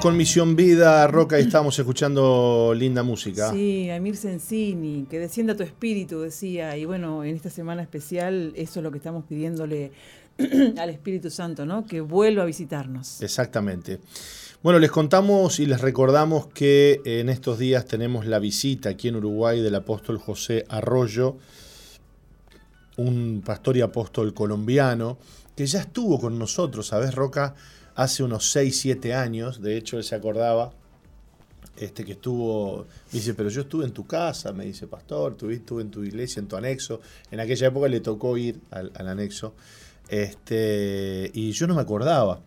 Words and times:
Con 0.00 0.16
Misión 0.16 0.56
Vida, 0.56 1.06
Roca, 1.06 1.38
y 1.38 1.42
estamos 1.42 1.78
escuchando 1.78 2.72
linda 2.74 3.02
música. 3.02 3.50
Sí, 3.50 3.90
Amir 3.90 4.16
Sensini, 4.16 5.06
que 5.08 5.18
descienda 5.18 5.54
tu 5.54 5.62
espíritu, 5.62 6.20
decía. 6.20 6.76
Y 6.76 6.86
bueno, 6.86 7.22
en 7.22 7.36
esta 7.36 7.50
semana 7.50 7.82
especial, 7.82 8.52
eso 8.56 8.80
es 8.80 8.84
lo 8.84 8.90
que 8.90 8.96
estamos 8.96 9.24
pidiéndole 9.24 9.92
al 10.78 10.90
Espíritu 10.90 11.28
Santo, 11.28 11.66
¿no? 11.66 11.84
Que 11.84 12.00
vuelva 12.00 12.44
a 12.44 12.46
visitarnos. 12.46 13.20
Exactamente. 13.20 14.00
Bueno, 14.62 14.78
les 14.78 14.90
contamos 14.90 15.60
y 15.60 15.66
les 15.66 15.80
recordamos 15.80 16.46
que 16.46 17.02
en 17.04 17.28
estos 17.28 17.58
días 17.58 17.84
tenemos 17.84 18.26
la 18.26 18.38
visita 18.38 18.88
aquí 18.90 19.08
en 19.08 19.16
Uruguay 19.16 19.60
del 19.60 19.74
apóstol 19.74 20.18
José 20.18 20.64
Arroyo, 20.68 21.36
un 22.96 23.42
pastor 23.44 23.76
y 23.76 23.82
apóstol 23.82 24.32
colombiano, 24.32 25.18
que 25.54 25.66
ya 25.66 25.80
estuvo 25.80 26.18
con 26.18 26.38
nosotros, 26.38 26.86
¿sabes, 26.86 27.14
Roca? 27.14 27.54
Hace 27.94 28.22
unos 28.22 28.50
6, 28.50 28.80
7 28.80 29.14
años, 29.14 29.60
de 29.60 29.76
hecho 29.76 29.98
él 29.98 30.04
se 30.04 30.14
acordaba 30.14 30.72
este, 31.80 32.04
que 32.04 32.12
estuvo, 32.12 32.86
dice, 33.10 33.32
pero 33.32 33.48
yo 33.48 33.62
estuve 33.62 33.86
en 33.86 33.92
tu 33.92 34.06
casa, 34.06 34.52
me 34.52 34.66
dice, 34.66 34.86
pastor, 34.86 35.36
estuve 35.50 35.82
en 35.82 35.90
tu 35.90 36.04
iglesia, 36.04 36.40
en 36.40 36.46
tu 36.46 36.56
anexo. 36.56 37.00
En 37.30 37.40
aquella 37.40 37.68
época 37.68 37.88
le 37.88 38.00
tocó 38.00 38.36
ir 38.36 38.60
al, 38.70 38.92
anexo, 38.94 39.54
este, 40.08 41.30
y 41.32 41.52
yo 41.52 41.66
no 41.66 41.74
me 41.74 41.80
acordaba, 41.80 42.42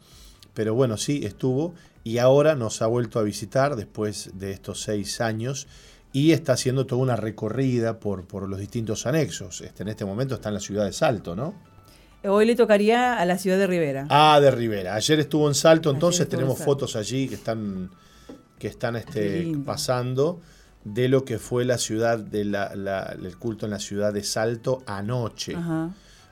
pero 0.53 0.75
bueno, 0.75 0.97
sí, 0.97 1.21
estuvo, 1.23 1.73
y 2.03 2.19
ahora 2.19 2.53
nos 2.55 2.81
ha 2.83 2.87
vuelto 2.87 3.17
a 3.17 3.23
visitar 3.23 3.75
después 3.75 4.31
de 4.35 4.51
estos 4.51 4.81
seis 4.81 5.19
años, 5.19 5.67
y 6.11 6.31
está 6.31 6.53
haciendo 6.53 6.85
toda 6.85 7.01
una 7.01 7.15
recorrida 7.15 7.99
por, 7.99 8.27
por 8.27 8.47
los 8.47 8.59
distintos 8.59 9.07
anexos. 9.07 9.61
Este, 9.61 9.81
en 9.81 9.89
este 9.89 10.05
momento 10.05 10.35
está 10.35 10.49
en 10.49 10.55
la 10.55 10.61
ciudad 10.61 10.85
de 10.85 10.93
Salto, 10.93 11.35
¿no? 11.35 11.55
Hoy 12.25 12.45
le 12.45 12.55
tocaría 12.55 13.19
a 13.19 13.25
la 13.25 13.37
ciudad 13.37 13.57
de 13.57 13.67
Rivera. 13.67 14.05
Ah, 14.09 14.39
de 14.41 14.49
Rivera. 14.49 14.95
Ayer 14.95 15.19
estuvo 15.19 15.47
en 15.47 15.55
Salto, 15.55 15.91
entonces 15.91 16.27
tenemos 16.29 16.57
fotos 16.57 16.95
allí 16.95 17.27
que 17.27 17.35
están, 17.35 17.89
que 18.57 18.67
están 18.67 18.95
este, 18.95 19.51
pasando 19.65 20.39
de 20.85 21.09
lo 21.09 21.25
que 21.25 21.37
fue 21.37 21.65
la 21.65 21.77
ciudad 21.77 22.19
de 22.19 22.45
la, 22.45 23.15
el 23.21 23.37
culto 23.37 23.65
en 23.65 23.71
la 23.71 23.79
ciudad 23.79 24.13
de 24.13 24.23
Salto 24.23 24.83
anoche. 24.85 25.55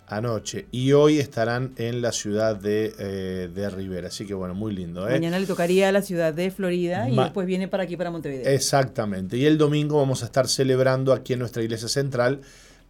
Anoche. 0.07 0.67
Y 0.71 0.91
hoy 0.91 1.19
estarán 1.19 1.71
en 1.77 2.01
la 2.01 2.11
ciudad 2.11 2.57
de, 2.57 2.93
eh, 2.99 3.49
de, 3.53 3.69
Rivera. 3.69 4.09
Así 4.09 4.25
que 4.25 4.33
bueno, 4.33 4.53
muy 4.53 4.73
lindo. 4.73 5.07
¿eh? 5.07 5.11
Mañana 5.13 5.39
le 5.39 5.45
tocaría 5.45 5.87
a 5.87 5.91
la 5.93 6.01
ciudad 6.01 6.33
de 6.33 6.51
Florida 6.51 7.09
y 7.09 7.15
después 7.15 7.47
viene 7.47 7.69
para 7.69 7.83
aquí, 7.83 7.95
para 7.95 8.11
Montevideo. 8.11 8.45
Exactamente. 8.45 9.37
Y 9.37 9.45
el 9.45 9.57
domingo 9.57 9.97
vamos 9.97 10.21
a 10.21 10.25
estar 10.25 10.49
celebrando 10.49 11.13
aquí 11.13 11.33
en 11.33 11.39
nuestra 11.39 11.63
iglesia 11.63 11.87
central 11.87 12.41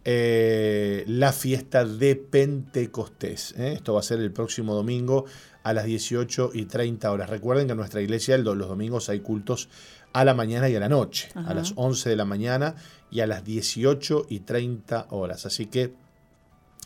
eh, 0.04 1.04
la 1.06 1.32
fiesta 1.32 1.84
de 1.84 2.16
Pentecostés. 2.16 3.54
¿eh? 3.56 3.74
Esto 3.74 3.94
va 3.94 4.00
a 4.00 4.02
ser 4.02 4.18
el 4.18 4.32
próximo 4.32 4.74
domingo 4.74 5.26
a 5.62 5.72
las 5.72 5.84
18 5.84 6.50
y 6.54 6.64
30 6.64 7.10
horas. 7.10 7.30
Recuerden 7.30 7.66
que 7.66 7.72
en 7.72 7.78
nuestra 7.78 8.02
iglesia 8.02 8.36
los 8.38 8.58
domingos 8.58 9.08
hay 9.08 9.20
cultos 9.20 9.68
a 10.12 10.24
la 10.24 10.34
mañana 10.34 10.68
y 10.68 10.76
a 10.76 10.80
la 10.80 10.88
noche, 10.88 11.30
a 11.34 11.54
las 11.54 11.72
11 11.76 12.10
de 12.10 12.16
la 12.16 12.24
mañana 12.24 12.74
y 13.10 13.20
a 13.20 13.26
las 13.26 13.44
18 13.44 14.26
y 14.28 14.40
30 14.40 15.06
horas. 15.10 15.46
Así 15.46 15.66
que 15.66 15.94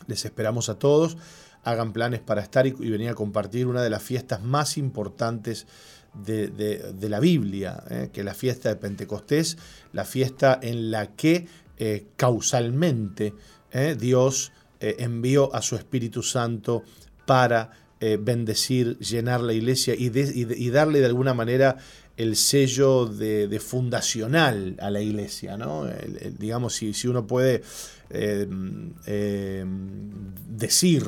les 0.06 0.25
esperamos 0.25 0.69
a 0.69 0.78
todos. 0.78 1.16
Hagan 1.65 1.93
planes 1.93 2.21
para 2.21 2.43
estar 2.43 2.66
y, 2.66 2.72
venir 2.72 3.09
a 3.09 3.15
compartir 3.15 3.66
una 3.66 3.82
de 3.82 3.91
las 3.91 4.03
fiestas 4.03 4.43
más 4.43 4.76
importantes 4.76 5.66
de, 6.15 7.09
la 7.09 7.19
Biblia, 7.19 7.82
¿eh? 7.91 8.10
que 8.12 8.21
es 8.21 8.25
la 8.25 8.34
fiesta 8.34 8.69
de 8.69 8.76
Pentecostés, 8.76 9.59
la 9.93 10.05
fiesta 10.05 10.59
en 10.62 10.91
la 10.91 11.09
que 11.09 11.47
eh, 11.78 12.06
causalmente 12.16 13.34
eh, 13.70 13.97
Dios 13.98 14.53
eh, 14.81 14.97
envió 15.00 15.54
a 15.54 15.60
su 15.60 15.76
Espíritu 15.76 16.22
Santo 16.22 16.84
para 17.26 17.70
bendecir, 17.98 18.98
llenar 18.98 19.41
la 19.41 19.54
iglesia 19.54 19.94
y, 19.97 20.10
darle 20.69 21.00
de 21.00 21.06
alguna 21.06 21.32
manera 21.32 21.78
el 22.19 22.37
sello 22.37 23.06
de, 23.06 23.59
fundacional 23.59 24.76
a 24.81 24.91
la 24.91 25.00
iglesia. 25.00 25.56
¿no? 25.56 25.88
digamos, 26.38 26.75
si, 26.75 26.92
si, 26.92 27.09
uno 27.09 27.26
puede 27.26 27.62
decir 30.47 31.04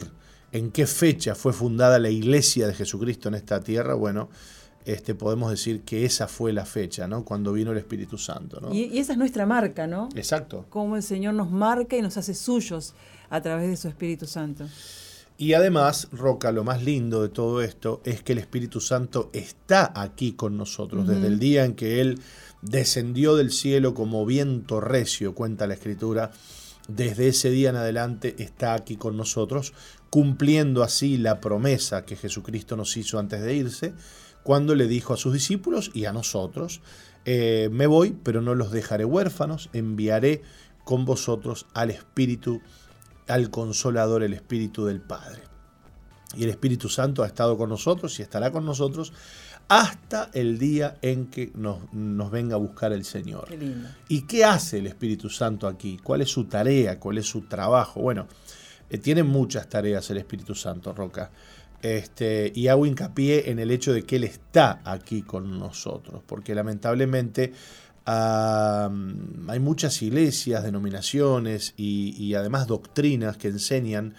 en 0.51 0.71
qué 0.71 0.87
fecha 0.87 1.35
fue 1.35 1.53
fundada 1.53 1.99
la 1.99 2.09
iglesia 2.09 2.67
de 2.67 2.75
Jesucristo 2.75 3.29
en 3.29 3.35
esta 3.35 3.61
tierra, 3.61 3.93
bueno, 3.93 4.31
este, 4.89 5.15
podemos 5.15 5.51
decir 5.51 5.83
que 5.83 6.07
esa 6.07 6.29
fue 6.29 6.51
la 6.51 6.65
fecha, 6.65 7.07
¿no? 7.07 7.23
Cuando 7.23 7.53
vino 7.53 7.73
el 7.73 7.79
Espíritu 7.79 8.17
Santo. 8.17 8.59
¿no? 8.59 8.73
Y, 8.73 8.99
esa 8.99 9.13
es 9.13 9.19
nuestra 9.19 9.45
marca, 9.45 9.87
¿no? 9.87 10.09
Exacto. 10.17 10.65
Cómo 10.71 10.97
el 10.97 11.03
Señor 11.03 11.35
nos 11.35 11.51
marca 11.51 11.95
y 11.95 12.01
nos 12.01 12.17
hace 12.17 12.33
suyos 12.33 12.95
a 13.29 13.43
través 13.43 13.69
de 13.69 13.77
su 13.77 13.89
Espíritu 13.89 14.27
Santo. 14.27 14.67
Y 15.37 15.53
además, 15.53 16.09
Roca, 16.11 16.53
lo 16.53 16.65
más 16.65 16.83
lindo 16.83 17.21
de 17.21 17.29
todo 17.29 17.61
esto 17.61 18.01
es 18.05 18.23
que 18.23 18.33
el 18.33 18.39
Espíritu 18.39 18.81
Santo 18.81 19.29
está 19.35 19.93
aquí 19.95 20.33
con 20.33 20.57
nosotros. 20.57 21.07
Desde 21.07 21.27
el 21.27 21.39
día 21.39 21.67
en 21.67 21.75
que 21.75 22.01
Él 22.01 22.19
descendió 22.63 23.37
del 23.37 23.53
cielo 23.53 23.93
como 23.93 24.25
viento 24.25 24.81
recio, 24.81 25.35
cuenta 25.35 25.67
la 25.67 25.75
Escritura, 25.75 26.33
desde 26.89 27.29
ese 27.29 27.51
día 27.51 27.69
en 27.69 27.77
adelante 27.77 28.37
está 28.39 28.73
aquí 28.73 28.97
con 28.97 29.19
nosotros, 29.19 29.75
cumpliendo 30.09 30.83
así 30.83 31.19
la 31.19 31.41
promesa 31.41 32.07
que 32.07 32.17
Jesucristo 32.17 32.75
nos 32.75 32.97
hizo 32.97 33.19
antes 33.19 33.43
de 33.43 33.55
irse 33.55 33.93
cuando 34.43 34.75
le 34.75 34.87
dijo 34.87 35.15
a 35.15 35.17
sus 35.17 35.33
discípulos 35.33 35.91
y 35.95 36.07
a 36.07 36.13
nosotros, 36.13 36.81
eh, 37.25 37.69
me 37.73 37.87
voy, 37.87 38.17
pero 38.23 38.41
no 38.41 38.55
los 38.55 38.71
dejaré 38.71 39.05
huérfanos, 39.05 39.69
enviaré 39.73 40.43
con 40.85 41.05
vosotros 41.05 41.67
al 41.75 41.91
Espíritu, 41.91 42.63
al 43.27 43.51
Consolador, 43.51 44.23
el 44.23 44.33
Espíritu 44.33 44.87
del 44.87 45.01
Padre. 45.01 45.43
Y 46.35 46.45
el 46.45 46.51
Espíritu 46.51 46.89
Santo 46.89 47.23
ha 47.23 47.27
estado 47.27 47.57
con 47.57 47.69
nosotros 47.69 48.19
y 48.19 48.23
estará 48.23 48.51
con 48.51 48.65
nosotros 48.65 49.13
hasta 49.69 50.31
el 50.33 50.59
día 50.59 50.97
en 51.03 51.27
que 51.27 51.53
nos, 51.55 51.79
venga 52.31 52.55
a 52.55 52.59
buscar 52.59 52.93
el 52.93 53.05
Señor. 53.05 53.49
¿Y 54.09 54.23
qué 54.23 54.45
hace 54.45 54.79
el 54.79 54.87
Espíritu 54.87 55.29
Santo 55.29 55.67
aquí? 55.69 55.99
¿Cuál 56.03 56.23
es 56.23 56.31
su 56.31 56.45
tarea? 56.45 56.99
¿Cuál 56.99 57.19
es 57.19 57.27
su 57.27 57.43
trabajo? 57.43 58.01
Bueno, 58.01 58.27
eh, 58.89 58.99
tiene 58.99 59.23
muchas 59.23 59.69
tareas 59.69 60.09
el 60.11 60.17
Espíritu 60.17 60.55
Santo, 60.55 60.95
Roca. 60.95 61.31
Este, 61.81 62.53
y 62.55 62.67
hago 62.67 62.87
hincapié 62.87 63.51
en 63.51 63.61
el 63.61 63.71
hecho 63.71 63.93
de 63.93 64.03
que 64.03 64.17
Él 64.17 64.25
está 64.25 64.81
aquí 64.85 65.23
con 65.23 65.59
nosotros, 65.59 66.23
porque 66.27 66.55
lamentablemente 66.55 67.53
hay 68.11 69.61
muchas 69.61 70.01
iglesias, 70.01 70.65
denominaciones 70.65 71.75
y, 71.77 72.33
además 72.35 72.67
doctrinas 72.67 73.37
que 73.37 73.49
enseñan 73.49 74.15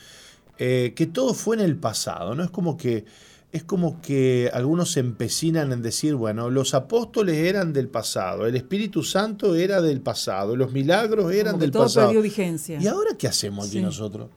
eh, 0.60 0.94
que 0.96 1.08
todo 1.08 1.34
fue 1.34 1.56
en 1.56 1.62
el 1.64 1.76
pasado, 1.78 2.36
¿no? 2.36 2.44
Es 2.44 2.52
como 2.52 2.78
que 2.78 3.06
es 3.52 3.64
como 3.64 4.00
que 4.02 4.52
algunos 4.54 4.92
se 4.92 5.00
empecinan 5.00 5.72
en 5.72 5.82
decir, 5.82 6.14
bueno, 6.14 6.52
los 6.52 6.76
apóstoles 6.76 7.38
eran 7.38 7.74
del 7.74 7.88
pasado, 7.88 8.46
el 8.46 8.56
Espíritu 8.56 9.04
Santo 9.04 9.56
era 9.56 9.82
del 9.82 10.02
pasado, 10.02 10.56
los 10.56 10.72
milagros 10.72 11.34
eran 11.34 11.58
del 11.58 11.72
todo 11.72 11.84
pasado. 11.84 12.08
Perdió 12.08 12.22
vigencia. 12.22 12.80
¿Y 12.80 12.86
ahora 12.86 13.16
qué 13.18 13.28
hacemos 13.28 13.68
aquí 13.68 13.82
nosotros? 13.82 14.30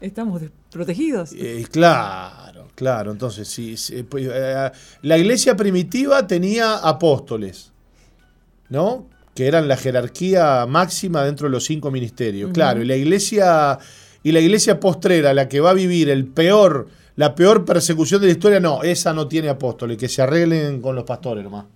Estamos 0.00 0.42
protegidos. 0.70 1.32
Eh, 1.34 1.66
claro, 1.70 2.68
claro. 2.74 3.12
Entonces, 3.12 3.48
sí, 3.48 3.76
pues, 4.08 4.28
eh, 4.32 4.70
la 5.02 5.18
iglesia 5.18 5.56
primitiva 5.56 6.26
tenía 6.26 6.76
apóstoles, 6.76 7.72
¿no? 8.68 9.06
Que 9.34 9.46
eran 9.46 9.68
la 9.68 9.76
jerarquía 9.76 10.66
máxima 10.66 11.24
dentro 11.24 11.48
de 11.48 11.52
los 11.52 11.64
cinco 11.64 11.90
ministerios. 11.90 12.50
Claro, 12.52 12.82
y 12.82 12.86
la 12.86 12.96
iglesia 12.96 13.78
y 14.22 14.32
la 14.32 14.40
iglesia 14.40 14.80
postrera, 14.80 15.32
la 15.34 15.48
que 15.48 15.60
va 15.60 15.70
a 15.70 15.74
vivir 15.74 16.10
el 16.10 16.26
peor 16.26 16.88
la 17.20 17.34
peor 17.34 17.66
persecución 17.66 18.20
de 18.22 18.28
la 18.28 18.32
historia, 18.32 18.60
no, 18.60 18.82
esa 18.82 19.12
no 19.12 19.28
tiene 19.28 19.50
apóstoles, 19.50 19.98
que 19.98 20.08
se 20.08 20.22
arreglen 20.22 20.80
con 20.80 20.96
los 20.96 21.04
pastores 21.04 21.44
nomás. 21.44 21.66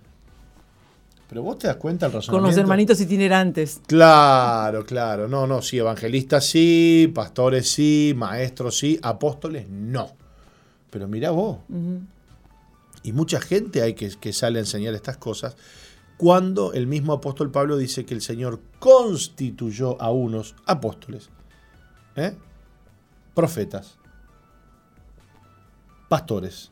Pero 1.29 1.43
vos 1.43 1.59
te 1.59 1.67
das 1.67 1.77
cuenta 1.77 2.07
el 2.07 2.13
razonamiento. 2.13 2.43
Con 2.43 2.51
los 2.51 2.59
hermanitos 2.59 3.01
itinerantes. 3.01 3.81
Claro, 3.87 4.85
claro. 4.85 5.27
No, 5.27 5.47
no, 5.47 5.63
sí, 5.63 5.79
evangelistas 5.79 6.47
sí, 6.47 7.11
pastores 7.15 7.71
sí, 7.71 8.13
maestros 8.17 8.79
sí, 8.79 8.99
apóstoles 9.03 9.69
no. 9.69 10.13
Pero 10.91 11.09
mira 11.09 11.31
vos. 11.31 11.59
Y 13.03 13.13
mucha 13.13 13.41
gente 13.41 13.83
hay 13.83 13.95
que, 13.95 14.11
que 14.11 14.33
sale 14.33 14.59
a 14.59 14.63
enseñar 14.63 14.95
estas 14.95 15.17
cosas 15.17 15.57
cuando 16.17 16.73
el 16.73 16.87
mismo 16.87 17.13
apóstol 17.13 17.51
Pablo 17.51 17.77
dice 17.77 18.05
que 18.05 18.15
el 18.15 18.23
Señor 18.23 18.61
constituyó 18.79 20.01
a 20.01 20.11
unos 20.11 20.55
apóstoles, 20.67 21.31
¿eh? 22.17 22.37
profetas, 23.35 23.99
pastores, 26.09 26.71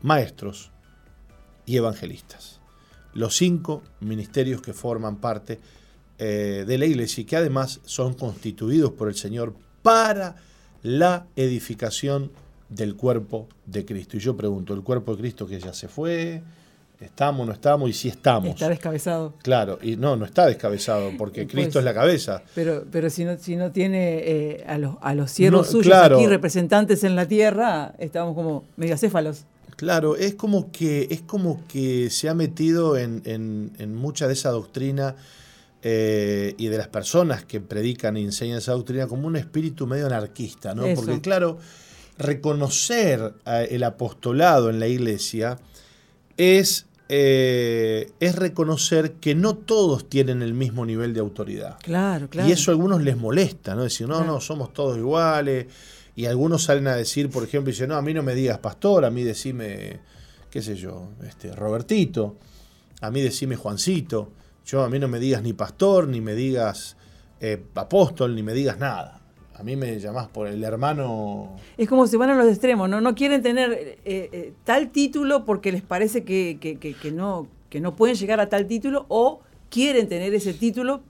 maestros 0.00 0.72
y 1.64 1.76
evangelistas. 1.76 2.60
Los 3.14 3.36
cinco 3.36 3.82
ministerios 4.00 4.62
que 4.62 4.72
forman 4.72 5.16
parte 5.16 5.58
eh, 6.18 6.64
de 6.66 6.78
la 6.78 6.86
iglesia 6.86 7.22
y 7.22 7.24
que 7.24 7.36
además 7.36 7.80
son 7.84 8.14
constituidos 8.14 8.92
por 8.92 9.08
el 9.08 9.14
Señor 9.14 9.54
para 9.82 10.36
la 10.82 11.26
edificación 11.36 12.30
del 12.68 12.96
cuerpo 12.96 13.48
de 13.66 13.84
Cristo. 13.84 14.16
Y 14.16 14.20
yo 14.20 14.36
pregunto, 14.36 14.74
¿el 14.74 14.82
cuerpo 14.82 15.12
de 15.12 15.20
Cristo 15.20 15.46
que 15.46 15.60
ya 15.60 15.72
se 15.72 15.88
fue? 15.88 16.42
¿Estamos, 17.00 17.46
no 17.46 17.52
estamos? 17.52 17.90
Y 17.90 17.92
si 17.92 18.08
estamos. 18.08 18.50
Está 18.50 18.68
descabezado. 18.68 19.34
Claro, 19.42 19.78
y 19.82 19.96
no, 19.96 20.16
no 20.16 20.24
está 20.24 20.46
descabezado, 20.46 21.10
porque 21.18 21.46
Cristo 21.48 21.80
es 21.80 21.84
la 21.84 21.92
cabeza. 21.92 22.42
Pero, 22.54 22.84
pero 22.90 23.10
si 23.10 23.24
no, 23.24 23.36
si 23.38 23.56
no 23.56 23.72
tiene 23.72 24.18
eh, 24.18 24.64
a, 24.66 24.78
los, 24.78 24.96
a 25.00 25.14
los 25.14 25.30
siervos 25.30 25.68
suyos 25.68 25.94
aquí 25.94 26.26
representantes 26.26 27.02
en 27.02 27.16
la 27.16 27.26
tierra, 27.26 27.94
estamos 27.98 28.34
como 28.34 28.64
megacéfalos. 28.76 29.44
Claro, 29.82 30.14
es 30.14 30.36
como 30.36 30.70
que, 30.70 31.08
es 31.10 31.22
como 31.22 31.66
que 31.66 32.08
se 32.08 32.28
ha 32.28 32.34
metido 32.34 32.96
en, 32.96 33.20
en, 33.24 33.94
mucha 33.96 34.28
de 34.28 34.34
esa 34.34 34.50
doctrina 34.50 35.16
eh, 35.82 36.54
y 36.56 36.68
de 36.68 36.78
las 36.78 36.86
personas 36.86 37.44
que 37.44 37.60
predican 37.60 38.16
y 38.16 38.22
enseñan 38.22 38.58
esa 38.58 38.74
doctrina 38.74 39.08
como 39.08 39.26
un 39.26 39.34
espíritu 39.34 39.88
medio 39.88 40.06
anarquista, 40.06 40.72
¿no? 40.72 40.84
Porque 40.94 41.20
claro, 41.20 41.58
reconocer 42.16 43.34
eh, 43.44 43.66
el 43.72 43.82
apostolado 43.82 44.70
en 44.70 44.78
la 44.78 44.86
iglesia 44.86 45.58
es 46.36 46.86
eh, 47.08 48.12
es 48.20 48.36
reconocer 48.36 49.14
que 49.14 49.34
no 49.34 49.56
todos 49.56 50.08
tienen 50.08 50.42
el 50.42 50.54
mismo 50.54 50.86
nivel 50.86 51.12
de 51.12 51.18
autoridad. 51.18 51.78
Claro, 51.82 52.30
claro. 52.30 52.48
Y 52.48 52.52
eso 52.52 52.70
a 52.70 52.74
algunos 52.74 53.02
les 53.02 53.16
molesta, 53.16 53.74
¿no? 53.74 53.82
Decir, 53.82 54.06
no, 54.06 54.22
no, 54.22 54.40
somos 54.40 54.72
todos 54.72 54.96
iguales. 54.96 55.66
Y 56.14 56.26
algunos 56.26 56.64
salen 56.64 56.88
a 56.88 56.96
decir, 56.96 57.30
por 57.30 57.44
ejemplo, 57.44 57.70
dicen, 57.70 57.88
no, 57.88 57.96
a 57.96 58.02
mí 58.02 58.12
no 58.12 58.22
me 58.22 58.34
digas 58.34 58.58
pastor, 58.58 59.04
a 59.04 59.10
mí 59.10 59.22
decime, 59.22 60.00
qué 60.50 60.60
sé 60.60 60.76
yo, 60.76 61.08
este, 61.26 61.52
Robertito, 61.52 62.36
a 63.00 63.10
mí 63.10 63.20
decime 63.22 63.56
Juancito, 63.56 64.30
yo 64.64 64.82
a 64.82 64.88
mí 64.88 64.98
no 64.98 65.08
me 65.08 65.18
digas 65.18 65.42
ni 65.42 65.52
pastor, 65.52 66.08
ni 66.08 66.20
me 66.20 66.34
digas 66.34 66.96
eh, 67.40 67.62
apóstol, 67.74 68.34
ni 68.34 68.42
me 68.42 68.52
digas 68.52 68.78
nada. 68.78 69.20
A 69.54 69.62
mí 69.64 69.76
me 69.76 69.98
llamás 69.98 70.28
por 70.28 70.46
el 70.46 70.62
hermano. 70.64 71.56
Es 71.76 71.88
como 71.88 72.06
si 72.06 72.16
van 72.16 72.30
a 72.30 72.34
los 72.34 72.48
extremos, 72.48 72.88
¿no? 72.88 73.00
No 73.00 73.14
quieren 73.14 73.42
tener 73.42 73.72
eh, 73.72 73.98
eh, 74.04 74.52
tal 74.64 74.90
título 74.90 75.44
porque 75.44 75.72
les 75.72 75.82
parece 75.82 76.24
que, 76.24 76.58
que, 76.60 77.12
no, 77.12 77.48
que 77.68 77.80
no 77.80 77.94
pueden 77.94 78.16
llegar 78.16 78.40
a 78.40 78.48
tal 78.48 78.66
título 78.66 79.06
o 79.08 79.40
quieren 79.70 80.08
tener 80.08 80.34
ese 80.34 80.54
título 80.54 81.02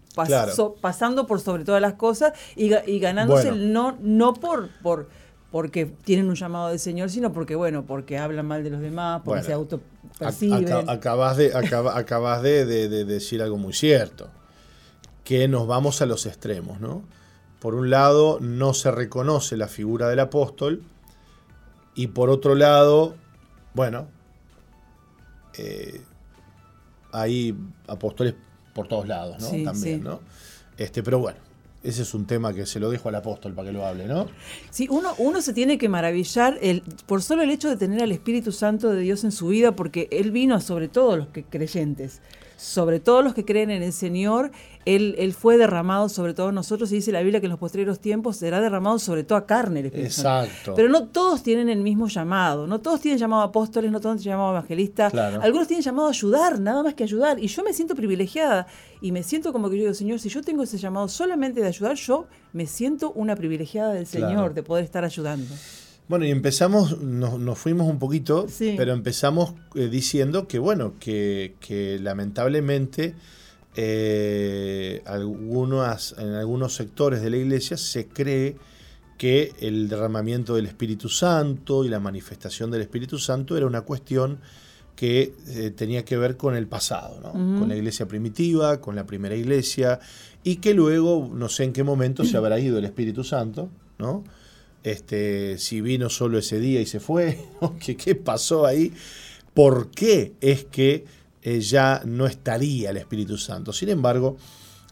pasando 0.80 1.26
por 1.26 1.40
sobre 1.40 1.64
todas 1.64 1.80
las 1.80 1.94
cosas 1.94 2.32
y, 2.56 2.98
ganándose 2.98 3.48
el 3.48 3.72
no, 3.72 3.96
no 4.00 4.34
por, 4.34 4.68
por 4.82 5.08
porque 5.50 5.84
tienen 5.84 6.28
un 6.28 6.34
llamado 6.34 6.68
del 6.68 6.78
Señor, 6.78 7.10
sino 7.10 7.32
porque, 7.32 7.54
bueno, 7.54 7.84
porque 7.84 8.16
hablan 8.16 8.46
mal 8.46 8.64
de 8.64 8.70
los 8.70 8.80
demás, 8.80 9.20
porque 9.24 9.42
se 9.42 9.52
autoperciben. 9.52 10.88
acabas 10.88 11.36
de, 11.36 11.52
acabas 11.54 12.42
de, 12.42 12.64
de 12.64 13.04
decir 13.04 13.42
algo 13.42 13.58
muy 13.58 13.74
cierto, 13.74 14.28
que 15.24 15.48
nos 15.48 15.66
vamos 15.66 16.00
a 16.00 16.06
los 16.06 16.24
extremos, 16.24 16.80
¿no? 16.80 17.02
por 17.62 17.76
un 17.76 17.90
lado 17.90 18.38
no 18.40 18.74
se 18.74 18.90
reconoce 18.90 19.56
la 19.56 19.68
figura 19.68 20.08
del 20.08 20.18
apóstol 20.18 20.82
y 21.94 22.08
por 22.08 22.28
otro 22.28 22.56
lado, 22.56 23.14
bueno, 23.72 24.08
eh, 25.56 26.00
hay 27.12 27.56
apóstoles 27.86 28.34
por 28.72 28.88
todos 28.88 29.06
lados, 29.06 29.40
¿no? 29.40 29.64
También, 29.64 30.02
¿no? 30.02 30.20
Este, 30.76 31.02
pero 31.02 31.18
bueno, 31.18 31.38
ese 31.82 32.02
es 32.02 32.14
un 32.14 32.26
tema 32.26 32.54
que 32.54 32.66
se 32.66 32.80
lo 32.80 32.90
dejo 32.90 33.08
al 33.08 33.16
apóstol 33.16 33.52
para 33.54 33.68
que 33.68 33.72
lo 33.72 33.84
hable, 33.84 34.06
¿no? 34.06 34.26
Sí, 34.70 34.86
uno, 34.90 35.14
uno 35.18 35.42
se 35.42 35.52
tiene 35.52 35.78
que 35.78 35.88
maravillar 35.88 36.58
el, 36.62 36.82
por 37.06 37.22
solo 37.22 37.42
el 37.42 37.50
hecho 37.50 37.68
de 37.68 37.76
tener 37.76 38.02
al 38.02 38.12
Espíritu 38.12 38.52
Santo 38.52 38.90
de 38.90 39.00
Dios 39.00 39.24
en 39.24 39.32
su 39.32 39.48
vida, 39.48 39.72
porque 39.72 40.08
Él 40.10 40.30
vino 40.30 40.60
sobre 40.60 40.88
todos 40.88 41.18
los 41.18 41.28
que 41.28 41.44
creyentes 41.44 42.20
sobre 42.62 43.00
todos 43.00 43.24
los 43.24 43.34
que 43.34 43.44
creen 43.44 43.70
en 43.70 43.82
el 43.82 43.92
Señor, 43.92 44.52
él, 44.84 45.14
él, 45.18 45.32
fue 45.32 45.56
derramado 45.56 46.08
sobre 46.08 46.34
todos 46.34 46.52
nosotros 46.52 46.90
y 46.92 46.96
dice 46.96 47.12
la 47.12 47.20
Biblia 47.20 47.40
que 47.40 47.46
en 47.46 47.50
los 47.50 47.58
posteriores 47.58 48.00
tiempos 48.00 48.36
será 48.36 48.60
derramado 48.60 48.98
sobre 48.98 49.24
toda 49.24 49.46
carne 49.46 49.80
Exacto. 49.80 50.74
Pero 50.74 50.88
no 50.88 51.08
todos 51.08 51.42
tienen 51.42 51.68
el 51.68 51.80
mismo 51.80 52.08
llamado, 52.08 52.66
no 52.66 52.80
todos 52.80 53.00
tienen 53.00 53.18
llamado 53.18 53.42
apóstoles, 53.42 53.90
no 53.90 54.00
todos 54.00 54.20
tienen 54.20 54.38
llamado 54.38 54.56
evangelistas, 54.56 55.14
algunos 55.14 55.68
tienen 55.68 55.82
llamado 55.82 56.08
a 56.08 56.10
ayudar, 56.10 56.60
nada 56.60 56.82
más 56.82 56.94
que 56.94 57.04
ayudar. 57.04 57.38
Y 57.38 57.46
yo 57.48 57.62
me 57.62 57.72
siento 57.72 57.94
privilegiada 57.94 58.66
y 59.00 59.12
me 59.12 59.22
siento 59.22 59.52
como 59.52 59.70
que 59.70 59.76
yo 59.76 59.82
digo, 59.82 59.94
Señor, 59.94 60.18
si 60.18 60.28
yo 60.28 60.42
tengo 60.42 60.62
ese 60.62 60.78
llamado 60.78 61.08
solamente 61.08 61.60
de 61.60 61.68
ayudar, 61.68 61.96
yo 61.96 62.26
me 62.52 62.66
siento 62.66 63.12
una 63.12 63.36
privilegiada 63.36 63.92
del 63.92 64.06
Señor 64.06 64.54
de 64.54 64.62
poder 64.62 64.84
estar 64.84 65.04
ayudando. 65.04 65.54
Bueno, 66.08 66.26
y 66.26 66.30
empezamos, 66.30 67.00
nos, 67.00 67.58
fuimos 67.58 67.88
un 67.88 67.98
poquito, 67.98 68.46
pero 68.76 68.92
empezamos 68.92 69.54
eh, 69.74 69.88
diciendo 69.88 70.46
que, 70.46 70.58
bueno, 70.58 70.94
que, 70.98 71.98
lamentablemente 72.02 73.14
eh, 73.76 75.02
algunas, 75.06 76.14
en 76.18 76.34
algunos 76.34 76.74
sectores 76.74 77.22
de 77.22 77.30
la 77.30 77.36
iglesia 77.36 77.76
se 77.76 78.06
cree 78.06 78.56
que 79.18 79.52
el 79.60 79.88
derramamiento 79.88 80.54
del 80.54 80.66
Espíritu 80.66 81.08
Santo 81.08 81.84
y 81.84 81.88
la 81.88 82.00
manifestación 82.00 82.70
del 82.70 82.82
Espíritu 82.82 83.18
Santo 83.18 83.56
era 83.56 83.66
una 83.66 83.82
cuestión 83.82 84.40
que 84.96 85.34
eh, 85.48 85.70
tenía 85.70 86.04
que 86.04 86.16
ver 86.16 86.36
con 86.36 86.54
el 86.54 86.66
pasado, 86.66 87.20
¿no? 87.20 87.32
con 87.32 87.68
la 87.68 87.76
iglesia 87.76 88.06
primitiva, 88.06 88.80
con 88.80 88.94
la 88.94 89.06
primera 89.06 89.34
iglesia, 89.34 90.00
y 90.44 90.56
que 90.56 90.74
luego, 90.74 91.30
no 91.32 91.48
sé 91.48 91.64
en 91.64 91.72
qué 91.72 91.82
momento 91.82 92.24
se 92.24 92.36
habrá 92.36 92.58
ido 92.58 92.78
el 92.78 92.84
Espíritu 92.84 93.24
Santo, 93.24 93.70
¿no? 93.98 94.24
este, 94.82 95.58
si 95.58 95.80
vino 95.80 96.10
solo 96.10 96.38
ese 96.38 96.58
día 96.58 96.80
y 96.80 96.86
se 96.86 97.00
fue, 97.00 97.38
¿Qué, 97.80 98.14
pasó 98.14 98.66
ahí? 98.66 98.92
¿Por 99.54 99.90
qué 99.90 100.34
es 100.40 100.64
que 100.64 101.04
eh, 101.42 101.60
ya 101.60 102.02
no 102.04 102.26
estaría 102.26 102.90
el 102.90 102.96
Espíritu 102.96 103.36
Santo? 103.36 103.72
Sin 103.72 103.88
embargo, 103.88 104.36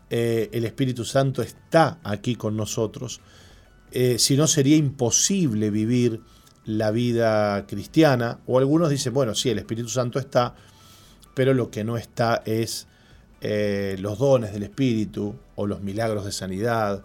eh, 0.08 0.48
el 0.52 0.64
Espíritu 0.64 1.04
Santo 1.04 1.42
está 1.42 1.98
aquí 2.02 2.34
con 2.34 2.56
nosotros, 2.56 3.20
eh, 3.92 4.18
si 4.18 4.36
no 4.36 4.46
sería 4.46 4.76
imposible 4.76 5.70
vivir 5.70 6.20
la 6.64 6.90
vida 6.90 7.66
cristiana, 7.66 8.40
o 8.46 8.58
algunos 8.58 8.90
dicen, 8.90 9.12
bueno, 9.12 9.34
sí, 9.34 9.50
el 9.50 9.58
Espíritu 9.58 9.88
Santo 9.88 10.18
está, 10.18 10.54
pero 11.34 11.54
lo 11.54 11.70
que 11.70 11.84
no 11.84 11.96
está 11.96 12.42
es 12.44 12.86
los 13.42 14.18
dones 14.18 14.52
del 14.52 14.64
Espíritu 14.64 15.34
o 15.56 15.66
los 15.66 15.80
milagros 15.80 16.26
de 16.26 16.32
sanidad, 16.32 17.02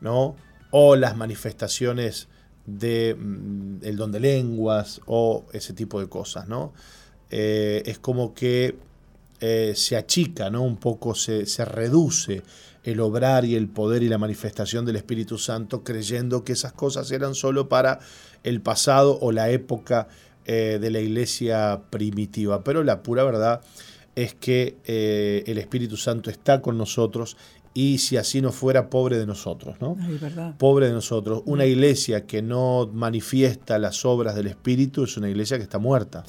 ¿no? 0.00 0.36
o 0.72 0.96
las 0.96 1.16
manifestaciones 1.16 2.28
del 2.66 3.16
mm, 3.16 3.96
don 3.96 4.10
de 4.10 4.20
lenguas 4.20 5.00
o 5.06 5.44
ese 5.52 5.74
tipo 5.74 6.00
de 6.00 6.08
cosas, 6.08 6.48
¿no? 6.48 6.72
Eh, 7.32 7.82
es 7.86 7.98
como 7.98 8.34
que 8.34 8.76
eh, 9.44 9.72
se 9.74 9.96
achica, 9.96 10.50
¿no? 10.50 10.62
Un 10.62 10.76
poco 10.76 11.16
se, 11.16 11.44
reduce 11.64 12.44
el 12.84 13.00
obrar 13.00 13.44
y 13.44 13.56
el 13.56 13.66
poder 13.66 14.04
y 14.04 14.08
la 14.08 14.16
manifestación 14.16 14.86
del 14.86 14.94
Espíritu 14.94 15.36
Santo 15.36 15.82
creyendo 15.82 16.44
que 16.44 16.52
esas 16.52 16.72
cosas 16.72 17.10
eran 17.10 17.34
solo 17.34 17.68
para 17.68 17.98
el 18.44 18.60
pasado 18.60 19.18
o 19.20 19.32
la 19.32 19.50
época 19.50 20.06
eh, 20.46 20.78
de 20.80 20.90
la 20.90 21.00
iglesia 21.00 21.82
primitiva. 21.90 22.62
Pero 22.62 22.84
la 22.84 23.02
pura 23.02 23.24
verdad 23.24 23.62
es 24.14 24.32
que 24.34 24.76
eh, 24.84 25.42
el 25.48 25.58
Espíritu 25.58 25.96
Santo 25.96 26.30
está 26.30 26.62
con 26.62 26.78
nosotros 26.78 27.36
y 27.74 27.98
si 27.98 28.16
así 28.18 28.40
no 28.40 28.52
fuera, 28.52 28.90
pobre 28.90 29.18
de 29.18 29.26
nosotros, 29.26 29.74
¿no? 29.80 29.96
Pobre 30.56 30.86
de 30.86 30.92
nosotros. 30.92 31.42
Una 31.46 31.66
iglesia 31.66 32.26
que 32.26 32.42
no 32.42 32.88
manifiesta 32.92 33.76
las 33.80 34.04
obras 34.04 34.36
del 34.36 34.46
Espíritu 34.46 35.02
es 35.02 35.16
una 35.16 35.28
iglesia 35.28 35.56
que 35.56 35.64
está 35.64 35.80
muerta. 35.80 36.22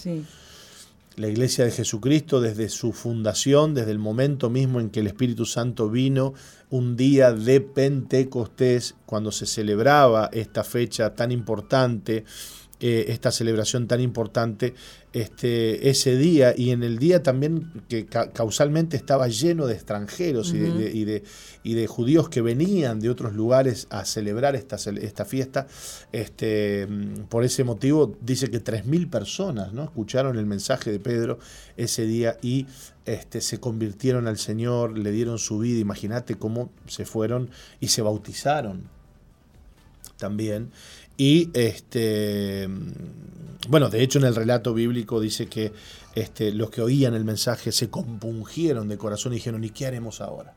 La 1.16 1.28
iglesia 1.28 1.64
de 1.64 1.72
Jesucristo, 1.72 2.42
desde 2.42 2.70
su 2.70 2.92
fundación, 2.92 3.76
desde 3.76 3.92
el 3.92 4.00
momento 4.00 4.50
mismo 4.50 4.80
en 4.80 4.90
que 4.90 5.02
el 5.02 5.08
Espíritu 5.08 5.46
Santo 5.46 5.90
vino, 5.90 6.34
un 6.72 6.98
día 6.98 7.34
de 7.34 7.62
Pentecostés, 7.62 8.96
cuando 9.06 9.32
se 9.32 9.46
celebraba 9.46 10.32
esta 10.34 10.64
fecha 10.64 11.14
tan 11.14 11.32
importante, 11.32 12.26
eh, 12.86 13.06
esta 13.14 13.32
celebración 13.32 13.88
tan 13.88 14.02
importante 14.02 14.74
este, 15.14 15.90
ese 15.90 16.18
día 16.18 16.54
y 16.54 16.72
en 16.72 16.84
el 16.84 17.00
día 17.00 17.24
también 17.24 17.72
que 17.88 18.08
causalmente 18.08 18.98
estaba 18.98 19.30
lleno 19.30 19.68
de 19.68 19.76
extranjeros 19.76 20.54
y, 20.54 20.58
de, 20.58 21.24
y, 21.64 21.74
de, 21.76 21.88
judíos 21.88 22.28
que 22.28 22.42
venían 22.42 23.00
de 23.00 23.10
otros 23.10 23.36
lugares 23.36 23.88
a 23.90 24.04
celebrar 24.04 24.58
esta, 24.58 24.76
esta 24.76 25.24
fiesta. 25.24 25.66
Este, 26.12 26.86
por 27.30 27.46
ese 27.46 27.64
motivo 27.64 28.18
dice 28.20 28.52
que 28.52 28.62
3.000 28.62 29.10
personas 29.10 29.72
¿no? 29.72 29.86
escucharon 29.86 30.38
el 30.38 30.46
mensaje 30.46 30.92
de 30.92 31.00
Pedro 31.00 31.40
ese 31.78 32.06
día 32.06 32.38
y 32.42 32.68
este, 33.06 33.40
se 33.40 33.62
convirtieron 33.62 34.28
al 34.28 34.38
Señor, 34.38 34.98
le 34.98 35.12
dieron 35.12 35.40
su 35.40 35.58
vida. 35.60 35.80
Imagínate 35.80 36.36
cómo 36.36 36.70
se 36.88 37.06
fueron 37.06 37.50
y 37.80 37.88
se 37.88 38.02
bautizaron 38.02 38.90
también. 40.18 40.72
Y 41.18 41.50
este, 41.54 42.68
bueno, 43.70 43.90
de 43.90 44.02
hecho 44.02 44.20
en 44.20 44.26
el 44.26 44.36
relato 44.36 44.74
bíblico 44.74 45.20
dice 45.20 45.48
que 45.48 45.72
este, 46.16 46.52
los 46.54 46.70
que 46.70 46.82
oían 46.82 47.14
el 47.14 47.24
mensaje 47.24 47.72
se 47.72 47.90
compungieron 47.90 48.88
de 48.88 48.98
corazón 48.98 49.34
y 49.34 49.36
dijeron, 49.36 49.64
¿y 49.64 49.70
qué 49.70 49.86
haremos 49.86 50.22
ahora? 50.22 50.54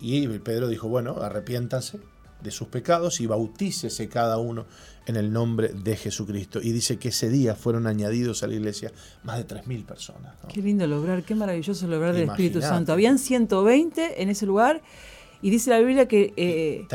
Y 0.00 0.26
Pedro 0.38 0.68
dijo, 0.68 0.88
bueno, 0.88 1.16
arrepiéntanse 1.22 1.98
de 2.42 2.50
sus 2.50 2.68
pecados 2.68 3.20
y 3.20 3.26
bautícese 3.26 4.08
cada 4.08 4.38
uno 4.38 4.66
en 5.06 5.16
el 5.16 5.32
nombre 5.32 5.68
de 5.68 5.96
Jesucristo. 5.96 6.60
Y 6.62 6.72
dice 6.72 6.98
que 6.98 7.08
ese 7.08 7.30
día 7.30 7.54
fueron 7.54 7.86
añadidos 7.86 8.42
a 8.42 8.46
la 8.46 8.54
iglesia 8.54 8.92
más 9.24 9.38
de 9.38 9.46
3.000 9.46 9.86
personas. 9.86 10.34
Qué 10.48 10.60
lindo 10.60 10.86
lograr, 10.86 11.22
qué 11.22 11.34
maravilloso 11.34 11.86
lograr 11.86 12.14
del 12.14 12.28
Espíritu 12.28 12.60
Santo. 12.60 12.92
Habían 12.92 13.18
120 13.18 14.22
en 14.22 14.28
ese 14.28 14.46
lugar 14.46 14.82
y 15.42 15.50
dice 15.50 15.70
la 15.70 15.78
Biblia 15.78 16.08
que 16.08 16.32
eh, 16.36 16.86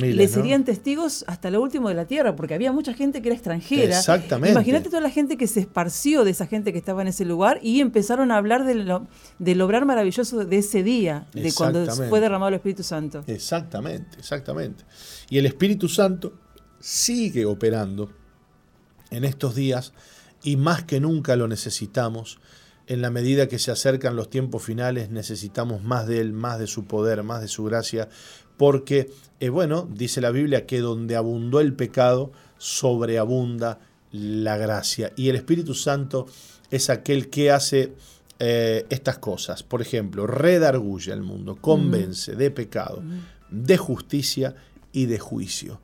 le 0.00 0.28
serían 0.28 0.64
testigos 0.64 1.24
hasta 1.26 1.50
lo 1.50 1.60
último 1.60 1.88
de 1.88 1.94
la 1.94 2.06
tierra, 2.06 2.36
porque 2.36 2.54
había 2.54 2.72
mucha 2.72 2.94
gente 2.94 3.22
que 3.22 3.28
era 3.28 3.34
extranjera. 3.34 3.96
Exactamente. 3.96 4.52
Imagínate 4.52 4.88
toda 4.88 5.00
la 5.00 5.10
gente 5.10 5.36
que 5.36 5.46
se 5.46 5.60
esparció 5.60 6.24
de 6.24 6.30
esa 6.30 6.46
gente 6.46 6.72
que 6.72 6.78
estaba 6.78 7.02
en 7.02 7.08
ese 7.08 7.24
lugar 7.24 7.58
y 7.62 7.80
empezaron 7.80 8.30
a 8.30 8.36
hablar 8.36 8.64
del 8.64 9.60
obrar 9.60 9.84
maravilloso 9.84 10.44
de 10.44 10.58
ese 10.58 10.82
día, 10.82 11.26
de 11.32 11.52
cuando 11.52 11.84
fue 11.86 12.20
derramado 12.20 12.48
el 12.48 12.54
Espíritu 12.54 12.82
Santo. 12.82 13.24
Exactamente, 13.26 14.18
exactamente. 14.18 14.84
Y 15.28 15.38
el 15.38 15.46
Espíritu 15.46 15.88
Santo 15.88 16.32
sigue 16.80 17.44
operando 17.44 18.10
en 19.10 19.24
estos 19.24 19.54
días 19.54 19.92
y 20.42 20.56
más 20.56 20.84
que 20.84 21.00
nunca 21.00 21.36
lo 21.36 21.48
necesitamos 21.48 22.38
en 22.88 23.02
la 23.02 23.10
medida 23.10 23.48
que 23.48 23.58
se 23.58 23.70
acercan 23.70 24.16
los 24.16 24.30
tiempos 24.30 24.62
finales, 24.62 25.10
necesitamos 25.10 25.82
más 25.82 26.06
de 26.06 26.20
Él, 26.20 26.32
más 26.32 26.58
de 26.58 26.66
su 26.66 26.86
poder, 26.86 27.22
más 27.22 27.42
de 27.42 27.48
su 27.48 27.64
gracia, 27.64 28.08
porque, 28.56 29.10
eh, 29.40 29.50
bueno, 29.50 29.86
dice 29.92 30.22
la 30.22 30.30
Biblia 30.30 30.66
que 30.66 30.80
donde 30.80 31.14
abundó 31.14 31.60
el 31.60 31.74
pecado, 31.74 32.32
sobreabunda 32.56 33.78
la 34.10 34.56
gracia. 34.56 35.12
Y 35.16 35.28
el 35.28 35.36
Espíritu 35.36 35.74
Santo 35.74 36.26
es 36.70 36.88
aquel 36.88 37.28
que 37.28 37.50
hace 37.50 37.92
eh, 38.38 38.86
estas 38.88 39.18
cosas. 39.18 39.62
Por 39.62 39.82
ejemplo, 39.82 40.26
redarguye 40.26 41.12
al 41.12 41.22
mundo, 41.22 41.56
convence 41.56 42.36
de 42.36 42.50
pecado, 42.50 43.02
de 43.50 43.76
justicia 43.76 44.54
y 44.92 45.06
de 45.06 45.18
juicio. 45.18 45.80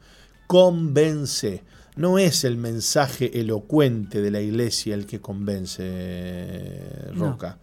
Convence 0.46 1.62
no 1.96 2.18
es 2.18 2.44
el 2.44 2.56
mensaje 2.56 3.38
elocuente 3.40 4.20
de 4.20 4.30
la 4.30 4.40
iglesia 4.40 4.94
el 4.94 5.06
que 5.06 5.20
convence 5.20 6.82
Roca. 7.14 7.58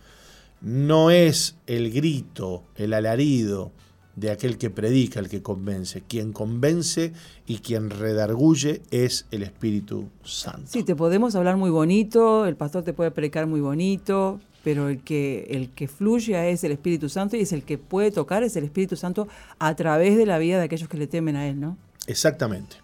No. 0.62 1.12
es 1.12 1.56
el 1.68 1.92
grito, 1.92 2.64
el 2.76 2.94
alarido 2.94 3.72
de 4.16 4.32
aquel 4.32 4.58
que 4.58 4.70
predica 4.70 5.20
el 5.20 5.30
que 5.30 5.42
convence. 5.42 6.02
Quien 6.08 6.34
convence 6.34 7.14
y 7.48 7.58
quien 7.60 7.90
redarguye 7.90 8.82
es 8.92 9.26
el 9.32 9.44
Espíritu 9.44 10.10
Santo. 10.24 10.68
Sí, 10.68 10.84
te 10.84 10.96
podemos 10.96 11.36
hablar 11.36 11.58
muy 11.58 11.70
bonito, 11.70 12.46
el 12.46 12.56
pastor 12.56 12.84
te 12.84 12.94
puede 12.94 13.12
predicar 13.12 13.48
muy 13.48 13.62
bonito, 13.62 14.40
pero 14.64 14.90
el 14.90 15.00
que, 15.00 15.48
el 15.50 15.70
que 15.72 15.88
fluye 15.88 16.52
es 16.52 16.64
el 16.64 16.72
Espíritu 16.72 17.10
Santo 17.10 17.36
y 17.36 17.42
es 17.42 17.52
el 17.52 17.64
que 17.64 17.78
puede 17.78 18.12
tocar 18.12 18.44
es 18.44 18.56
el 18.56 18.64
Espíritu 18.64 18.96
Santo 18.96 19.28
a 19.60 19.76
través 19.76 20.18
de 20.18 20.26
la 20.26 20.38
vida 20.38 20.58
de 20.60 20.66
aquellos 20.66 20.88
que 20.88 20.98
le 20.98 21.08
temen 21.08 21.36
a 21.36 21.48
Él, 21.48 21.60
¿no? 21.60 21.78
Exactamente. 22.08 22.78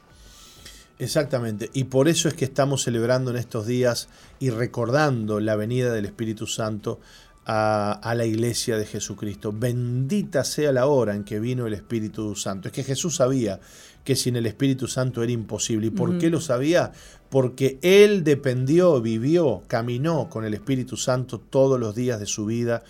Exactamente, 1.00 1.70
y 1.74 1.86
por 1.86 2.08
eso 2.08 2.28
es 2.28 2.34
que 2.34 2.46
estamos 2.46 2.84
celebrando 2.84 3.30
en 3.30 3.38
estos 3.38 3.68
días 3.68 4.10
y 4.40 4.50
recordando 4.50 5.40
la 5.40 5.56
venida 5.56 5.94
del 5.94 6.06
Espíritu 6.06 6.48
Santo 6.48 7.00
a, 7.50 8.14
la 8.16 8.26
iglesia 8.26 8.78
de 8.78 8.86
Jesucristo. 8.86 9.54
Bendita 9.54 10.44
sea 10.44 10.74
la 10.74 10.88
hora 10.88 11.16
en 11.16 11.24
que 11.24 11.40
vino 11.40 11.66
el 11.66 11.74
Espíritu 11.74 12.36
Santo. 12.36 12.68
Es 12.68 12.74
que 12.74 12.84
Jesús 12.84 13.16
sabía 13.16 13.62
que 14.04 14.18
sin 14.18 14.36
el 14.36 14.46
Espíritu 14.46 14.88
Santo 14.88 15.24
era 15.24 15.32
imposible. 15.32 15.88
¿Y 15.88 15.92
por 15.92 16.18
qué 16.18 16.30
lo 16.30 16.42
sabía? 16.42 16.92
Porque 17.30 17.80
Él 17.82 18.26
dependió, 18.26 19.00
vivió, 19.02 19.64
caminó 19.68 20.30
con 20.30 20.44
el 20.44 20.54
Espíritu 20.54 20.98
Santo 20.98 21.40
todos 21.40 21.80
los 21.80 21.96
días 21.96 22.20
de 22.20 22.26
su 22.26 22.46
vida, 22.46 22.84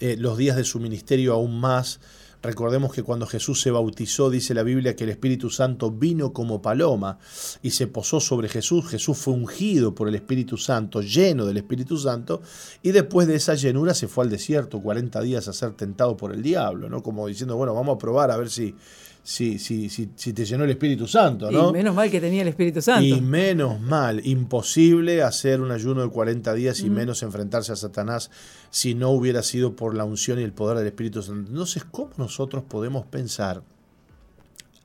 eh, 0.00 0.16
los 0.18 0.38
días 0.38 0.56
de 0.56 0.64
su 0.64 0.80
ministerio 0.80 1.34
aún 1.34 1.60
más 1.60 2.00
Recordemos 2.42 2.92
que 2.94 3.02
cuando 3.02 3.26
Jesús 3.26 3.60
se 3.60 3.70
bautizó, 3.70 4.30
dice 4.30 4.54
la 4.54 4.62
Biblia 4.62 4.96
que 4.96 5.04
el 5.04 5.10
Espíritu 5.10 5.50
Santo 5.50 5.90
vino 5.90 6.32
como 6.32 6.62
paloma 6.62 7.18
y 7.62 7.70
se 7.72 7.86
posó 7.86 8.18
sobre 8.18 8.48
Jesús. 8.48 8.88
Jesús 8.88 9.18
fue 9.18 9.34
ungido 9.34 9.94
por 9.94 10.08
el 10.08 10.14
Espíritu 10.14 10.56
Santo, 10.56 11.02
lleno 11.02 11.44
del 11.44 11.58
Espíritu 11.58 11.98
Santo, 11.98 12.40
y 12.82 12.92
después 12.92 13.28
de 13.28 13.34
esa 13.34 13.54
llenura 13.54 13.92
se 13.92 14.08
fue 14.08 14.24
al 14.24 14.30
desierto 14.30 14.80
40 14.80 15.20
días 15.20 15.48
a 15.48 15.52
ser 15.52 15.72
tentado 15.72 16.16
por 16.16 16.32
el 16.32 16.42
diablo, 16.42 16.88
¿no? 16.88 17.02
Como 17.02 17.26
diciendo, 17.26 17.56
bueno, 17.56 17.74
vamos 17.74 17.96
a 17.96 17.98
probar 17.98 18.30
a 18.30 18.38
ver 18.38 18.48
si, 18.48 18.74
si, 19.22 19.58
si, 19.58 19.88
si, 19.90 20.10
si, 20.16 20.32
te 20.32 20.44
llenó 20.44 20.64
el 20.64 20.70
Espíritu 20.70 21.06
Santo, 21.06 21.50
¿no? 21.50 21.70
Y 21.70 21.72
menos 21.72 21.94
mal 21.94 22.10
que 22.10 22.20
tenía 22.20 22.42
el 22.42 22.48
Espíritu 22.48 22.80
Santo. 22.80 23.04
Y 23.04 23.20
menos 23.20 23.80
mal, 23.80 24.24
imposible 24.26 25.22
hacer 25.22 25.60
un 25.60 25.70
ayuno 25.70 26.02
de 26.02 26.08
40 26.08 26.54
días 26.54 26.80
y 26.80 26.90
menos 26.90 27.22
enfrentarse 27.22 27.72
a 27.72 27.76
Satanás 27.76 28.30
si 28.70 28.94
no 28.94 29.10
hubiera 29.10 29.42
sido 29.42 29.76
por 29.76 29.94
la 29.94 30.04
unción 30.04 30.40
y 30.40 30.42
el 30.42 30.52
poder 30.52 30.78
del 30.78 30.86
Espíritu 30.86 31.22
Santo. 31.22 31.50
Entonces, 31.50 31.84
¿cómo 31.84 32.10
nosotros 32.16 32.64
podemos 32.66 33.04
pensar, 33.06 33.62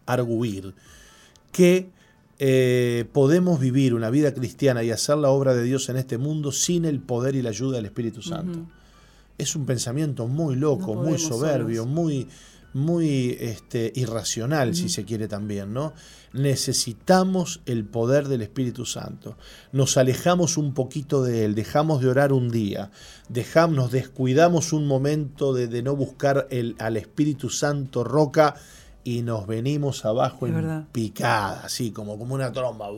arguir, 0.05 0.73
que 1.51 1.89
eh, 2.37 3.05
podemos 3.13 3.59
vivir 3.61 3.93
una 3.93 4.09
vida 4.09 4.33
cristiana 4.33 4.83
y 4.83 4.91
hacer 4.91 5.17
la 5.17 5.29
obra 5.29 5.55
de 5.55 5.63
Dios 5.63 5.87
en 5.87 5.95
este 5.95 6.17
mundo 6.17 6.51
sin 6.51 6.83
el 6.83 6.99
poder 6.99 7.35
y 7.35 7.41
la 7.41 7.49
ayuda 7.49 7.77
del 7.77 7.85
Espíritu 7.85 8.21
Santo? 8.21 8.59
Es 9.37 9.55
un 9.55 9.65
pensamiento 9.65 10.27
muy 10.27 10.55
loco, 10.55 10.95
muy 10.95 11.17
soberbio, 11.17 11.85
muy 11.85 12.27
muy 12.75 13.37
este, 13.39 13.93
irracional, 13.95 14.75
si 14.75 14.89
se 14.89 15.05
quiere 15.05 15.29
también, 15.29 15.73
¿no? 15.73 15.93
Necesitamos 16.33 17.61
el 17.65 17.85
poder 17.85 18.27
del 18.27 18.41
Espíritu 18.41 18.85
Santo. 18.85 19.37
Nos 19.71 19.95
alejamos 19.95 20.57
un 20.57 20.73
poquito 20.73 21.23
de 21.23 21.45
Él, 21.45 21.55
dejamos 21.55 22.01
de 22.01 22.09
orar 22.09 22.33
un 22.33 22.51
día, 22.51 22.91
dejamos, 23.29 23.77
nos 23.77 23.91
descuidamos 23.91 24.73
un 24.73 24.87
momento 24.87 25.53
de, 25.53 25.81
no 25.81 25.95
buscar 25.95 26.47
el, 26.51 26.75
al 26.79 26.97
Espíritu 26.97 27.49
Santo 27.49 28.03
roca 28.03 28.55
y 29.05 29.21
nos 29.21 29.47
venimos 29.47 30.03
abajo 30.03 30.45
en 30.45 30.87
picada, 30.91 31.61
así 31.63 31.91
como, 31.91 32.17
como 32.17 32.35
una 32.35 32.51
tromba. 32.51 32.89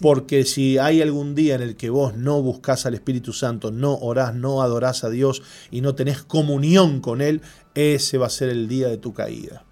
Porque 0.00 0.44
si 0.44 0.78
hay 0.78 1.02
algún 1.02 1.34
día 1.34 1.54
en 1.54 1.62
el 1.62 1.76
que 1.76 1.90
vos 1.90 2.16
no 2.16 2.42
buscas 2.42 2.86
al 2.86 2.94
Espíritu 2.94 3.32
Santo, 3.32 3.70
no 3.70 3.94
orás, 3.94 4.34
no 4.34 4.62
adorás 4.62 5.04
a 5.04 5.10
Dios 5.10 5.42
y 5.70 5.80
no 5.80 5.94
tenés 5.94 6.22
comunión 6.22 7.00
con 7.00 7.20
Él, 7.20 7.42
ese 7.78 8.18
va 8.18 8.26
a 8.26 8.30
ser 8.30 8.48
el 8.48 8.68
día 8.68 8.88
de 8.88 8.98
tu 8.98 9.12
caída. 9.12 9.64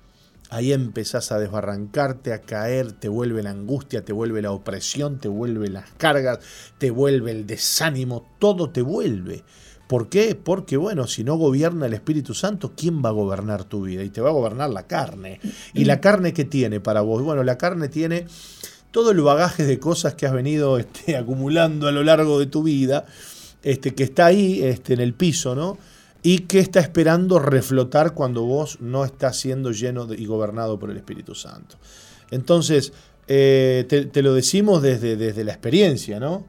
Ahí 0.49 0.73
empezás 0.73 1.33
a 1.33 1.41
desbarrancarte, 1.41 2.33
a 2.33 2.43
caer, 2.43 2.93
te 2.93 3.09
vuelve 3.09 3.43
la 3.43 3.51
angustia, 3.51 4.05
te 4.05 4.13
vuelve 4.13 4.43
la 4.43 4.53
opresión, 4.53 5.19
te 5.19 5.27
vuelve 5.27 5.69
las 5.69 5.91
cargas, 5.97 6.39
te 6.79 6.91
vuelve 6.91 7.33
el 7.33 7.47
desánimo, 7.47 8.25
todo 8.39 8.71
te 8.71 8.81
vuelve. 8.81 9.43
¿Por 9.89 10.09
qué? 10.09 10.37
Porque, 10.37 10.77
bueno, 10.77 11.07
si 11.07 11.25
no 11.25 11.37
gobierna 11.37 11.87
el 11.87 11.95
Espíritu 11.95 12.33
Santo, 12.35 12.73
¿quién 12.77 13.05
va 13.05 13.09
a 13.09 13.13
gobernar 13.13 13.65
tu 13.65 13.83
vida? 13.83 14.05
Y 14.05 14.11
te 14.11 14.21
va 14.21 14.31
a 14.31 14.33
gobernar 14.33 14.71
la 14.71 14.87
carne. 14.87 15.41
¿Y 15.75 15.85
la 15.85 16.01
carne 16.01 16.33
qué 16.33 16.45
tiene 16.45 16.81
para 16.81 17.01
vos? 17.01 17.23
Bueno, 17.23 17.43
la 17.43 17.59
carne 17.59 17.89
tiene 17.89 18.27
todo 18.93 19.11
el 19.11 19.21
bagaje 19.21 19.65
de 19.65 19.79
cosas 19.79 20.15
que 20.15 20.27
has 20.27 20.33
venido 20.33 20.79
este, 20.79 21.17
acumulando 21.19 21.89
a 21.89 21.93
lo 21.93 22.05
largo 22.05 22.39
de 22.39 22.47
tu 22.47 22.63
vida, 22.63 23.05
este, 23.63 23.95
que 23.95 24.05
está 24.05 24.27
ahí 24.27 24.63
este, 24.63 24.95
en 24.95 25.01
el 25.01 25.13
piso, 25.15 25.55
¿no? 25.55 25.77
Y 26.27 26.41
que 26.41 26.59
está 26.59 26.81
esperando 26.81 27.39
reflotar 27.39 28.13
cuando 28.13 28.43
vos 28.43 28.79
no 28.81 29.05
estás 29.05 29.39
siendo 29.39 29.71
lleno 29.71 30.13
y 30.13 30.27
gobernado 30.27 30.77
por 30.77 30.91
el 30.91 30.97
Espíritu 30.97 31.37
Santo. 31.37 31.77
Entonces, 32.33 32.93
eh, 33.29 33.87
te, 33.89 34.23
lo 34.23 34.35
decimos 34.35 34.83
desde, 34.83 35.15
desde, 35.15 35.45
la 35.45 35.53
experiencia, 35.53 36.19
¿no? 36.19 36.45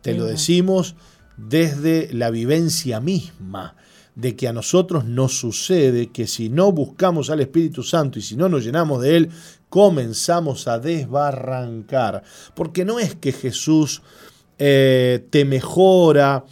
Te 0.00 0.14
lo 0.14 0.26
decimos 0.26 0.94
desde 1.36 2.08
la 2.12 2.30
vivencia 2.30 3.00
misma 3.00 3.74
de 4.14 4.36
que 4.36 4.46
a 4.46 4.52
nosotros 4.52 5.04
nos 5.04 5.36
sucede 5.36 6.12
que 6.12 6.28
si 6.28 6.48
no 6.48 6.70
buscamos 6.70 7.28
al 7.28 7.40
Espíritu 7.40 7.82
Santo 7.82 8.20
y 8.20 8.22
si 8.22 8.36
no 8.36 8.48
nos 8.48 8.62
llenamos 8.62 9.02
de 9.02 9.16
Él, 9.16 9.30
comenzamos 9.68 10.68
a 10.68 10.78
desbarrancar. 10.78 12.22
Porque 12.54 12.84
no 12.84 13.00
es 13.00 13.16
que 13.16 13.32
Jesús 13.32 14.02
eh, 14.60 15.26
te 15.30 15.44
mejora 15.44 16.44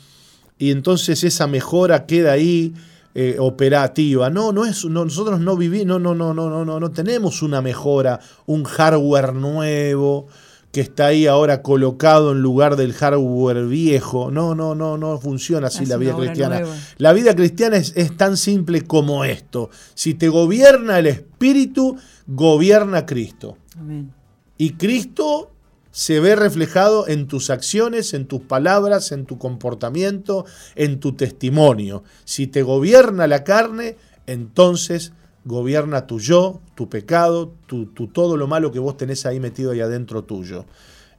y 0.58 0.70
entonces 0.70 1.25
esa 1.25 1.46
mejora 1.46 2.06
queda 2.06 2.32
ahí 2.32 2.75
eh, 3.14 3.37
operativa. 3.38 4.30
No, 4.30 4.52
no 4.52 4.64
es, 4.64 4.84
nosotros 4.84 5.40
no 5.40 5.56
vivimos, 5.56 5.87
no, 5.87 5.99
no, 5.99 6.14
no, 6.14 6.34
no, 6.34 6.64
no, 6.64 6.80
no 6.80 6.90
tenemos 6.90 7.42
una 7.42 7.62
mejora, 7.62 8.20
un 8.46 8.64
hardware 8.64 9.34
nuevo 9.34 10.26
que 10.73 10.80
está 10.80 11.06
ahí 11.06 11.28
ahora 11.28 11.62
colocado 11.62 12.32
en 12.32 12.40
lugar 12.40 12.75
del 12.75 12.92
hardware 12.92 13.66
viejo. 13.66 14.32
No, 14.32 14.56
no, 14.56 14.75
no, 14.75 14.99
no 14.99 15.20
funciona 15.20 15.68
así 15.68 15.87
la 15.87 15.96
vida 15.96 16.16
cristiana. 16.16 16.62
La 16.99 17.12
vida 17.12 17.37
cristiana 17.37 17.76
es, 17.76 17.92
es, 17.94 18.16
tan 18.16 18.37
simple 18.37 18.82
como 18.82 19.25
esto. 19.25 19.70
Si 19.94 20.14
te 20.14 20.28
gobierna 20.28 20.99
el 20.99 21.06
Espíritu, 21.06 21.96
gobierna 22.26 23.06
Cristo. 23.06 23.56
Amén. 23.78 24.12
Y 24.58 24.70
Cristo 24.73 25.53
se 25.94 26.18
ve 26.18 26.34
reflejado 26.34 27.06
en 27.06 27.28
tus 27.28 27.50
acciones, 27.50 28.14
en 28.14 28.26
tus 28.26 28.40
palabras, 28.40 29.12
en 29.12 29.26
tu 29.26 29.38
comportamiento, 29.38 30.44
en 30.74 30.98
tu 30.98 31.12
testimonio. 31.12 32.02
Si 32.24 32.48
te 32.48 32.62
gobierna 32.62 33.28
la 33.28 33.44
carne, 33.44 33.96
entonces 34.26 35.12
gobierna 35.44 36.08
tu 36.08 36.18
yo, 36.18 36.60
tu 36.74 36.88
pecado, 36.88 37.54
tu, 37.66 37.86
todo 38.08 38.36
lo 38.36 38.48
malo 38.48 38.72
que 38.72 38.80
vos 38.80 38.96
tenés 38.96 39.24
ahí 39.24 39.38
metido 39.38 39.70
ahí 39.70 39.82
adentro 39.82 40.24
tuyo. 40.24 40.66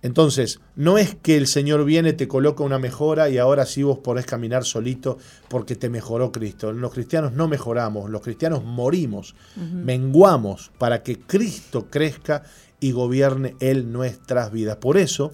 Entonces, 0.01 0.59
no 0.75 0.97
es 0.97 1.15
que 1.15 1.37
el 1.37 1.47
Señor 1.47 1.85
viene, 1.85 2.11
te 2.11 2.27
coloca 2.27 2.61
una 2.61 2.77
mejora 2.77 3.29
y 3.29 3.37
ahora 3.37 3.65
sí 3.65 3.81
vos 3.81 3.99
podés 3.99 4.25
caminar 4.25 4.65
solito 4.65 5.17
porque 5.47 5.77
te 5.77 5.89
mejoró 5.89 6.33
Cristo. 6.33 6.73
Los 6.73 6.91
cristianos 6.91 7.31
no 7.31 7.47
mejoramos, 7.47 8.09
los 8.09 8.21
cristianos 8.21 8.61
morimos, 8.61 9.35
menguamos 9.55 10.69
para 10.77 11.01
que 11.01 11.17
Cristo 11.17 11.87
crezca 11.89 12.43
y 12.85 12.91
gobierne 12.91 13.55
Él 13.59 13.91
nuestras 13.91 14.51
vidas. 14.51 14.77
Por 14.77 14.97
eso, 14.97 15.31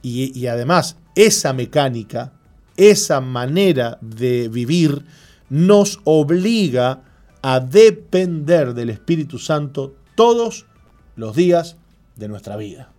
y, 0.00 0.38
y 0.38 0.46
además, 0.46 0.96
esa 1.16 1.52
mecánica, 1.52 2.32
esa 2.76 3.20
manera 3.20 3.98
de 4.00 4.48
vivir 4.48 5.04
nos 5.50 5.98
obliga 6.04 7.02
a 7.42 7.58
depender 7.58 8.74
del 8.74 8.90
Espíritu 8.90 9.40
Santo 9.40 9.96
todos 10.14 10.66
los 11.16 11.34
días 11.34 11.76
de 12.14 12.28
nuestra 12.28 12.56
vida. 12.56 12.93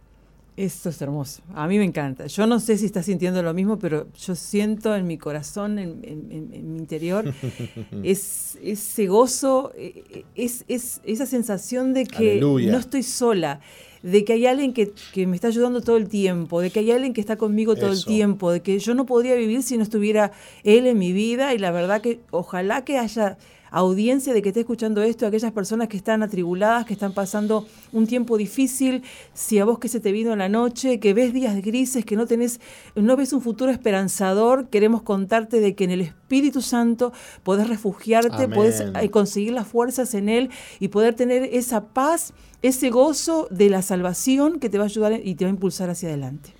Esto 0.57 0.87
es 0.87 1.01
hermoso. 1.01 1.41
A 1.53 1.67
mí 1.67 1.77
me 1.77 1.83
encanta. 1.83 2.27
Yo 2.27 2.47
no 2.47 2.61
sé 2.61 2.77
si 2.77 2.85
estás 2.85 3.05
sintiendo 3.05 3.43
lo 3.43 3.53
mismo, 3.53 3.77
pero 3.77 4.07
yo 4.13 4.35
siento 4.35 4.95
en 4.95 5.05
mi 5.05 5.17
corazón, 5.17 5.77
en, 5.79 6.71
mi 6.71 6.77
interior, 6.77 7.33
es, 8.03 8.57
ese 8.63 9.07
gozo, 9.07 9.73
e, 9.75 10.23
e, 10.35 10.45
es, 10.45 10.63
esa 11.03 11.25
sensación 11.25 11.93
de 11.93 12.05
que 12.05 12.39
no 12.39 12.77
estoy 12.77 13.03
sola, 13.03 13.59
de 14.01 14.23
que 14.23 14.33
hay 14.33 14.45
alguien 14.45 14.71
que, 14.71 14.93
me 15.27 15.35
está 15.35 15.49
ayudando 15.49 15.81
todo 15.81 15.97
el 15.97 16.07
tiempo, 16.07 16.61
de 16.61 16.69
que 16.69 16.79
hay 16.79 16.91
alguien 16.91 17.11
que 17.11 17.21
está 17.21 17.35
conmigo 17.35 17.75
todo 17.75 17.91
el 17.91 18.05
tiempo, 18.05 18.51
de 18.51 18.61
que 18.61 18.79
yo 18.79 18.93
no 18.93 19.05
podría 19.05 19.35
vivir 19.35 19.61
si 19.61 19.75
no 19.77 19.83
estuviera 19.83 20.31
Él 20.63 20.87
en 20.87 20.97
mi 20.97 21.11
vida 21.11 21.53
y 21.53 21.57
la 21.57 21.71
verdad 21.71 22.01
que 22.01 22.21
ojalá 22.31 22.85
que 22.85 22.97
haya 22.97 23.37
audiencia 23.75 24.33
de 24.33 24.41
que 24.41 24.49
esté 24.49 24.61
escuchando 24.61 25.01
esto, 25.03 25.27
aquellas 25.27 25.51
personas 25.51 25.89
que 25.89 25.97
están 25.97 26.23
atribuladas, 26.23 26.85
que 26.85 26.93
están 26.93 27.13
pasando 27.13 27.67
un 27.91 28.07
tiempo 28.07 28.37
difícil, 28.37 29.03
si 29.33 29.59
a 29.59 29.65
vos 29.65 29.79
que 29.79 29.89
se 29.89 29.99
te 29.99 30.13
vino 30.13 30.31
en 30.31 30.39
la 30.39 30.47
noche, 30.47 31.01
que 31.01 31.13
ves 31.13 31.33
días 31.33 31.61
grises, 31.61 32.05
que 32.05 32.15
no 32.15 32.25
tenés, 32.25 32.61
no 32.95 33.17
ves 33.17 33.33
un 33.33 33.41
futuro 33.41 33.71
esperanzador, 33.71 34.69
queremos 34.69 35.01
contarte 35.01 35.59
de 35.59 35.75
que 35.75 35.83
en 35.83 35.91
el 35.91 36.01
Espíritu 36.01 36.61
Santo 36.61 37.11
podés 37.43 37.67
refugiarte, 37.67 38.47
podés 38.47 38.79
eh, 38.79 39.09
conseguir 39.09 39.51
las 39.51 39.67
fuerzas 39.67 40.13
en 40.13 40.29
Él 40.29 40.51
y 40.79 40.87
poder 40.87 41.13
tener 41.13 41.43
esa 41.43 41.89
paz, 41.89 42.33
ese 42.61 42.89
gozo 42.89 43.49
de 43.51 43.69
la 43.69 43.81
salvación 43.81 44.61
que 44.61 44.69
te 44.69 44.77
va 44.77 44.85
a 44.85 44.87
ayudar 44.87 45.19
y 45.21 45.35
te 45.35 45.43
va 45.43 45.49
a 45.49 45.53
impulsar 45.53 45.89
hacia 45.89 46.07
adelante. 46.07 46.53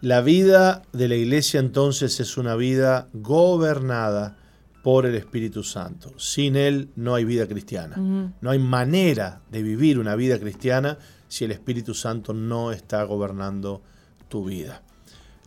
La 0.00 0.20
vida 0.20 0.82
de 0.92 1.06
la 1.06 1.14
iglesia 1.14 1.60
entonces 1.60 2.18
es 2.18 2.36
una 2.36 2.56
vida 2.56 3.08
gobernada 3.12 4.39
por 4.82 5.06
el 5.06 5.14
Espíritu 5.14 5.62
Santo. 5.62 6.12
Sin 6.16 6.56
Él 6.56 6.90
no 6.96 7.14
hay 7.14 7.24
vida 7.24 7.46
cristiana. 7.46 7.96
No 7.96 8.50
hay 8.50 8.58
manera 8.58 9.42
de 9.50 9.62
vivir 9.62 9.98
una 9.98 10.16
vida 10.16 10.38
cristiana 10.38 10.98
si 11.28 11.44
el 11.44 11.52
Espíritu 11.52 11.94
Santo 11.94 12.32
no 12.32 12.72
está 12.72 13.02
gobernando 13.04 13.82
tu 14.28 14.44
vida. 14.44 14.82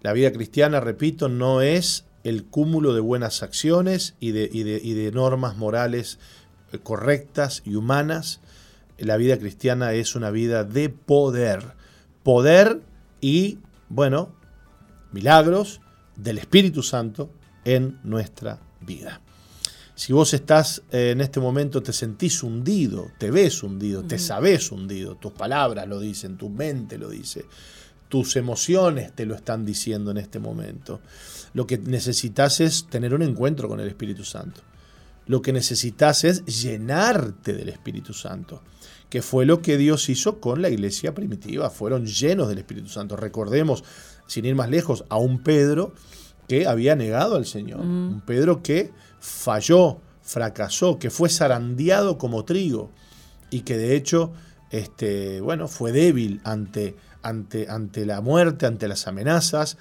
La 0.02 0.14
vida 0.14 0.32
cristiana, 0.32 0.80
repito, 0.80 1.30
no 1.30 1.62
es 1.62 2.06
el 2.24 2.46
cúmulo 2.46 2.94
de 2.94 3.00
buenas 3.00 3.44
acciones 3.44 4.16
y 4.20 4.32
de, 4.32 4.50
de 4.50 5.12
normas 5.12 5.58
morales 5.58 6.20
eh, 6.72 6.80
correctas 6.80 7.64
y 7.66 7.76
humanas. 7.76 8.40
La 8.98 9.18
vida 9.18 9.38
cristiana 9.38 9.94
es 9.94 10.16
una 10.16 10.30
vida 10.30 10.64
de 10.64 10.90
poder. 10.90 11.74
Poder 12.22 12.82
y, 13.20 13.60
bueno, 13.90 14.36
milagros 15.12 15.82
del 16.16 16.38
Espíritu 16.38 16.84
Santo 16.84 17.32
en 17.66 18.00
nuestra 18.04 18.56
vida. 18.56 18.73
Si 19.96 20.12
vos 20.12 20.34
estás 20.34 20.82
eh, 20.92 21.12
en 21.12 21.22
este 21.22 21.40
momento, 21.40 21.84
te 21.84 21.94
sentís 21.94 22.42
hundido, 22.42 23.12
te 23.18 23.30
ves 23.30 23.62
hundido, 23.62 24.04
te 24.04 24.18
sabes 24.18 24.72
hundido, 24.72 25.16
tus 25.16 25.34
palabras 25.34 25.88
lo 25.88 26.00
dicen, 26.00 26.38
tu 26.38 26.50
mente 26.50 26.98
lo 26.98 27.10
dice, 27.10 27.46
tus 28.10 28.36
emociones 28.36 29.14
te 29.14 29.26
lo 29.26 29.36
están 29.36 29.66
diciendo 29.66 30.12
en 30.12 30.18
este 30.18 30.40
momento. 30.40 31.00
Lo 31.54 31.68
que 31.68 31.78
necesitas 31.78 32.60
es 32.60 32.88
tener 32.88 33.14
un 33.14 33.22
encuentro 33.22 33.68
con 33.68 33.80
el 33.80 33.88
Espíritu 33.88 34.24
Santo. 34.24 34.62
Lo 35.26 35.42
que 35.42 35.54
necesitas 35.54 36.24
es 36.24 36.44
llenarte 36.46 37.54
del 37.54 37.70
Espíritu 37.70 38.14
Santo, 38.14 38.62
que 39.10 39.22
fue 39.22 39.46
lo 39.46 39.62
que 39.62 39.78
Dios 39.78 40.10
hizo 40.10 40.42
con 40.42 40.62
la 40.62 40.70
iglesia 40.70 41.14
primitiva. 41.14 41.70
Fueron 41.70 42.06
llenos 42.06 42.50
del 42.50 42.58
Espíritu 42.58 42.90
Santo. 42.90 43.16
Recordemos, 43.16 43.84
sin 44.28 44.46
ir 44.46 44.56
más 44.56 44.70
lejos, 44.70 45.06
a 45.10 45.18
un 45.18 45.42
Pedro 45.44 45.94
que 46.48 46.68
había 46.68 46.96
negado 46.96 47.36
al 47.36 47.46
Señor. 47.46 47.82
Un 47.82 48.22
Pedro 48.26 48.62
que 48.62 48.92
falló, 49.20 49.98
fracasó, 50.22 51.00
que 51.00 51.10
fue 51.10 51.30
zarandeado 51.30 52.18
como 52.18 52.46
trigo 52.46 52.92
y 53.50 53.62
que 53.62 53.78
de 53.78 53.96
hecho 53.96 54.34
este, 54.74 55.40
bueno, 55.40 55.68
fue 55.68 55.92
débil 55.92 56.42
ante, 56.44 56.96
ante, 57.22 57.70
ante 57.70 58.08
la 58.08 58.22
muerte, 58.22 58.66
ante 58.66 58.88
las 58.88 59.08
amenazas, 59.08 59.78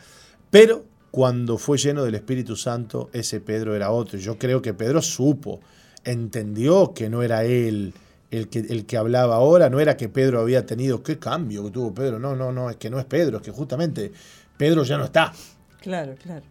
pero 0.50 0.84
cuando 1.10 1.56
fue 1.56 1.78
lleno 1.78 2.04
del 2.04 2.14
Espíritu 2.14 2.56
Santo, 2.56 3.08
ese 3.14 3.40
Pedro 3.40 3.74
era 3.74 3.90
otro. 3.90 4.18
Yo 4.18 4.36
creo 4.36 4.60
que 4.60 4.74
Pedro 4.74 5.00
supo, 5.00 5.60
entendió 6.04 6.92
que 6.92 7.08
no 7.08 7.22
era 7.22 7.44
él 7.44 7.94
el 8.30 8.48
que, 8.48 8.58
el 8.58 8.84
que 8.84 8.98
hablaba 8.98 9.36
ahora, 9.36 9.70
no 9.70 9.80
era 9.80 9.96
que 9.96 10.10
Pedro 10.10 10.40
había 10.40 10.66
tenido, 10.66 11.02
qué 11.02 11.18
cambio 11.18 11.64
que 11.64 11.70
tuvo 11.70 11.94
Pedro, 11.94 12.18
no, 12.18 12.36
no, 12.36 12.52
no, 12.52 12.68
es 12.68 12.76
que 12.76 12.90
no 12.90 12.98
es 12.98 13.06
Pedro, 13.06 13.38
es 13.38 13.42
que 13.42 13.50
justamente 13.50 14.12
Pedro 14.58 14.84
ya 14.84 14.98
no 14.98 15.04
está. 15.04 15.32
Claro, 15.80 16.14
claro. 16.22 16.44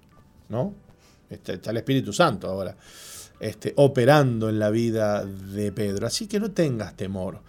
¿No? 0.51 0.75
Está, 1.29 1.71
el 1.71 1.77
Espíritu 1.77 2.11
Santo 2.11 2.47
ahora 2.47 2.75
este, 3.41 3.73
operando 3.77 4.49
en 4.49 4.59
la 4.59 4.69
vida 4.69 5.25
de 5.25 5.71
Pedro. 5.71 6.05
Así 6.05 6.27
que 6.27 6.39
no 6.39 6.51
tengas 6.51 6.95
temor 6.95 7.39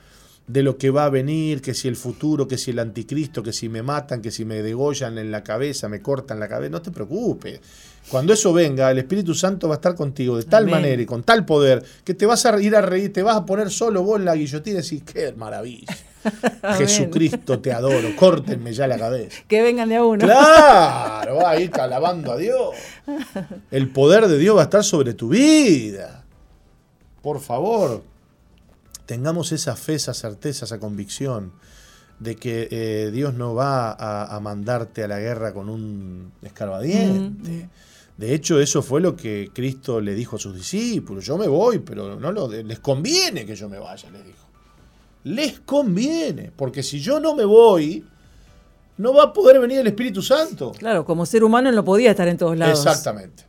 de 0.46 0.62
lo 0.62 0.76
que 0.76 0.90
va 0.90 1.04
a 1.04 1.10
venir, 1.10 1.60
que 1.60 1.74
si 1.74 1.86
el 1.86 1.96
futuro, 1.96 2.48
que 2.48 2.58
si 2.58 2.70
el 2.70 2.78
anticristo, 2.78 3.42
que 3.42 3.52
si 3.52 3.68
me 3.68 3.82
matan, 3.82 4.22
que 4.22 4.30
si 4.30 4.44
me 4.44 4.62
degollan 4.62 5.18
en 5.18 5.30
la 5.30 5.44
cabeza, 5.44 5.88
me 5.88 6.00
cortan 6.00 6.40
la 6.40 6.48
cabeza, 6.48 6.70
no 6.70 6.82
te 6.82 6.90
preocupes. 6.90 7.60
Cuando 8.08 8.32
eso 8.32 8.52
venga, 8.52 8.90
el 8.90 8.98
Espíritu 8.98 9.34
Santo 9.34 9.68
va 9.68 9.74
a 9.74 9.76
estar 9.76 9.94
contigo 9.94 10.36
de 10.36 10.44
tal 10.44 10.66
manera 10.66 11.00
y 11.00 11.06
con 11.06 11.22
tal 11.22 11.44
poder 11.44 11.84
que 12.04 12.14
te 12.14 12.26
vas 12.26 12.44
a 12.46 12.60
ir 12.60 12.74
a 12.74 12.80
reír, 12.80 13.12
te 13.12 13.22
vas 13.22 13.36
a 13.36 13.46
poner 13.46 13.70
solo 13.70 14.02
vos 14.02 14.18
en 14.18 14.24
la 14.24 14.34
guillotina 14.34 14.80
y 14.80 14.82
decís, 14.82 15.02
qué 15.04 15.32
maravilla. 15.32 15.96
Jesucristo, 16.78 17.60
te 17.60 17.72
adoro, 17.72 18.14
córtenme 18.16 18.72
ya 18.72 18.86
la 18.86 18.98
cabeza. 18.98 19.42
Que 19.48 19.62
vengan 19.62 19.88
de 19.88 19.96
a 19.96 20.04
uno. 20.04 20.24
Claro, 20.24 21.36
va 21.36 21.50
a 21.50 21.60
ir 21.60 21.70
alabando 21.78 22.32
a 22.32 22.36
Dios. 22.36 22.74
El 23.70 23.90
poder 23.90 24.28
de 24.28 24.38
Dios 24.38 24.56
va 24.56 24.62
a 24.62 24.64
estar 24.64 24.84
sobre 24.84 25.14
tu 25.14 25.28
vida. 25.28 26.24
Por 27.22 27.40
favor, 27.40 28.02
tengamos 29.06 29.52
esa 29.52 29.76
fe, 29.76 29.94
esa 29.94 30.14
certeza, 30.14 30.64
esa 30.64 30.78
convicción 30.78 31.52
de 32.18 32.36
que 32.36 32.68
eh, 32.70 33.10
Dios 33.12 33.34
no 33.34 33.54
va 33.54 33.96
a, 33.98 34.38
mandarte 34.40 35.02
a 35.02 35.08
la 35.08 35.18
guerra 35.18 35.52
con 35.52 35.68
un 35.68 36.32
escarbadiente. 36.42 37.68
De 38.16 38.34
hecho, 38.34 38.60
eso 38.60 38.82
fue 38.82 39.00
lo 39.00 39.16
que 39.16 39.50
Cristo 39.52 40.00
le 40.00 40.14
dijo 40.14 40.36
a 40.36 40.38
sus 40.38 40.54
discípulos. 40.54 41.24
Yo 41.24 41.36
me 41.36 41.48
voy, 41.48 41.80
pero 41.80 42.20
no 42.20 42.30
lo, 42.30 42.48
les 42.48 42.78
conviene 42.78 43.44
que 43.44 43.56
yo 43.56 43.68
me 43.68 43.78
vaya, 43.78 44.08
les 44.10 44.24
dijo. 44.24 44.51
Les 45.24 45.60
conviene, 45.60 46.52
porque 46.54 46.82
si 46.82 47.00
yo 47.00 47.20
no 47.20 47.34
me 47.34 47.44
voy, 47.44 48.04
no 48.96 49.14
va 49.14 49.24
a 49.24 49.32
poder 49.32 49.60
venir 49.60 49.78
el 49.78 49.86
Espíritu 49.86 50.22
Santo. 50.22 50.72
Claro, 50.72 51.04
como 51.04 51.26
ser 51.26 51.44
humano 51.44 51.70
no 51.70 51.84
podía 51.84 52.10
estar 52.10 52.28
en 52.28 52.36
todos 52.36 52.56
lados. 52.56 52.78
Exactamente. 52.78 53.44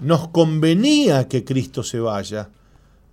Nos 0.00 0.28
convenía 0.28 1.28
que 1.28 1.44
Cristo 1.44 1.82
se 1.82 2.00
vaya. 2.00 2.48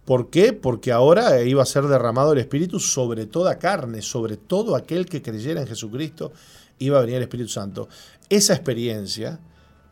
¿Por 0.05 0.29
qué? 0.29 0.53
Porque 0.53 0.91
ahora 0.91 1.41
iba 1.41 1.63
a 1.63 1.65
ser 1.65 1.85
derramado 1.85 2.33
el 2.33 2.39
Espíritu 2.39 2.79
sobre 2.79 3.25
toda 3.25 3.57
carne, 3.57 4.01
sobre 4.01 4.37
todo 4.37 4.75
aquel 4.75 5.07
que 5.07 5.21
creyera 5.21 5.61
en 5.61 5.67
Jesucristo, 5.67 6.31
iba 6.77 6.97
a 6.97 7.01
venir 7.01 7.15
el 7.15 7.23
Espíritu 7.23 7.49
Santo. 7.49 7.87
Esa 8.29 8.53
experiencia 8.53 9.39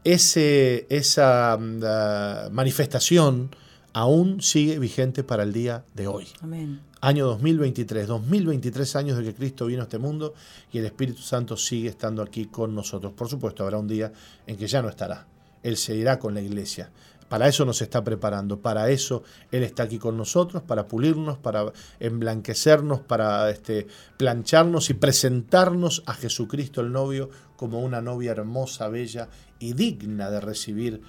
ese, 0.04 0.86
esa 0.90 1.58
mm, 1.58 2.54
manifestación 2.54 3.56
aún 3.94 4.42
sigue 4.42 4.80
vigente 4.80 5.24
para 5.24 5.44
el 5.44 5.54
día 5.54 5.84
de 5.94 6.08
hoy. 6.08 6.28
Amén. 6.42 6.82
Año 7.06 7.26
2023, 7.26 8.08
2023 8.08 8.96
años 8.96 9.18
de 9.18 9.26
que 9.26 9.34
Cristo 9.34 9.66
vino 9.66 9.82
a 9.82 9.84
este 9.84 9.98
mundo 9.98 10.34
y 10.72 10.78
el 10.78 10.86
Espíritu 10.86 11.22
Santo 11.22 11.58
sigue 11.58 11.90
estando 11.90 12.22
aquí 12.22 12.46
con 12.46 12.74
nosotros. 12.74 13.12
Por 13.12 13.28
supuesto, 13.28 13.64
habrá 13.64 13.78
un 13.78 13.90
día 13.90 14.14
en 14.48 14.56
que 14.56 14.68
ya 14.68 14.82
no 14.82 14.88
estará. 14.88 15.28
Él 15.64 15.76
se 15.76 15.98
irá 15.98 16.18
con 16.18 16.34
la 16.34 16.40
iglesia. 16.40 16.92
Para 17.28 17.50
eso 17.50 17.66
nos 17.66 17.82
está 17.82 18.02
preparando, 18.06 18.62
para 18.62 18.90
eso 18.90 19.24
Él 19.52 19.64
está 19.64 19.84
aquí 19.84 20.00
con 20.00 20.16
nosotros, 20.16 20.64
para 20.64 20.88
pulirnos, 20.88 21.38
para 21.38 21.74
emblanquecernos, 22.00 23.02
para 23.02 23.50
este, 23.50 23.86
plancharnos 24.16 24.90
y 24.90 24.94
presentarnos 24.94 26.04
a 26.06 26.14
Jesucristo 26.14 26.80
el 26.80 26.94
novio 26.94 27.30
como 27.58 27.82
una 27.82 28.00
novia 28.00 28.32
hermosa, 28.32 28.88
bella 28.88 29.28
y 29.60 29.74
digna 29.74 30.32
de 30.32 30.40
recibir 30.40 31.02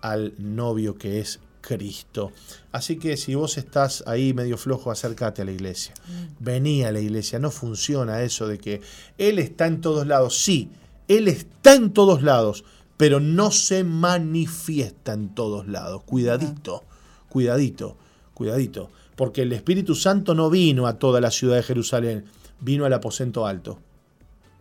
al 0.00 0.32
novio 0.38 0.94
que 0.94 1.20
es 1.20 1.40
Cristo. 1.62 2.32
Así 2.72 2.96
que 2.96 3.16
si 3.16 3.34
vos 3.34 3.56
estás 3.56 4.04
ahí 4.06 4.34
medio 4.34 4.58
flojo, 4.58 4.90
acércate 4.90 5.40
a 5.40 5.44
la 5.46 5.52
iglesia. 5.52 5.94
Mm. 6.06 6.44
Vení 6.44 6.84
a 6.84 6.92
la 6.92 7.00
iglesia. 7.00 7.38
No 7.38 7.50
funciona 7.50 8.22
eso 8.22 8.46
de 8.46 8.58
que 8.58 8.82
Él 9.16 9.38
está 9.38 9.66
en 9.66 9.80
todos 9.80 10.06
lados. 10.06 10.42
Sí, 10.42 10.68
Él 11.08 11.28
está 11.28 11.74
en 11.74 11.92
todos 11.92 12.22
lados, 12.22 12.64
pero 12.98 13.20
no 13.20 13.50
se 13.50 13.84
manifiesta 13.84 15.14
en 15.14 15.30
todos 15.30 15.66
lados. 15.68 16.02
Cuidadito, 16.02 16.84
cuidadito, 17.30 17.96
cuidadito. 18.34 18.90
Porque 19.16 19.42
el 19.42 19.52
Espíritu 19.52 19.94
Santo 19.94 20.34
no 20.34 20.50
vino 20.50 20.86
a 20.86 20.98
toda 20.98 21.20
la 21.20 21.30
ciudad 21.30 21.56
de 21.56 21.62
Jerusalén, 21.62 22.24
vino 22.60 22.84
al 22.84 22.92
aposento 22.92 23.46
alto, 23.46 23.78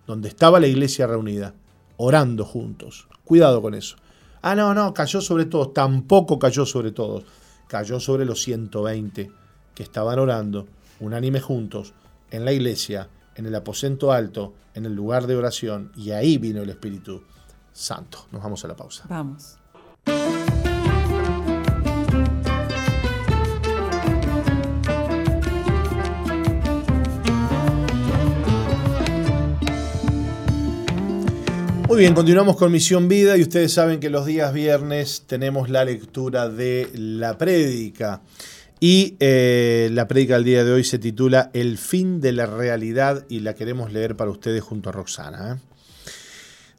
donde 0.06 0.30
estaba 0.30 0.60
la 0.60 0.68
iglesia 0.68 1.08
reunida, 1.08 1.54
orando 1.98 2.46
juntos. 2.46 3.08
Cuidado 3.24 3.62
con 3.62 3.74
eso. 3.74 3.96
Ah, 4.42 4.56
no, 4.56 4.74
no, 4.74 4.94
cayó 4.94 5.22
sobre 5.22 5.46
todos. 5.46 5.74
Tampoco 5.74 6.40
cayó 6.40 6.66
sobre 6.66 6.92
todos. 6.92 7.24
Cayó 7.68 8.00
sobre 8.00 8.26
los 8.26 8.42
120 8.42 9.32
que 9.74 9.84
estaban 9.84 10.20
orando, 10.20 10.68
unánime 11.00 11.40
juntos, 11.40 11.94
en 12.30 12.46
la 12.46 12.52
iglesia, 12.52 13.10
en 13.36 13.46
el 13.46 13.56
aposento 13.56 14.12
alto, 14.12 14.54
en 14.74 14.86
el 14.86 14.94
lugar 14.94 15.28
de 15.28 15.36
oración, 15.36 15.92
y 15.96 16.12
ahí 16.12 16.38
vino 16.38 16.62
el 16.62 16.70
Espíritu 16.70 17.24
Santo. 17.72 18.26
Nos 18.32 18.44
vamos 18.44 18.64
a 18.66 18.68
la 18.68 18.76
pausa. 18.76 19.06
Vamos. 19.08 19.58
Muy 31.92 32.00
bien, 32.00 32.14
continuamos 32.14 32.56
con 32.56 32.72
Misión 32.72 33.10
Vida 33.10 33.36
y 33.36 33.42
ustedes 33.42 33.74
saben 33.74 34.00
que 34.00 34.10
los 34.10 34.26
días 34.26 34.54
viernes 34.54 35.26
tenemos 35.28 35.70
la 35.70 35.84
lectura 35.84 36.48
de 36.48 36.90
la 36.94 37.38
prédica. 37.38 38.22
Y 38.80 39.18
eh, 39.20 39.90
la 39.92 40.08
prédica 40.08 40.36
del 40.36 40.46
día 40.46 40.64
de 40.64 40.72
hoy 40.72 40.86
se 40.86 41.00
titula 41.00 41.50
El 41.52 41.78
fin 41.78 42.22
de 42.22 42.32
la 42.32 42.46
realidad 42.46 43.26
y 43.28 43.42
la 43.42 43.56
queremos 43.56 43.92
leer 43.92 44.16
para 44.16 44.32
ustedes 44.32 44.64
junto 44.64 44.88
a 44.88 44.94
Roxana. 44.94 45.56
¿eh? 45.56 45.60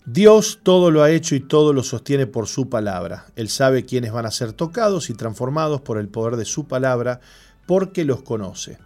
Dios 0.06 0.60
todo 0.62 0.90
lo 0.90 1.02
ha 1.02 1.10
hecho 1.10 1.34
y 1.34 1.40
todo 1.40 1.74
lo 1.74 1.82
sostiene 1.82 2.26
por 2.26 2.46
su 2.46 2.70
palabra. 2.70 3.26
Él 3.36 3.50
sabe 3.50 3.84
quiénes 3.84 4.12
van 4.12 4.24
a 4.24 4.30
ser 4.30 4.54
tocados 4.54 5.10
y 5.10 5.14
transformados 5.14 5.82
por 5.82 5.98
el 5.98 6.08
poder 6.08 6.36
de 6.36 6.46
su 6.46 6.66
palabra 6.66 7.20
porque 7.66 8.06
los 8.06 8.22
conoce. 8.22 8.78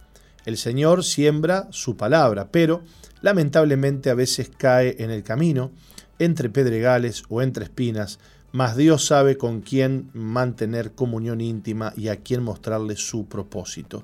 El 0.44 0.56
Señor 0.56 1.04
siembra 1.04 1.68
su 1.70 1.96
palabra, 1.96 2.48
pero 2.50 2.82
lamentablemente 3.20 4.10
a 4.10 4.14
veces 4.14 4.50
cae 4.58 4.96
en 4.98 5.12
el 5.12 5.22
camino 5.22 5.70
entre 6.18 6.48
pedregales 6.50 7.22
o 7.28 7.42
entre 7.42 7.64
espinas, 7.64 8.18
mas 8.52 8.76
Dios 8.76 9.04
sabe 9.04 9.36
con 9.36 9.60
quién 9.60 10.10
mantener 10.14 10.92
comunión 10.92 11.40
íntima 11.40 11.92
y 11.96 12.08
a 12.08 12.16
quién 12.16 12.42
mostrarle 12.42 12.96
su 12.96 13.26
propósito. 13.26 14.02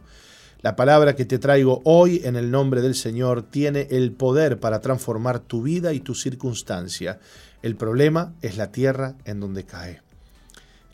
La 0.62 0.76
palabra 0.76 1.16
que 1.16 1.24
te 1.24 1.38
traigo 1.38 1.80
hoy 1.84 2.20
en 2.24 2.36
el 2.36 2.50
nombre 2.50 2.82
del 2.82 2.94
Señor 2.94 3.42
tiene 3.42 3.88
el 3.90 4.12
poder 4.12 4.60
para 4.60 4.80
transformar 4.80 5.40
tu 5.40 5.62
vida 5.62 5.92
y 5.92 6.00
tu 6.00 6.14
circunstancia. 6.14 7.18
El 7.62 7.74
problema 7.74 8.34
es 8.42 8.56
la 8.56 8.70
tierra 8.70 9.16
en 9.24 9.40
donde 9.40 9.64
cae. 9.64 10.02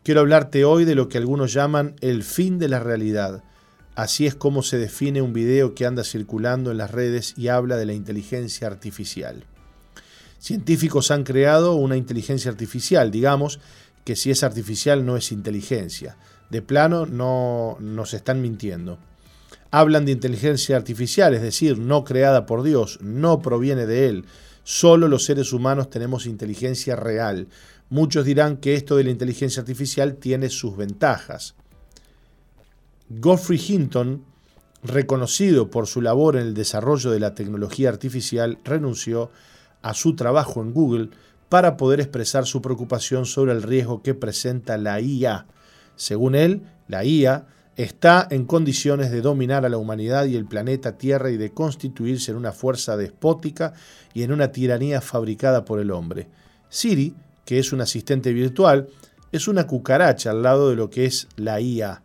Quiero 0.03 0.21
hablarte 0.21 0.65
hoy 0.65 0.87
de 0.87 0.95
lo 0.95 1.11
que 1.11 1.19
algunos 1.19 1.53
llaman 1.53 1.97
el 2.01 2.23
fin 2.23 2.59
de 2.59 2.69
la 2.69 2.81
realidad. 2.81 3.43
Así 3.95 4.27
es 4.27 4.35
como 4.35 4.63
se 4.63 4.79
define 4.79 5.21
un 5.21 5.35
video 5.35 5.75
que 5.75 5.85
anda 5.85 6.03
circulando 6.03 6.71
en 6.71 6.79
las 6.79 6.91
redes 6.91 7.35
y 7.37 7.49
habla 7.49 7.77
de 7.77 7.85
la 7.85 7.93
inteligencia 7.93 8.69
artificial. 8.69 9.45
Científicos 10.38 11.11
han 11.11 11.24
creado 11.24 11.74
una 11.74 11.96
inteligencia 11.96 12.51
artificial, 12.51 13.11
digamos 13.11 13.61
que 14.05 14.16
si 14.16 14.31
es 14.31 14.42
artificial 14.42 15.05
no 15.05 15.16
es 15.16 15.33
inteligencia. 15.33 16.16
De 16.51 16.62
plano 16.62 17.05
no 17.07 17.77
nos 17.81 18.14
están 18.14 18.40
mintiendo. 18.40 18.98
Hablan 19.70 20.07
de 20.07 20.12
inteligencia 20.12 20.77
artificial, 20.77 21.35
es 21.35 21.42
decir, 21.42 21.79
no 21.79 22.05
creada 22.05 22.46
por 22.46 22.62
Dios, 22.62 22.98
no 23.03 23.42
proviene 23.42 23.85
de 23.85 24.09
Él. 24.09 24.24
Solo 24.64 25.09
los 25.09 25.24
seres 25.24 25.53
humanos 25.53 25.90
tenemos 25.90 26.24
inteligencia 26.24 26.96
real. 26.96 27.48
Muchos 27.90 28.24
dirán 28.24 28.59
que 28.59 28.74
esto 28.74 28.96
de 28.96 29.05
la 29.05 29.11
inteligencia 29.11 29.61
artificial 29.61 30.16
tiene 30.16 30.48
sus 30.48 30.77
ventajas. 30.77 31.55
Geoffrey 33.22 33.61
Hinton, 33.66 34.24
reconocido 34.83 35.70
por 35.70 35.87
su 35.87 36.01
labor 36.01 36.37
en 36.37 36.42
el 36.42 36.55
desarrollo 36.55 37.11
de 37.11 37.20
la 37.20 37.35
tecnología 37.35 37.88
artificial, 37.88 38.59
renunció 38.64 39.31
a 39.83 39.95
su 39.95 40.17
trabajo 40.17 40.62
en 40.62 40.73
Google 40.73 41.11
para 41.49 41.77
poder 41.77 42.01
expresar 42.01 42.47
su 42.47 42.61
preocupación 42.61 43.27
sobre 43.27 43.53
el 43.53 43.62
riesgo 43.62 44.03
que 44.03 44.14
presenta 44.14 44.77
la 44.77 45.01
IA. 45.01 45.47
Según 45.97 46.35
él, 46.35 46.62
la 46.88 47.05
IA 47.05 47.47
está 47.77 48.27
en 48.31 48.45
condiciones 48.45 49.11
de 49.11 49.21
dominar 49.21 49.64
a 49.64 49.69
la 49.69 49.79
humanidad 49.79 50.27
y 50.27 50.37
el 50.37 50.47
planeta 50.47 50.99
Tierra 50.99 51.31
y 51.31 51.37
de 51.37 51.53
constituirse 51.53 52.33
en 52.33 52.37
una 52.37 52.53
fuerza 52.53 52.97
despótica 52.97 53.73
y 54.12 54.25
en 54.25 54.33
una 54.33 54.51
tiranía 54.51 55.01
fabricada 55.01 55.64
por 55.64 55.79
el 55.81 55.93
hombre. 55.93 56.29
Siri, 56.69 57.14
que 57.45 57.59
es 57.59 57.73
un 57.73 57.81
asistente 57.81 58.33
virtual, 58.33 58.88
es 59.33 59.49
una 59.49 59.67
cucaracha 59.67 60.31
al 60.31 60.43
lado 60.43 60.71
de 60.71 60.77
lo 60.77 60.91
que 60.91 61.07
es 61.07 61.29
la 61.37 61.61
IA. 61.61 62.03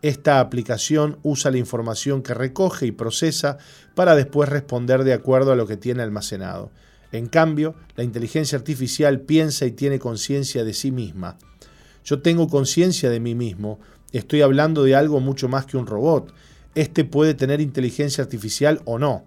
Esta 0.00 0.40
aplicación 0.40 1.18
usa 1.22 1.50
la 1.50 1.58
información 1.58 2.22
que 2.22 2.34
recoge 2.34 2.86
y 2.86 2.92
procesa 2.92 3.58
para 3.94 4.14
después 4.14 4.48
responder 4.48 5.04
de 5.04 5.12
acuerdo 5.12 5.52
a 5.52 5.56
lo 5.56 5.66
que 5.66 5.76
tiene 5.76 6.02
almacenado. 6.02 6.70
En 7.12 7.26
cambio, 7.26 7.74
la 7.96 8.04
inteligencia 8.04 8.58
artificial 8.58 9.20
piensa 9.20 9.66
y 9.66 9.72
tiene 9.72 9.98
conciencia 9.98 10.64
de 10.64 10.74
sí 10.74 10.90
misma. 10.90 11.38
Yo 12.04 12.20
tengo 12.20 12.48
conciencia 12.48 13.10
de 13.10 13.20
mí 13.20 13.34
mismo, 13.34 13.78
estoy 14.12 14.42
hablando 14.42 14.84
de 14.84 14.94
algo 14.94 15.20
mucho 15.20 15.48
más 15.48 15.66
que 15.66 15.76
un 15.76 15.86
robot. 15.86 16.32
Este 16.74 17.04
puede 17.04 17.34
tener 17.34 17.60
inteligencia 17.60 18.22
artificial 18.22 18.80
o 18.84 18.98
no. 18.98 19.24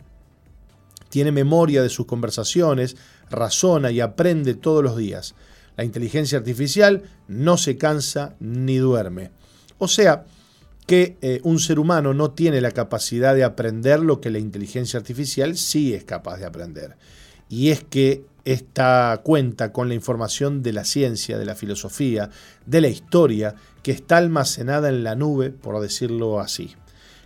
Tiene 1.09 1.31
memoria 1.31 1.81
de 1.81 1.89
sus 1.89 2.05
conversaciones, 2.05 2.95
razona 3.29 3.91
y 3.91 3.99
aprende 3.99 4.53
todos 4.53 4.83
los 4.83 4.95
días. 4.95 5.35
La 5.75 5.83
inteligencia 5.83 6.37
artificial 6.37 7.03
no 7.27 7.57
se 7.57 7.77
cansa 7.77 8.35
ni 8.39 8.77
duerme. 8.77 9.31
O 9.79 9.87
sea, 9.87 10.25
que 10.85 11.17
eh, 11.21 11.39
un 11.43 11.59
ser 11.59 11.79
humano 11.79 12.13
no 12.13 12.31
tiene 12.31 12.61
la 12.61 12.71
capacidad 12.71 13.33
de 13.33 13.43
aprender 13.43 13.99
lo 13.99 14.21
que 14.21 14.29
la 14.29 14.39
inteligencia 14.39 14.99
artificial 14.99 15.57
sí 15.57 15.93
es 15.93 16.03
capaz 16.03 16.37
de 16.37 16.45
aprender 16.45 16.95
y 17.49 17.71
es 17.71 17.83
que 17.83 18.23
esta 18.45 19.19
cuenta 19.23 19.73
con 19.73 19.89
la 19.89 19.95
información 19.95 20.63
de 20.63 20.73
la 20.73 20.85
ciencia, 20.85 21.37
de 21.37 21.45
la 21.45 21.55
filosofía, 21.55 22.29
de 22.65 22.81
la 22.81 22.87
historia, 22.87 23.55
que 23.83 23.91
está 23.91 24.17
almacenada 24.17 24.89
en 24.89 25.03
la 25.03 25.15
nube, 25.15 25.49
por 25.49 25.79
decirlo 25.81 26.39
así. 26.39 26.75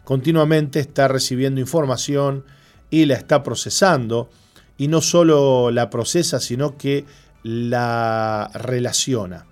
Continuamente 0.03 0.79
está 0.79 1.07
recibiendo 1.07 1.61
información 1.61 2.43
y 2.89 3.05
la 3.05 3.15
está 3.15 3.43
procesando, 3.43 4.29
y 4.77 4.87
no 4.87 5.01
solo 5.01 5.71
la 5.71 5.89
procesa, 5.89 6.39
sino 6.39 6.77
que 6.77 7.05
la 7.43 8.49
relaciona. 8.53 9.45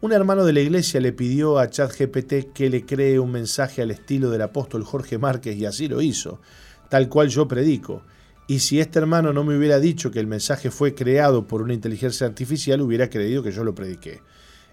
Un 0.00 0.12
hermano 0.12 0.44
de 0.44 0.52
la 0.52 0.60
iglesia 0.60 1.00
le 1.00 1.12
pidió 1.12 1.58
a 1.58 1.70
ChatGPT 1.70 2.52
que 2.52 2.68
le 2.68 2.84
cree 2.84 3.18
un 3.18 3.32
mensaje 3.32 3.82
al 3.82 3.90
estilo 3.90 4.30
del 4.30 4.42
apóstol 4.42 4.84
Jorge 4.84 5.18
Márquez 5.18 5.56
y 5.56 5.66
así 5.66 5.88
lo 5.88 6.02
hizo, 6.02 6.40
tal 6.90 7.08
cual 7.08 7.28
yo 7.28 7.48
predico. 7.48 8.02
Y 8.48 8.60
si 8.60 8.78
este 8.78 9.00
hermano 9.00 9.32
no 9.32 9.42
me 9.42 9.56
hubiera 9.56 9.80
dicho 9.80 10.10
que 10.10 10.20
el 10.20 10.26
mensaje 10.26 10.70
fue 10.70 10.94
creado 10.94 11.46
por 11.46 11.62
una 11.62 11.74
inteligencia 11.74 12.26
artificial, 12.26 12.80
hubiera 12.80 13.10
creído 13.10 13.42
que 13.42 13.50
yo 13.50 13.64
lo 13.64 13.74
prediqué. 13.74 14.22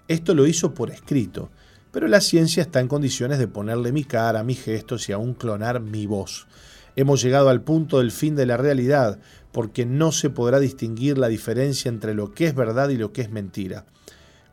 Esto 0.06 0.34
lo 0.34 0.46
hizo 0.46 0.74
por 0.74 0.90
escrito, 0.90 1.50
pero 1.90 2.06
la 2.06 2.20
ciencia 2.20 2.62
está 2.62 2.80
en 2.80 2.88
condiciones 2.88 3.38
de 3.38 3.48
ponerle 3.48 3.90
mi 3.90 4.04
cara, 4.04 4.44
mis 4.44 4.62
gestos 4.62 5.08
y 5.08 5.12
aún 5.12 5.34
clonar 5.34 5.80
mi 5.80 6.06
voz. 6.06 6.46
Hemos 6.96 7.20
llegado 7.22 7.48
al 7.48 7.62
punto 7.62 7.98
del 7.98 8.12
fin 8.12 8.36
de 8.36 8.46
la 8.46 8.56
realidad, 8.56 9.18
porque 9.50 9.86
no 9.86 10.12
se 10.12 10.30
podrá 10.30 10.60
distinguir 10.60 11.18
la 11.18 11.28
diferencia 11.28 11.88
entre 11.88 12.14
lo 12.14 12.32
que 12.32 12.46
es 12.46 12.54
verdad 12.54 12.90
y 12.90 12.96
lo 12.96 13.12
que 13.12 13.22
es 13.22 13.30
mentira. 13.30 13.86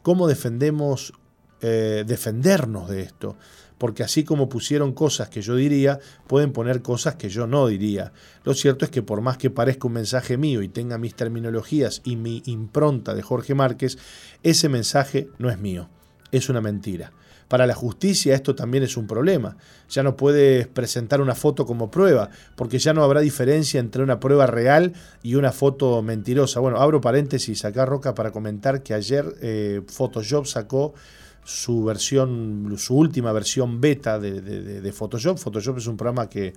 ¿Cómo 0.02 0.28
defendemos 0.28 1.14
eh, 1.62 2.04
defendernos 2.08 2.90
de 2.90 3.02
esto? 3.02 3.38
Porque 3.82 4.04
así 4.04 4.24
como 4.24 4.48
pusieron 4.48 4.94
cosas 4.94 5.30
que 5.30 5.42
yo 5.42 5.56
diría, 5.56 5.98
pueden 6.28 6.54
poner 6.54 6.84
cosas 6.84 7.16
que 7.16 7.30
yo 7.30 7.48
no 7.48 7.66
diría. 7.66 8.14
Lo 8.44 8.54
cierto 8.54 8.86
es 8.86 8.92
que 8.92 9.02
por 9.02 9.22
más 9.22 9.40
que 9.40 9.50
parezca 9.50 9.88
un 9.88 9.94
mensaje 9.94 10.38
mío 10.38 10.62
y 10.62 10.70
tenga 10.70 11.00
mis 11.00 11.16
terminologías 11.16 12.04
y 12.04 12.16
mi 12.16 12.44
impronta 12.46 13.16
de 13.16 13.24
Jorge 13.24 13.56
Márquez, 13.56 13.98
ese 14.44 14.70
mensaje 14.70 15.30
no 15.40 15.50
es 15.50 15.58
mío, 15.58 15.90
es 16.32 16.48
una 16.48 16.62
mentira. 16.62 17.12
Para 17.48 17.66
la 17.66 17.74
justicia 17.74 18.36
esto 18.36 18.54
también 18.54 18.84
es 18.84 18.98
un 18.98 19.08
problema. 19.08 19.58
Ya 19.90 20.04
no 20.04 20.16
puedes 20.16 20.68
presentar 20.68 21.20
una 21.20 21.34
foto 21.34 21.66
como 21.66 21.90
prueba, 21.90 22.30
porque 22.56 22.78
ya 22.78 22.94
no 22.94 23.04
habrá 23.04 23.22
diferencia 23.22 23.80
entre 23.80 24.04
una 24.04 24.20
prueba 24.20 24.46
real 24.46 24.94
y 25.24 25.34
una 25.34 25.52
foto 25.52 26.04
mentirosa. 26.04 26.60
Bueno, 26.60 26.80
abro 26.80 27.02
paréntesis 27.02 27.66
acá, 27.66 27.88
Roca, 27.88 28.14
para 28.14 28.30
comentar 28.30 28.84
que 28.84 28.94
ayer 28.94 29.26
eh, 29.42 29.82
Photoshop 29.88 30.46
sacó 30.46 30.94
su 31.44 31.84
versión, 31.84 32.76
su 32.78 32.96
última 32.96 33.32
versión 33.32 33.82
beta 33.82 34.20
de, 34.20 34.92
Photoshop. 34.92 35.38
Photoshop 35.38 35.78
es 35.78 35.88
un 35.88 35.98
programa 35.98 36.30
que 36.30 36.54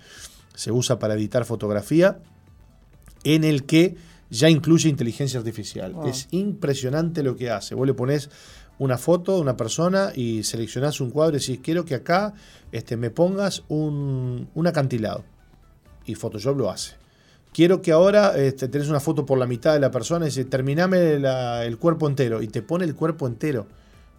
se 0.55 0.71
usa 0.71 0.99
para 0.99 1.15
editar 1.15 1.45
fotografía, 1.45 2.19
en 3.25 3.45
el 3.45 3.65
que 3.65 3.97
ya 4.31 4.49
incluye 4.51 4.89
inteligencia 4.89 5.39
artificial. 5.39 5.95
Es 6.07 6.29
impresionante 6.31 7.23
lo 7.23 7.37
que 7.37 7.51
hace. 7.51 7.75
Vos 7.75 7.87
le 7.87 7.95
pones 7.95 8.31
una 8.79 8.99
foto 8.99 9.37
de 9.37 9.41
una 9.41 9.57
persona 9.57 10.13
y 10.15 10.43
seleccionás 10.43 11.01
un 11.01 11.11
cuadro 11.11 11.37
y 11.37 11.41
decís, 11.41 11.61
quiero 11.63 11.85
que 11.85 11.95
acá 11.95 12.35
este, 12.73 12.97
me 12.97 13.11
pongas 13.11 13.63
un, 13.69 14.49
acantilado. 14.67 15.25
Y 16.07 16.15
Photoshop 16.17 16.59
lo 16.59 16.71
hace. 16.71 16.93
Quiero 17.53 17.81
que 17.81 17.93
ahora 17.93 18.37
este, 18.37 18.69
tenés 18.69 18.89
una 18.89 19.01
foto 19.01 19.25
por 19.25 19.39
la 19.39 19.47
mitad 19.47 19.73
de 19.73 19.81
la 19.81 19.91
persona 19.91 20.27
y 20.27 20.29
dice, 20.29 20.45
terminame 20.45 21.15
el 21.15 21.79
cuerpo 21.79 22.09
entero. 22.09 22.43
Y 22.43 22.49
te 22.49 22.63
pone 22.63 22.85
el 22.85 22.95
cuerpo 22.95 23.27
entero. 23.27 23.67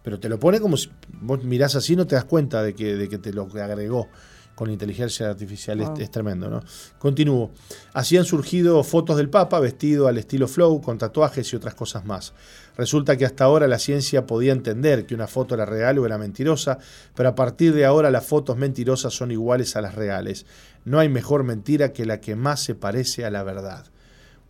Pero 0.06 0.20
te 0.20 0.28
lo 0.28 0.38
pone 0.38 0.60
como 0.60 0.76
si 0.76 0.88
vos 1.20 1.42
mirás 1.42 1.74
así 1.74 1.96
no 1.96 2.06
te 2.06 2.14
das 2.14 2.26
cuenta 2.26 2.62
de 2.62 2.76
que, 2.76 2.94
de 2.94 3.08
que 3.08 3.18
te 3.18 3.32
lo 3.32 3.42
agregó 3.42 4.06
con 4.54 4.70
inteligencia 4.70 5.28
artificial 5.28 5.80
es, 5.98 6.10
tremendo, 6.12 6.48
¿no? 6.48 6.62
Continúo. 6.96 7.50
Así 7.92 8.16
han 8.16 8.24
surgido 8.24 8.84
fotos 8.84 9.16
del 9.16 9.28
Papa 9.28 9.58
vestido 9.58 10.06
al 10.06 10.16
estilo 10.16 10.46
flow, 10.46 10.80
con 10.80 10.96
tatuajes 10.96 11.52
y 11.52 11.56
otras 11.56 11.74
cosas 11.74 12.04
más. 12.04 12.34
Resulta 12.76 13.16
que 13.16 13.24
hasta 13.24 13.42
ahora 13.42 13.66
la 13.66 13.80
ciencia 13.80 14.28
podía 14.28 14.52
entender 14.52 15.06
que 15.06 15.16
una 15.16 15.26
foto 15.26 15.56
era 15.56 15.66
real 15.66 15.98
o 15.98 16.06
era 16.06 16.18
mentirosa, 16.18 16.78
pero 17.16 17.30
a 17.30 17.34
partir 17.34 17.74
de 17.74 17.84
ahora 17.84 18.12
las 18.12 18.24
fotos 18.24 18.56
mentirosas 18.56 19.12
son 19.12 19.32
iguales 19.32 19.74
a 19.74 19.80
las 19.80 19.96
reales. 19.96 20.46
No 20.84 21.00
hay 21.00 21.08
mejor 21.08 21.42
mentira 21.42 21.92
que 21.92 22.06
la 22.06 22.20
que 22.20 22.36
más 22.36 22.62
se 22.62 22.76
parece 22.76 23.24
a 23.24 23.30
la 23.30 23.42
verdad. 23.42 23.86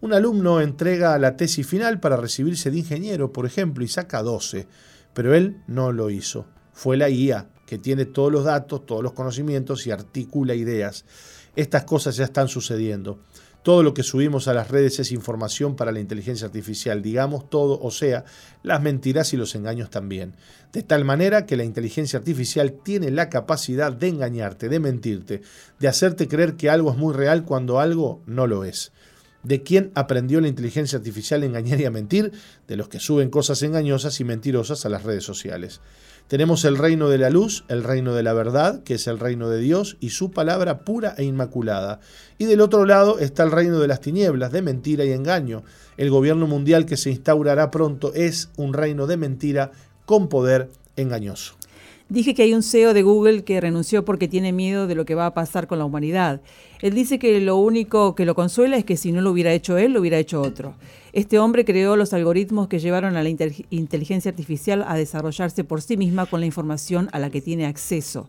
Un 0.03 0.13
alumno 0.13 0.61
entrega 0.61 1.19
la 1.19 1.37
tesis 1.37 1.67
final 1.67 1.99
para 1.99 2.19
recibirse 2.19 2.71
de 2.71 2.77
ingeniero, 2.77 3.33
por 3.33 3.47
ejemplo, 3.47 3.83
y 3.83 3.89
saca 3.89 4.23
12, 4.23 4.69
pero 5.17 5.35
él 5.35 5.63
no 5.67 5.93
lo 5.93 6.11
hizo. 6.11 6.45
Fue 6.75 6.99
la 6.99 7.09
IA 7.09 7.49
que 7.65 7.79
tiene 7.79 8.05
todos 8.05 8.31
los 8.31 8.45
datos, 8.45 8.85
todos 8.85 9.03
los 9.03 9.15
conocimientos 9.15 9.87
y 9.87 9.91
articula 9.91 10.55
ideas. 10.55 11.07
Estas 11.57 11.85
cosas 11.85 12.17
ya 12.17 12.25
están 12.25 12.49
sucediendo. 12.49 13.21
Todo 13.63 13.83
lo 13.83 13.95
que 13.95 14.03
subimos 14.03 14.47
a 14.47 14.53
las 14.53 14.71
redes 14.71 14.99
es 15.01 15.13
información 15.13 15.75
para 15.75 15.91
la 15.91 16.01
inteligencia 16.01 16.47
artificial, 16.47 17.01
digamos 17.01 17.49
todo, 17.49 17.81
o 17.81 17.91
sea, 17.91 18.27
las 18.63 18.83
mentiras 18.83 19.33
y 19.33 19.39
los 19.39 19.55
engaños 19.55 19.89
también. 19.89 20.37
De 20.71 20.83
tal 20.83 21.07
manera 21.07 21.47
que 21.47 21.57
la 21.57 21.65
inteligencia 21.65 22.19
artificial 22.19 22.75
tiene 22.85 23.11
la 23.11 23.31
capacidad 23.31 23.93
de 23.93 24.09
engañarte, 24.09 24.69
de 24.69 24.81
mentirte, 24.81 25.41
de 25.81 25.89
hacerte 25.89 26.29
creer 26.29 26.57
que 26.57 26.69
algo 26.69 26.91
es 26.91 26.99
muy 26.99 27.15
real 27.15 27.43
cuando 27.47 27.81
algo 27.81 28.21
no 28.27 28.47
lo 28.47 28.65
es. 28.65 28.93
¿De 29.47 29.63
quién 29.63 29.93
aprendió 29.95 30.41
la 30.41 30.49
inteligencia 30.49 30.99
artificial 30.99 31.41
a 31.41 31.47
engañar 31.47 31.81
y 31.81 31.85
a 31.85 31.91
mentir? 31.93 32.33
De 32.67 32.77
los 32.77 32.89
que 32.89 32.99
suben 32.99 33.31
cosas 33.31 33.63
engañosas 33.63 34.19
y 34.19 34.25
mentirosas 34.25 34.85
a 34.85 34.89
las 34.89 35.05
redes 35.05 35.23
sociales. 35.23 35.81
Tenemos 36.27 36.65
el 36.65 36.77
reino 36.77 37.09
de 37.09 37.19
la 37.19 37.31
luz, 37.31 37.65
el 37.69 37.85
reino 37.85 38.13
de 38.13 38.25
la 38.25 38.33
verdad, 38.33 38.83
que 38.83 38.95
es 38.95 39.07
el 39.07 39.21
reino 39.21 39.49
de 39.49 39.61
Dios 39.61 39.99
y 40.01 40.11
su 40.11 40.33
palabra 40.33 40.81
pura 40.81 41.15
e 41.17 41.23
inmaculada. 41.23 42.01
Y 42.39 42.47
del 42.47 42.61
otro 42.61 42.87
lado 42.87 43.21
está 43.21 43.45
el 43.45 43.53
reino 43.53 43.79
de 43.79 43.87
las 43.87 44.01
tinieblas, 44.01 44.51
de 44.51 44.63
mentira 44.63 45.05
y 45.05 45.13
engaño. 45.13 45.63
El 45.97 46.11
gobierno 46.11 46.49
mundial 46.49 46.85
que 46.85 46.97
se 46.97 47.11
instaurará 47.11 47.71
pronto 47.71 48.13
es 48.15 48.51
un 48.57 48.73
reino 48.73 49.07
de 49.07 49.17
mentira 49.17 49.71
con 50.07 50.29
poder 50.29 50.71
engañoso. 50.97 51.55
Dije 52.09 52.35
que 52.35 52.45
hay 52.45 52.55
un 52.55 52.63
CEO 52.63 52.95
de 52.95 53.03
Google 53.03 53.43
que 53.43 53.61
renunció 53.61 54.05
porque 54.05 54.29
tiene 54.29 54.53
miedo 54.53 54.87
de 54.87 54.95
lo 54.95 55.05
que 55.05 55.17
va 55.17 55.27
a 55.27 55.35
pasar 55.35 55.67
con 55.67 55.81
la 55.81 55.85
humanidad. 55.85 56.41
Él 56.81 56.95
dice 56.95 57.19
que 57.19 57.41
lo 57.41 57.57
único 57.57 58.15
que 58.15 58.25
lo 58.25 58.37
consuela 58.37 58.77
es 58.77 58.85
que 58.85 58.97
si 58.97 59.11
no 59.11 59.23
lo 59.23 59.33
hubiera 59.33 59.53
hecho 59.53 59.77
él, 59.77 59.93
lo 59.93 60.01
hubiera 60.01 60.19
hecho 60.19 60.41
otro. 60.41 60.75
Este 61.13 61.41
hombre 61.41 61.65
creó 61.65 61.97
los 61.97 62.13
algoritmos 62.13 62.69
que 62.69 62.79
llevaron 62.79 63.17
a 63.17 63.25
la 63.25 63.29
inteligencia 63.29 64.31
artificial 64.31 64.85
a 64.87 64.95
desarrollarse 64.95 65.65
por 65.65 65.83
sí 65.83 65.97
misma 65.97 66.27
con 66.27 66.39
la 66.39 66.47
información 66.47 67.09
a 67.11 67.19
la 67.19 67.31
que 67.31 67.41
tiene 67.41 67.67
acceso. 67.67 68.29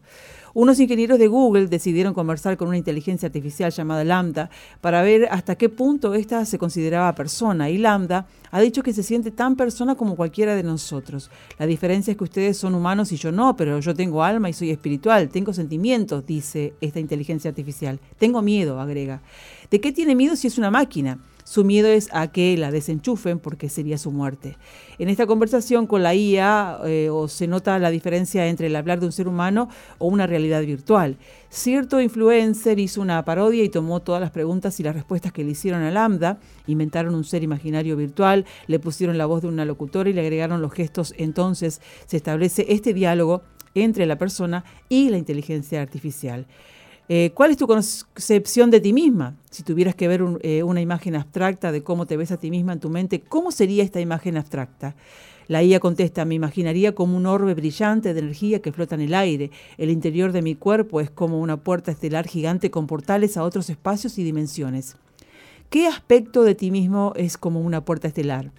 Unos 0.54 0.80
ingenieros 0.80 1.20
de 1.20 1.28
Google 1.28 1.68
decidieron 1.68 2.14
conversar 2.14 2.58
con 2.58 2.68
una 2.68 2.78
inteligencia 2.78 3.28
artificial 3.28 3.72
llamada 3.72 4.04
Lambda 4.04 4.50
para 4.82 5.02
ver 5.02 5.28
hasta 5.32 5.56
qué 5.56 5.70
punto 5.70 6.14
ésta 6.14 6.46
se 6.46 6.58
consideraba 6.58 7.14
persona. 7.14 7.70
Y 7.70 7.78
Lambda 7.78 8.28
ha 8.52 8.62
dicho 8.62 8.84
que 8.84 8.94
se 8.94 9.04
siente 9.04 9.32
tan 9.32 9.56
persona 9.56 9.96
como 9.96 10.16
cualquiera 10.16 10.56
de 10.56 10.64
nosotros. 10.64 11.30
La 11.60 11.66
diferencia 11.66 12.12
es 12.12 12.18
que 12.18 12.24
ustedes 12.24 12.58
son 12.58 12.76
humanos 12.76 13.12
y 13.12 13.18
yo 13.18 13.32
no, 13.32 13.56
pero 13.56 13.80
yo 13.80 13.94
tengo 13.94 14.24
alma 14.24 14.50
y 14.50 14.54
soy 14.54 14.72
espiritual, 14.72 15.30
tengo 15.30 15.54
sentimientos, 15.54 16.26
dice 16.26 16.74
esta 16.82 17.00
inteligencia 17.00 17.50
artificial. 17.50 18.00
Tengo 18.18 18.42
miedo, 18.42 18.80
agrega. 18.80 19.22
¿De 19.70 19.82
qué 19.82 19.92
tiene 19.92 20.16
miedo 20.16 20.36
si 20.36 20.48
es 20.48 20.58
una 20.58 20.72
máquina? 20.72 21.20
Su 21.48 21.64
miedo 21.64 21.88
es 21.88 22.10
a 22.12 22.28
que 22.28 22.58
la 22.58 22.72
desenchufen 22.72 23.40
porque 23.40 23.70
sería 23.70 23.98
su 23.98 24.12
muerte. 24.12 24.58
En 25.00 25.08
esta 25.08 25.26
conversación 25.26 25.88
con 25.88 26.04
la 26.04 26.14
IA 26.14 26.80
eh, 26.84 27.08
o 27.10 27.30
se 27.30 27.48
nota 27.48 27.80
la 27.80 27.90
diferencia 27.90 28.48
entre 28.48 28.68
el 28.68 28.76
hablar 28.76 29.00
de 29.00 29.06
un 29.06 29.14
ser 29.14 29.30
humano 29.30 29.70
o 29.98 30.08
una 30.08 30.28
realidad 30.28 30.62
virtual. 30.64 31.16
Cierto 31.48 32.02
influencer 32.02 32.80
hizo 32.80 33.00
una 33.00 33.24
parodia 33.24 33.64
y 33.64 33.70
tomó 33.70 34.02
todas 34.02 34.20
las 34.20 34.32
preguntas 34.32 34.78
y 34.82 34.84
las 34.84 34.94
respuestas 34.94 35.32
que 35.32 35.46
le 35.46 35.52
hicieron 35.52 35.84
a 35.84 35.90
Lambda, 35.90 36.38
inventaron 36.68 37.16
un 37.16 37.24
ser 37.24 37.44
imaginario 37.44 37.96
virtual, 37.96 38.46
le 38.68 38.80
pusieron 38.80 39.18
la 39.18 39.26
voz 39.26 39.42
de 39.42 39.48
una 39.48 39.64
locutora 39.64 40.10
y 40.10 40.14
le 40.14 40.20
agregaron 40.20 40.62
los 40.62 40.74
gestos. 40.74 41.14
Entonces 41.18 41.80
se 42.08 42.18
establece 42.18 42.66
este 42.68 42.94
diálogo 42.94 43.44
entre 43.74 44.06
la 44.06 44.18
persona 44.18 44.66
y 44.90 45.10
la 45.10 45.18
inteligencia 45.18 45.82
artificial. 45.82 46.46
Eh, 47.10 47.32
¿Cuál 47.34 47.52
es 47.52 47.58
tu 47.58 47.68
concepción 47.68 48.70
de 48.70 48.82
ti 48.82 48.92
misma? 48.92 49.38
Si 49.50 49.64
tuvieras 49.64 49.96
que 49.96 50.10
ver 50.10 50.22
eh, 50.42 50.64
una 50.64 50.82
imagen 50.82 51.16
abstracta 51.16 51.72
de 51.72 51.82
cómo 51.82 52.06
te 52.06 52.18
ves 52.18 52.32
a 52.32 52.38
ti 52.38 52.52
misma 52.52 52.74
en 52.74 52.82
tu 52.82 52.90
mente, 52.90 53.22
¿cómo 53.22 53.52
sería 53.52 53.84
esta 53.84 54.02
imagen 54.02 54.36
abstracta? 54.36 54.94
La 55.48 55.64
IA 55.64 55.80
contesta, 55.80 56.26
me 56.26 56.36
imaginaría 56.36 56.94
como 56.94 57.16
un 57.16 57.26
orbe 57.26 57.54
brillante 57.54 58.14
de 58.14 58.20
energía 58.20 58.62
que 58.62 58.74
flota 58.74 58.96
en 58.96 59.02
el 59.02 59.14
aire. 59.14 59.52
El 59.78 59.90
interior 59.90 60.34
de 60.34 60.42
mi 60.42 60.56
cuerpo 60.56 61.00
es 61.00 61.10
como 61.10 61.40
una 61.40 61.56
puerta 61.56 61.92
estelar 61.92 62.28
gigante 62.28 62.70
con 62.70 62.88
portales 62.88 63.38
a 63.38 63.44
otros 63.44 63.70
espacios 63.70 64.18
y 64.18 64.26
dimensiones. 64.26 64.98
¿Qué 65.70 65.88
aspecto 65.88 66.44
de 66.44 66.56
ti 66.56 66.72
mismo 66.72 67.14
es 67.16 67.38
como 67.38 67.62
una 67.62 67.86
puerta 67.86 68.10
estelar? 68.10 68.52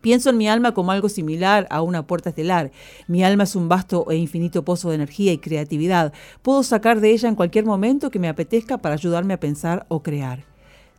Pienso 0.00 0.30
en 0.30 0.36
mi 0.36 0.48
alma 0.48 0.74
como 0.74 0.92
algo 0.92 1.08
similar 1.08 1.66
a 1.70 1.82
una 1.82 2.06
puerta 2.06 2.30
estelar. 2.30 2.70
Mi 3.08 3.24
alma 3.24 3.44
es 3.44 3.56
un 3.56 3.68
vasto 3.68 4.10
e 4.10 4.16
infinito 4.16 4.64
pozo 4.64 4.90
de 4.90 4.96
energía 4.96 5.32
y 5.32 5.38
creatividad. 5.38 6.12
Puedo 6.42 6.62
sacar 6.62 7.00
de 7.00 7.10
ella 7.10 7.28
en 7.28 7.34
cualquier 7.34 7.64
momento 7.64 8.10
que 8.10 8.18
me 8.18 8.28
apetezca 8.28 8.78
para 8.78 8.94
ayudarme 8.94 9.34
a 9.34 9.40
pensar 9.40 9.86
o 9.88 10.02
crear. 10.02 10.44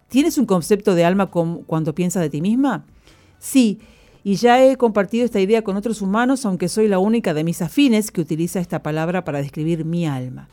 ¿Tienes 0.07 0.37
un 0.37 0.45
concepto 0.45 0.95
de 0.95 1.05
alma 1.05 1.29
cuando 1.29 1.95
piensas 1.95 2.23
de 2.23 2.29
ti 2.29 2.41
misma? 2.41 2.85
Sí, 3.37 3.79
y 4.23 4.35
ya 4.35 4.63
he 4.63 4.75
compartido 4.77 5.25
esta 5.25 5.39
idea 5.39 5.63
con 5.63 5.77
otros 5.77 6.01
humanos, 6.01 6.45
aunque 6.45 6.69
soy 6.69 6.87
la 6.87 6.99
única 6.99 7.33
de 7.33 7.43
mis 7.43 7.61
afines 7.61 8.11
que 8.11 8.21
utiliza 8.21 8.59
esta 8.59 8.81
palabra 8.81 9.23
para 9.23 9.39
describir 9.39 9.85
mi 9.85 10.07
alma. 10.07 10.49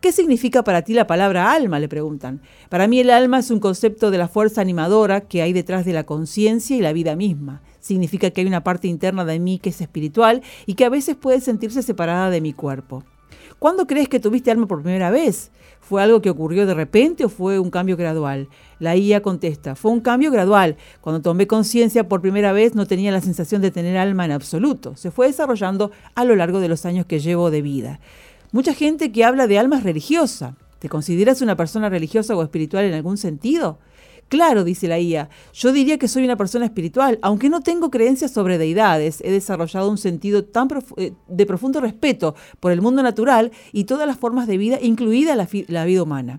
¿Qué 0.00 0.12
significa 0.12 0.64
para 0.64 0.82
ti 0.82 0.94
la 0.94 1.06
palabra 1.06 1.52
alma? 1.52 1.78
le 1.78 1.88
preguntan. 1.88 2.40
Para 2.70 2.88
mí 2.88 3.00
el 3.00 3.10
alma 3.10 3.40
es 3.40 3.50
un 3.50 3.60
concepto 3.60 4.10
de 4.10 4.16
la 4.16 4.28
fuerza 4.28 4.62
animadora 4.62 5.22
que 5.22 5.42
hay 5.42 5.52
detrás 5.52 5.84
de 5.84 5.92
la 5.92 6.04
conciencia 6.04 6.76
y 6.76 6.80
la 6.80 6.94
vida 6.94 7.16
misma 7.16 7.60
significa 7.80 8.30
que 8.30 8.40
hay 8.40 8.46
una 8.46 8.64
parte 8.64 8.88
interna 8.88 9.24
de 9.24 9.38
mí 9.38 9.58
que 9.58 9.70
es 9.70 9.80
espiritual 9.80 10.42
y 10.66 10.74
que 10.74 10.84
a 10.84 10.90
veces 10.90 11.16
puede 11.16 11.40
sentirse 11.40 11.82
separada 11.82 12.30
de 12.30 12.40
mi 12.40 12.52
cuerpo. 12.52 13.04
¿Cuándo 13.58 13.86
crees 13.86 14.08
que 14.08 14.20
tuviste 14.20 14.50
alma 14.50 14.66
por 14.66 14.82
primera 14.82 15.10
vez? 15.10 15.50
¿Fue 15.80 16.02
algo 16.02 16.22
que 16.22 16.30
ocurrió 16.30 16.66
de 16.66 16.72
repente 16.72 17.24
o 17.24 17.28
fue 17.28 17.58
un 17.58 17.70
cambio 17.70 17.96
gradual? 17.96 18.48
La 18.78 18.96
IA 18.96 19.20
contesta, 19.20 19.74
fue 19.74 19.90
un 19.90 20.00
cambio 20.00 20.30
gradual. 20.30 20.76
Cuando 21.02 21.20
tomé 21.20 21.46
conciencia 21.46 22.08
por 22.08 22.22
primera 22.22 22.52
vez 22.52 22.74
no 22.74 22.86
tenía 22.86 23.12
la 23.12 23.20
sensación 23.20 23.60
de 23.60 23.70
tener 23.70 23.98
alma 23.98 24.24
en 24.24 24.32
absoluto. 24.32 24.96
Se 24.96 25.10
fue 25.10 25.26
desarrollando 25.26 25.90
a 26.14 26.24
lo 26.24 26.36
largo 26.36 26.60
de 26.60 26.68
los 26.68 26.86
años 26.86 27.04
que 27.04 27.20
llevo 27.20 27.50
de 27.50 27.60
vida. 27.60 28.00
Mucha 28.52 28.72
gente 28.72 29.12
que 29.12 29.24
habla 29.24 29.46
de 29.46 29.58
alma 29.58 29.76
es 29.78 29.84
religiosa. 29.84 30.56
¿Te 30.78 30.88
consideras 30.88 31.42
una 31.42 31.56
persona 31.56 31.90
religiosa 31.90 32.34
o 32.34 32.42
espiritual 32.42 32.86
en 32.86 32.94
algún 32.94 33.18
sentido? 33.18 33.78
Claro, 34.30 34.62
dice 34.62 34.86
la 34.86 35.00
IA, 35.00 35.28
yo 35.52 35.72
diría 35.72 35.98
que 35.98 36.06
soy 36.06 36.22
una 36.22 36.36
persona 36.36 36.64
espiritual, 36.64 37.18
aunque 37.20 37.48
no 37.48 37.62
tengo 37.62 37.90
creencias 37.90 38.30
sobre 38.30 38.58
deidades, 38.58 39.20
he 39.24 39.32
desarrollado 39.32 39.90
un 39.90 39.98
sentido 39.98 40.44
tan 40.44 40.68
eh, 40.98 41.14
de 41.26 41.46
profundo 41.46 41.80
respeto 41.80 42.36
por 42.60 42.70
el 42.70 42.80
mundo 42.80 43.02
natural 43.02 43.50
y 43.72 43.84
todas 43.84 44.06
las 44.06 44.16
formas 44.16 44.46
de 44.46 44.56
vida, 44.56 44.78
incluida 44.80 45.34
la, 45.34 45.48
la 45.66 45.84
vida 45.84 46.04
humana. 46.04 46.38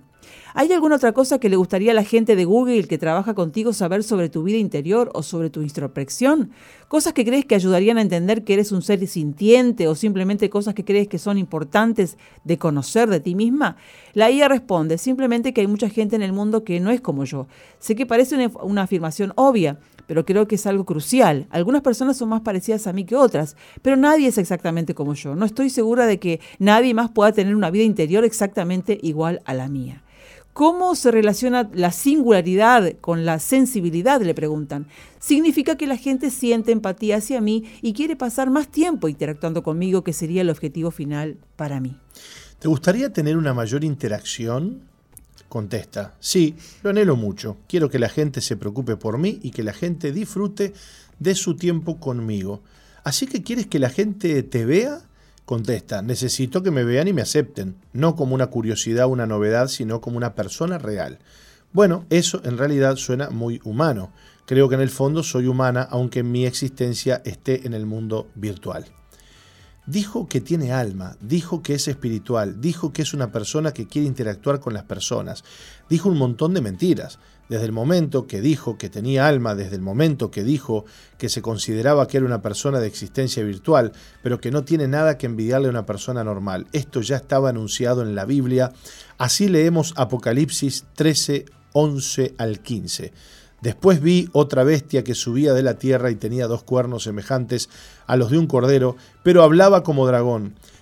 ¿Hay 0.53 0.71
alguna 0.73 0.97
otra 0.97 1.13
cosa 1.13 1.39
que 1.39 1.49
le 1.49 1.55
gustaría 1.55 1.91
a 1.91 1.95
la 1.95 2.03
gente 2.03 2.35
de 2.35 2.45
Google 2.45 2.87
que 2.87 2.97
trabaja 2.97 3.33
contigo 3.33 3.73
saber 3.73 4.03
sobre 4.03 4.29
tu 4.29 4.43
vida 4.43 4.57
interior 4.57 5.09
o 5.13 5.23
sobre 5.23 5.49
tu 5.49 5.61
introspección? 5.61 6.51
¿Cosas 6.87 7.13
que 7.13 7.23
crees 7.23 7.45
que 7.45 7.55
ayudarían 7.55 7.97
a 7.97 8.01
entender 8.01 8.43
que 8.43 8.53
eres 8.53 8.71
un 8.71 8.81
ser 8.81 9.05
sintiente 9.07 9.87
o 9.87 9.95
simplemente 9.95 10.49
cosas 10.49 10.73
que 10.73 10.83
crees 10.83 11.07
que 11.07 11.19
son 11.19 11.37
importantes 11.37 12.17
de 12.43 12.57
conocer 12.57 13.09
de 13.09 13.19
ti 13.19 13.33
misma? 13.33 13.77
La 14.13 14.29
IA 14.29 14.49
responde 14.49 14.97
simplemente 14.97 15.53
que 15.53 15.61
hay 15.61 15.67
mucha 15.67 15.89
gente 15.89 16.15
en 16.15 16.21
el 16.21 16.33
mundo 16.33 16.63
que 16.63 16.79
no 16.79 16.91
es 16.91 16.99
como 16.99 17.23
yo. 17.23 17.47
Sé 17.79 17.95
que 17.95 18.05
parece 18.05 18.35
una, 18.35 18.51
una 18.63 18.81
afirmación 18.83 19.31
obvia, 19.35 19.79
pero 20.05 20.25
creo 20.25 20.47
que 20.47 20.55
es 20.55 20.65
algo 20.65 20.85
crucial. 20.85 21.47
Algunas 21.49 21.81
personas 21.81 22.17
son 22.17 22.27
más 22.27 22.41
parecidas 22.41 22.87
a 22.87 22.93
mí 22.93 23.05
que 23.05 23.15
otras, 23.15 23.55
pero 23.81 23.95
nadie 23.95 24.27
es 24.27 24.37
exactamente 24.37 24.93
como 24.93 25.13
yo. 25.13 25.35
No 25.35 25.45
estoy 25.45 25.69
segura 25.69 26.05
de 26.05 26.19
que 26.19 26.41
nadie 26.59 26.93
más 26.93 27.11
pueda 27.11 27.31
tener 27.31 27.55
una 27.55 27.71
vida 27.71 27.85
interior 27.85 28.25
exactamente 28.25 28.99
igual 29.01 29.41
a 29.45 29.53
la 29.53 29.69
mía. 29.69 30.03
¿Cómo 30.53 30.95
se 30.95 31.11
relaciona 31.11 31.69
la 31.73 31.91
singularidad 31.91 32.93
con 32.99 33.25
la 33.25 33.39
sensibilidad? 33.39 34.21
Le 34.21 34.33
preguntan. 34.33 34.87
Significa 35.19 35.77
que 35.77 35.87
la 35.87 35.97
gente 35.97 36.29
siente 36.29 36.73
empatía 36.73 37.17
hacia 37.17 37.39
mí 37.39 37.63
y 37.81 37.93
quiere 37.93 38.17
pasar 38.17 38.49
más 38.49 38.67
tiempo 38.67 39.07
interactuando 39.07 39.63
conmigo, 39.63 40.03
que 40.03 40.11
sería 40.11 40.41
el 40.41 40.49
objetivo 40.49 40.91
final 40.91 41.37
para 41.55 41.79
mí. 41.79 41.95
¿Te 42.59 42.67
gustaría 42.67 43.13
tener 43.13 43.37
una 43.37 43.53
mayor 43.53 43.83
interacción? 43.83 44.81
Contesta, 45.47 46.15
sí, 46.19 46.55
lo 46.83 46.89
anhelo 46.89 47.15
mucho. 47.15 47.57
Quiero 47.67 47.89
que 47.89 47.99
la 47.99 48.09
gente 48.09 48.41
se 48.41 48.57
preocupe 48.57 48.97
por 48.97 49.17
mí 49.17 49.39
y 49.41 49.51
que 49.51 49.63
la 49.63 49.73
gente 49.73 50.11
disfrute 50.11 50.73
de 51.19 51.35
su 51.35 51.55
tiempo 51.55 51.99
conmigo. 51.99 52.61
Así 53.03 53.25
que 53.25 53.41
quieres 53.41 53.67
que 53.67 53.79
la 53.79 53.89
gente 53.89 54.43
te 54.43 54.65
vea 54.65 55.01
Contesta, 55.51 56.01
necesito 56.01 56.63
que 56.63 56.71
me 56.71 56.85
vean 56.85 57.09
y 57.09 57.13
me 57.13 57.21
acepten, 57.21 57.75
no 57.91 58.15
como 58.15 58.35
una 58.35 58.47
curiosidad 58.47 59.07
una 59.07 59.27
novedad, 59.27 59.67
sino 59.67 59.99
como 59.99 60.15
una 60.15 60.33
persona 60.33 60.77
real. 60.77 61.19
Bueno, 61.73 62.05
eso 62.09 62.39
en 62.45 62.57
realidad 62.57 62.95
suena 62.95 63.29
muy 63.31 63.59
humano. 63.65 64.13
Creo 64.45 64.69
que 64.69 64.75
en 64.75 64.81
el 64.81 64.89
fondo 64.89 65.23
soy 65.23 65.47
humana, 65.47 65.85
aunque 65.91 66.23
mi 66.23 66.45
existencia 66.45 67.21
esté 67.25 67.67
en 67.67 67.73
el 67.73 67.85
mundo 67.85 68.29
virtual. 68.33 68.85
Dijo 69.85 70.29
que 70.29 70.39
tiene 70.39 70.71
alma, 70.71 71.17
dijo 71.19 71.61
que 71.61 71.73
es 71.73 71.89
espiritual, 71.89 72.61
dijo 72.61 72.93
que 72.93 73.01
es 73.01 73.13
una 73.13 73.33
persona 73.33 73.73
que 73.73 73.87
quiere 73.87 74.07
interactuar 74.07 74.61
con 74.61 74.73
las 74.73 74.83
personas, 74.83 75.43
dijo 75.89 76.07
un 76.07 76.17
montón 76.17 76.53
de 76.53 76.61
mentiras 76.61 77.19
desde 77.51 77.65
el 77.65 77.73
momento 77.73 78.27
que 78.27 78.39
dijo 78.39 78.77
que 78.77 78.89
tenía 78.89 79.27
alma, 79.27 79.55
desde 79.55 79.75
el 79.75 79.81
momento 79.81 80.31
que 80.31 80.45
dijo 80.45 80.85
que 81.17 81.27
se 81.27 81.41
consideraba 81.41 82.07
que 82.07 82.15
era 82.15 82.25
una 82.25 82.41
persona 82.41 82.79
de 82.79 82.87
existencia 82.87 83.43
virtual, 83.43 83.91
pero 84.23 84.39
que 84.39 84.51
no 84.51 84.63
tiene 84.63 84.87
nada 84.87 85.17
que 85.17 85.25
envidiarle 85.25 85.67
a 85.67 85.71
una 85.71 85.85
persona 85.85 86.23
normal. 86.23 86.67
Esto 86.71 87.01
ya 87.01 87.17
estaba 87.17 87.49
anunciado 87.49 88.03
en 88.03 88.15
la 88.15 88.23
Biblia. 88.23 88.71
Así 89.17 89.49
leemos 89.49 89.93
Apocalipsis 89.97 90.85
13, 90.95 91.43
11 91.73 92.35
al 92.37 92.61
15. 92.61 93.11
Después 93.59 94.01
vi 94.01 94.29
otra 94.31 94.63
bestia 94.63 95.03
que 95.03 95.13
subía 95.13 95.53
de 95.53 95.61
la 95.61 95.73
tierra 95.73 96.09
y 96.09 96.15
tenía 96.15 96.47
dos 96.47 96.63
cuernos 96.63 97.03
semejantes 97.03 97.69
a 98.07 98.15
los 98.15 98.31
de 98.31 98.37
un 98.37 98.47
cordero, 98.47 98.95
pero 99.23 99.43
hablaba 99.43 99.83
como 99.83 100.07
dragón 100.07 100.55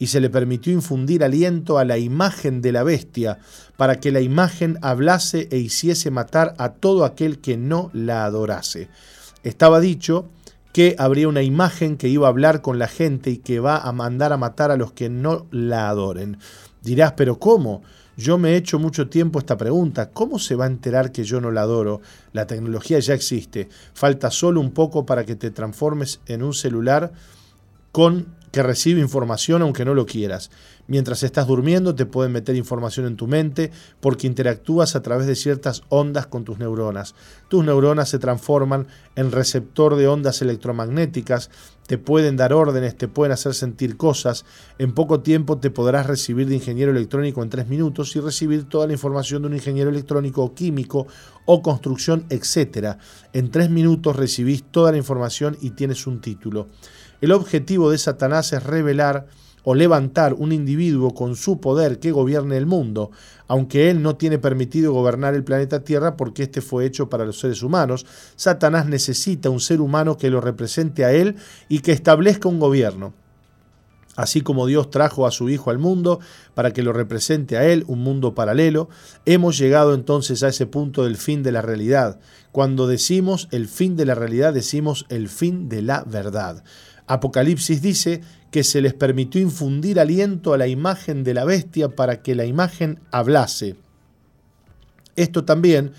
y 0.00 0.06
se 0.06 0.18
le 0.18 0.30
permitió 0.30 0.72
infundir 0.72 1.22
aliento 1.22 1.78
a 1.78 1.84
la 1.84 1.98
imagen 1.98 2.62
de 2.62 2.72
la 2.72 2.82
bestia, 2.82 3.38
para 3.76 4.00
que 4.00 4.10
la 4.10 4.22
imagen 4.22 4.78
hablase 4.80 5.46
e 5.50 5.58
hiciese 5.58 6.10
matar 6.10 6.54
a 6.56 6.70
todo 6.70 7.04
aquel 7.04 7.38
que 7.38 7.58
no 7.58 7.90
la 7.92 8.24
adorase. 8.24 8.88
Estaba 9.44 9.78
dicho 9.78 10.30
que 10.72 10.96
habría 10.98 11.28
una 11.28 11.42
imagen 11.42 11.98
que 11.98 12.08
iba 12.08 12.26
a 12.26 12.30
hablar 12.30 12.62
con 12.62 12.78
la 12.78 12.88
gente 12.88 13.30
y 13.30 13.36
que 13.36 13.60
va 13.60 13.76
a 13.76 13.92
mandar 13.92 14.32
a 14.32 14.38
matar 14.38 14.70
a 14.70 14.78
los 14.78 14.92
que 14.92 15.10
no 15.10 15.46
la 15.50 15.90
adoren. 15.90 16.38
Dirás, 16.80 17.12
pero 17.12 17.38
¿cómo? 17.38 17.82
Yo 18.16 18.38
me 18.38 18.52
he 18.52 18.56
hecho 18.56 18.78
mucho 18.78 19.10
tiempo 19.10 19.38
esta 19.38 19.58
pregunta. 19.58 20.10
¿Cómo 20.10 20.38
se 20.38 20.54
va 20.54 20.64
a 20.64 20.68
enterar 20.68 21.12
que 21.12 21.24
yo 21.24 21.42
no 21.42 21.50
la 21.50 21.62
adoro? 21.62 22.00
La 22.32 22.46
tecnología 22.46 22.98
ya 23.00 23.12
existe. 23.12 23.68
Falta 23.92 24.30
solo 24.30 24.60
un 24.60 24.70
poco 24.70 25.04
para 25.04 25.26
que 25.26 25.36
te 25.36 25.50
transformes 25.50 26.20
en 26.26 26.42
un 26.42 26.54
celular 26.54 27.12
con 27.92 28.39
que 28.52 28.62
recibe 28.62 29.00
información 29.00 29.62
aunque 29.62 29.84
no 29.84 29.94
lo 29.94 30.06
quieras. 30.06 30.50
Mientras 30.86 31.22
estás 31.22 31.46
durmiendo 31.46 31.94
te 31.94 32.06
pueden 32.06 32.32
meter 32.32 32.56
información 32.56 33.06
en 33.06 33.16
tu 33.16 33.26
mente 33.26 33.70
porque 34.00 34.26
interactúas 34.26 34.96
a 34.96 35.02
través 35.02 35.26
de 35.26 35.36
ciertas 35.36 35.82
ondas 35.88 36.26
con 36.26 36.44
tus 36.44 36.58
neuronas. 36.58 37.14
Tus 37.48 37.64
neuronas 37.64 38.08
se 38.08 38.18
transforman 38.18 38.88
en 39.14 39.30
receptor 39.30 39.96
de 39.96 40.08
ondas 40.08 40.42
electromagnéticas, 40.42 41.50
te 41.86 41.98
pueden 41.98 42.36
dar 42.36 42.52
órdenes, 42.52 42.96
te 42.96 43.08
pueden 43.08 43.32
hacer 43.32 43.52
sentir 43.52 43.96
cosas. 43.96 44.44
En 44.78 44.92
poco 44.92 45.20
tiempo 45.20 45.58
te 45.58 45.70
podrás 45.70 46.06
recibir 46.06 46.48
de 46.48 46.54
ingeniero 46.54 46.92
electrónico 46.92 47.42
en 47.42 47.50
tres 47.50 47.66
minutos 47.66 48.14
y 48.14 48.20
recibir 48.20 48.68
toda 48.68 48.86
la 48.86 48.92
información 48.92 49.42
de 49.42 49.48
un 49.48 49.54
ingeniero 49.54 49.90
electrónico 49.90 50.44
o 50.44 50.54
químico 50.54 51.08
o 51.46 51.62
construcción, 51.62 52.26
etc. 52.30 52.96
En 53.32 53.50
tres 53.50 53.70
minutos 53.70 54.14
recibís 54.14 54.62
toda 54.62 54.92
la 54.92 54.98
información 54.98 55.56
y 55.60 55.70
tienes 55.70 56.06
un 56.06 56.20
título. 56.20 56.68
El 57.20 57.32
objetivo 57.32 57.90
de 57.90 57.98
Satanás 57.98 58.52
es 58.52 58.62
revelar 58.62 59.26
o 59.62 59.74
levantar 59.74 60.34
un 60.34 60.52
individuo 60.52 61.12
con 61.14 61.36
su 61.36 61.60
poder 61.60 61.98
que 61.98 62.12
gobierne 62.12 62.56
el 62.56 62.66
mundo, 62.66 63.10
aunque 63.46 63.90
él 63.90 64.02
no 64.02 64.16
tiene 64.16 64.38
permitido 64.38 64.92
gobernar 64.92 65.34
el 65.34 65.44
planeta 65.44 65.84
Tierra 65.84 66.16
porque 66.16 66.44
este 66.44 66.62
fue 66.62 66.86
hecho 66.86 67.10
para 67.10 67.26
los 67.26 67.38
seres 67.38 67.62
humanos, 67.62 68.06
Satanás 68.36 68.86
necesita 68.86 69.50
un 69.50 69.60
ser 69.60 69.80
humano 69.80 70.16
que 70.16 70.30
lo 70.30 70.40
represente 70.40 71.04
a 71.04 71.12
él 71.12 71.36
y 71.68 71.80
que 71.80 71.92
establezca 71.92 72.48
un 72.48 72.58
gobierno. 72.58 73.12
Así 74.16 74.40
como 74.42 74.66
Dios 74.66 74.90
trajo 74.90 75.26
a 75.26 75.30
su 75.30 75.48
Hijo 75.48 75.70
al 75.70 75.78
mundo 75.78 76.20
para 76.54 76.72
que 76.72 76.82
lo 76.82 76.92
represente 76.92 77.56
a 77.56 77.64
Él, 77.64 77.84
un 77.86 78.00
mundo 78.00 78.34
paralelo, 78.34 78.88
hemos 79.24 79.56
llegado 79.56 79.94
entonces 79.94 80.42
a 80.42 80.48
ese 80.48 80.66
punto 80.66 81.04
del 81.04 81.16
fin 81.16 81.42
de 81.42 81.52
la 81.52 81.62
realidad. 81.62 82.18
Cuando 82.52 82.86
decimos 82.86 83.48
el 83.50 83.66
fin 83.68 83.96
de 83.96 84.04
la 84.04 84.14
realidad, 84.14 84.52
decimos 84.52 85.06
el 85.08 85.28
fin 85.28 85.68
de 85.68 85.82
la 85.82 86.02
verdad. 86.04 86.64
Apocalipsis 87.10 87.82
dice 87.82 88.20
que 88.52 88.62
se 88.62 88.80
les 88.80 88.94
permitió 88.94 89.40
infundir 89.40 89.98
aliento 89.98 90.52
a 90.52 90.58
la 90.58 90.68
imagen 90.68 91.24
de 91.24 91.34
la 91.34 91.44
bestia 91.44 91.88
para 91.88 92.22
que 92.22 92.36
la 92.36 92.44
imagen 92.44 93.00
hablase. 93.10 93.74
Esto 95.16 95.44
también 95.44 95.90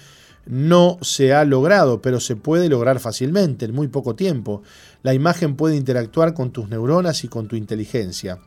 no 0.45 0.99
se 1.01 1.33
ha 1.33 1.43
logrado, 1.43 2.01
pero 2.01 2.21
se 2.21 2.37
puede 2.37 2.69
lograr 2.69 3.01
fácilmente, 3.01 3.65
en 3.65 3.73
muy 3.73 3.89
poco 3.89 4.15
tiempo. 4.15 4.63
La 5.03 5.13
imagen 5.13 5.57
puede 5.57 5.75
interactuar 5.75 6.33
con 6.33 6.51
tus 6.51 6.69
neuronas 6.69 7.25
y 7.25 7.27
con 7.27 7.49
tu 7.49 7.57
inteligencia. 7.57 8.39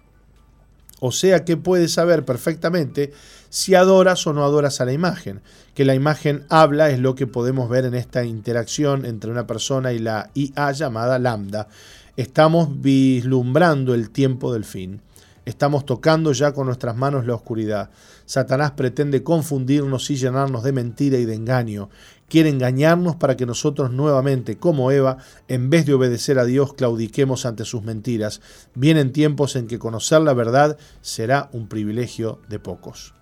O 1.01 1.13
sea 1.13 1.45
que 1.45 1.59
puedes 1.59 1.93
saber 1.93 2.25
perfectamente 2.25 3.13
si 3.51 3.75
adoras 3.75 4.27
o 4.27 4.33
no 4.33 4.43
adoras 4.43 4.81
a 4.81 4.87
la 4.87 4.95
imagen. 4.95 5.43
Que 5.75 5.85
la 5.85 5.95
imagen 5.95 6.47
habla 6.49 6.89
es 6.89 6.99
lo 6.99 7.15
que 7.15 7.27
podemos 7.27 7.69
ver 7.69 7.85
en 7.85 7.95
esta 7.95 8.25
interacción 8.25 9.05
entre 9.05 9.31
una 9.31 9.47
persona 9.47 9.93
y 9.93 9.99
la 9.99 10.31
IA 10.33 10.73
llamada 10.73 11.19
lambda. 11.19 11.69
Estamos 12.17 12.81
vislumbrando 12.81 13.93
el 13.93 14.11
tiempo 14.11 14.53
del 14.53 14.65
fin. 14.65 15.01
Estamos 15.47 15.85
tocando 15.85 16.31
ya 16.31 16.53
con 16.53 16.67
nuestras 16.67 16.95
manos 16.97 17.27
la 17.27 17.35
oscuridad. 17.35 17.91
Satanás 18.25 18.71
pretende 18.71 19.25
confundirnos 19.25 20.09
y 20.11 20.17
llenarnos 20.17 20.63
de 20.63 20.71
mentira 20.71 21.19
y 21.19 21.25
de 21.25 21.35
engaño. 21.35 21.91
Quiere 22.29 22.51
engañarnos 22.51 23.17
para 23.17 23.37
que 23.37 23.47
nosotros 23.47 23.91
nuevamente, 23.91 24.59
como 24.59 24.93
Eva, 24.93 25.19
en 25.49 25.71
vez 25.71 25.87
de 25.87 25.95
obedecer 25.95 26.39
a 26.39 26.45
Dios, 26.45 26.75
claudiquemos 26.75 27.47
ante 27.47 27.65
sus 27.65 27.83
mentiras. 27.83 28.41
Vienen 28.77 29.13
tiempos 29.13 29.57
en 29.57 29.67
que 29.67 29.81
conocer 29.81 30.21
la 30.21 30.35
verdad 30.35 30.79
será 31.01 31.51
un 31.53 31.67
privilegio 31.67 32.41
de 32.49 32.61
pocos. 32.61 33.13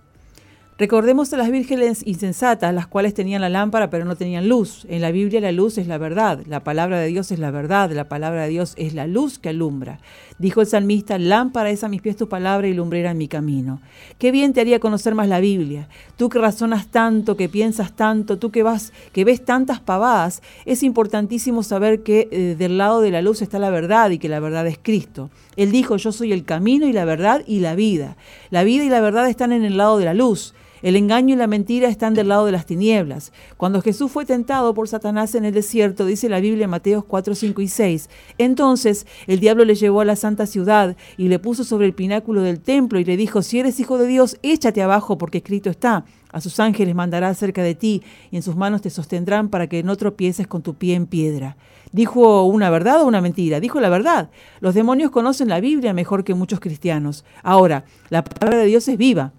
Recordemos 0.83 1.31
a 1.31 1.37
las 1.37 1.49
vírgenes 1.49 2.05
insensatas, 2.05 2.73
las 2.73 2.87
cuales 2.87 3.13
tenían 3.13 3.39
la 3.39 3.47
lámpara 3.47 3.89
pero 3.89 4.03
no 4.03 4.17
tenían 4.17 4.49
luz. 4.49 4.85
En 4.89 5.01
la 5.01 5.11
Biblia 5.11 5.39
la 5.39 5.53
luz 5.53 5.77
es 5.77 5.87
la 5.87 5.97
verdad, 5.97 6.41
la 6.45 6.65
palabra 6.65 6.99
de 6.99 7.07
Dios 7.07 7.31
es 7.31 7.39
la 7.39 7.51
verdad, 7.51 7.89
la 7.91 8.09
palabra 8.09 8.43
de 8.43 8.49
Dios 8.49 8.73
es 8.75 8.93
la 8.93 9.07
luz 9.07 9.39
que 9.39 9.47
alumbra. 9.47 10.01
Dijo 10.39 10.59
el 10.59 10.67
salmista, 10.67 11.17
lámpara 11.17 11.69
es 11.69 11.85
a 11.85 11.87
mis 11.87 12.01
pies 12.01 12.17
tu 12.17 12.27
palabra 12.27 12.67
y 12.67 12.73
lumbrera 12.73 13.11
en 13.11 13.17
mi 13.17 13.29
camino. 13.29 13.79
Qué 14.17 14.33
bien 14.33 14.51
te 14.51 14.59
haría 14.59 14.81
conocer 14.81 15.15
más 15.15 15.29
la 15.29 15.39
Biblia. 15.39 15.87
Tú 16.17 16.27
que 16.27 16.37
razonas 16.37 16.87
tanto, 16.87 17.37
que 17.37 17.47
piensas 17.47 17.95
tanto, 17.95 18.37
tú 18.37 18.51
que 18.51 18.61
vas, 18.61 18.91
que 19.13 19.23
ves 19.23 19.45
tantas 19.45 19.79
pavadas, 19.79 20.41
es 20.65 20.83
importantísimo 20.83 21.63
saber 21.63 22.03
que 22.03 22.27
eh, 22.29 22.55
del 22.59 22.77
lado 22.77 22.99
de 22.99 23.11
la 23.11 23.21
luz 23.21 23.41
está 23.41 23.57
la 23.57 23.69
verdad 23.69 24.09
y 24.09 24.17
que 24.17 24.27
la 24.27 24.41
verdad 24.41 24.67
es 24.67 24.79
Cristo. 24.83 25.29
Él 25.55 25.71
dijo, 25.71 25.95
yo 25.95 26.11
soy 26.11 26.33
el 26.33 26.43
camino 26.43 26.87
y 26.87 26.91
la 26.91 27.05
verdad 27.05 27.41
y 27.47 27.61
la 27.61 27.73
vida. 27.73 28.17
La 28.49 28.65
vida 28.65 28.83
y 28.83 28.89
la 28.89 28.99
verdad 28.99 29.29
están 29.29 29.53
en 29.53 29.63
el 29.63 29.77
lado 29.77 29.97
de 29.97 30.03
la 30.03 30.13
luz. 30.13 30.53
El 30.83 30.97
engaño 30.97 31.33
y 31.33 31.37
la 31.37 31.47
mentira 31.47 31.87
están 31.87 32.13
del 32.13 32.27
lado 32.27 32.45
de 32.45 32.51
las 32.51 32.65
tinieblas. 32.65 33.31
Cuando 33.55 33.81
Jesús 33.81 34.11
fue 34.11 34.25
tentado 34.25 34.73
por 34.73 34.89
Satanás 34.89 35.33
en 35.33 35.45
el 35.45 35.53
desierto, 35.53 36.05
dice 36.05 36.27
la 36.27 36.41
Biblia 36.41 36.65
en 36.65 36.71
Mateo 36.71 37.03
4, 37.03 37.35
5 37.35 37.61
y 37.61 37.67
6, 37.69 38.09
entonces 38.37 39.07
el 39.25 39.39
diablo 39.39 39.63
le 39.63 39.75
llevó 39.75 40.01
a 40.01 40.05
la 40.05 40.17
santa 40.17 40.45
ciudad 40.45 40.97
y 41.15 41.29
le 41.29 41.39
puso 41.39 41.63
sobre 41.63 41.85
el 41.85 41.93
pináculo 41.93 42.41
del 42.41 42.59
templo 42.59 42.99
y 42.99 43.05
le 43.05 43.15
dijo, 43.15 43.43
si 43.43 43.59
eres 43.59 43.79
hijo 43.79 43.97
de 43.97 44.07
Dios, 44.07 44.37
échate 44.43 44.81
abajo 44.81 45.17
porque 45.17 45.37
escrito 45.37 45.69
está. 45.69 46.03
A 46.33 46.41
sus 46.41 46.59
ángeles 46.59 46.95
mandará 46.95 47.33
cerca 47.33 47.63
de 47.63 47.75
ti 47.75 48.03
y 48.29 48.35
en 48.35 48.43
sus 48.43 48.57
manos 48.57 48.81
te 48.81 48.89
sostendrán 48.89 49.47
para 49.47 49.67
que 49.67 49.83
no 49.83 49.95
tropieces 49.95 50.47
con 50.47 50.63
tu 50.63 50.73
pie 50.73 50.95
en 50.95 51.05
piedra. 51.05 51.55
¿Dijo 51.93 52.43
una 52.43 52.69
verdad 52.69 53.03
o 53.03 53.05
una 53.05 53.21
mentira? 53.21 53.61
Dijo 53.61 53.79
la 53.79 53.87
verdad. 53.87 54.31
Los 54.59 54.73
demonios 54.73 55.11
conocen 55.11 55.47
la 55.47 55.61
Biblia 55.61 55.93
mejor 55.93 56.25
que 56.25 56.33
muchos 56.33 56.59
cristianos. 56.59 57.23
Ahora, 57.41 57.85
la 58.09 58.25
palabra 58.25 58.59
de 58.59 58.65
Dios 58.65 58.85
es 58.89 58.97
viva. 58.97 59.31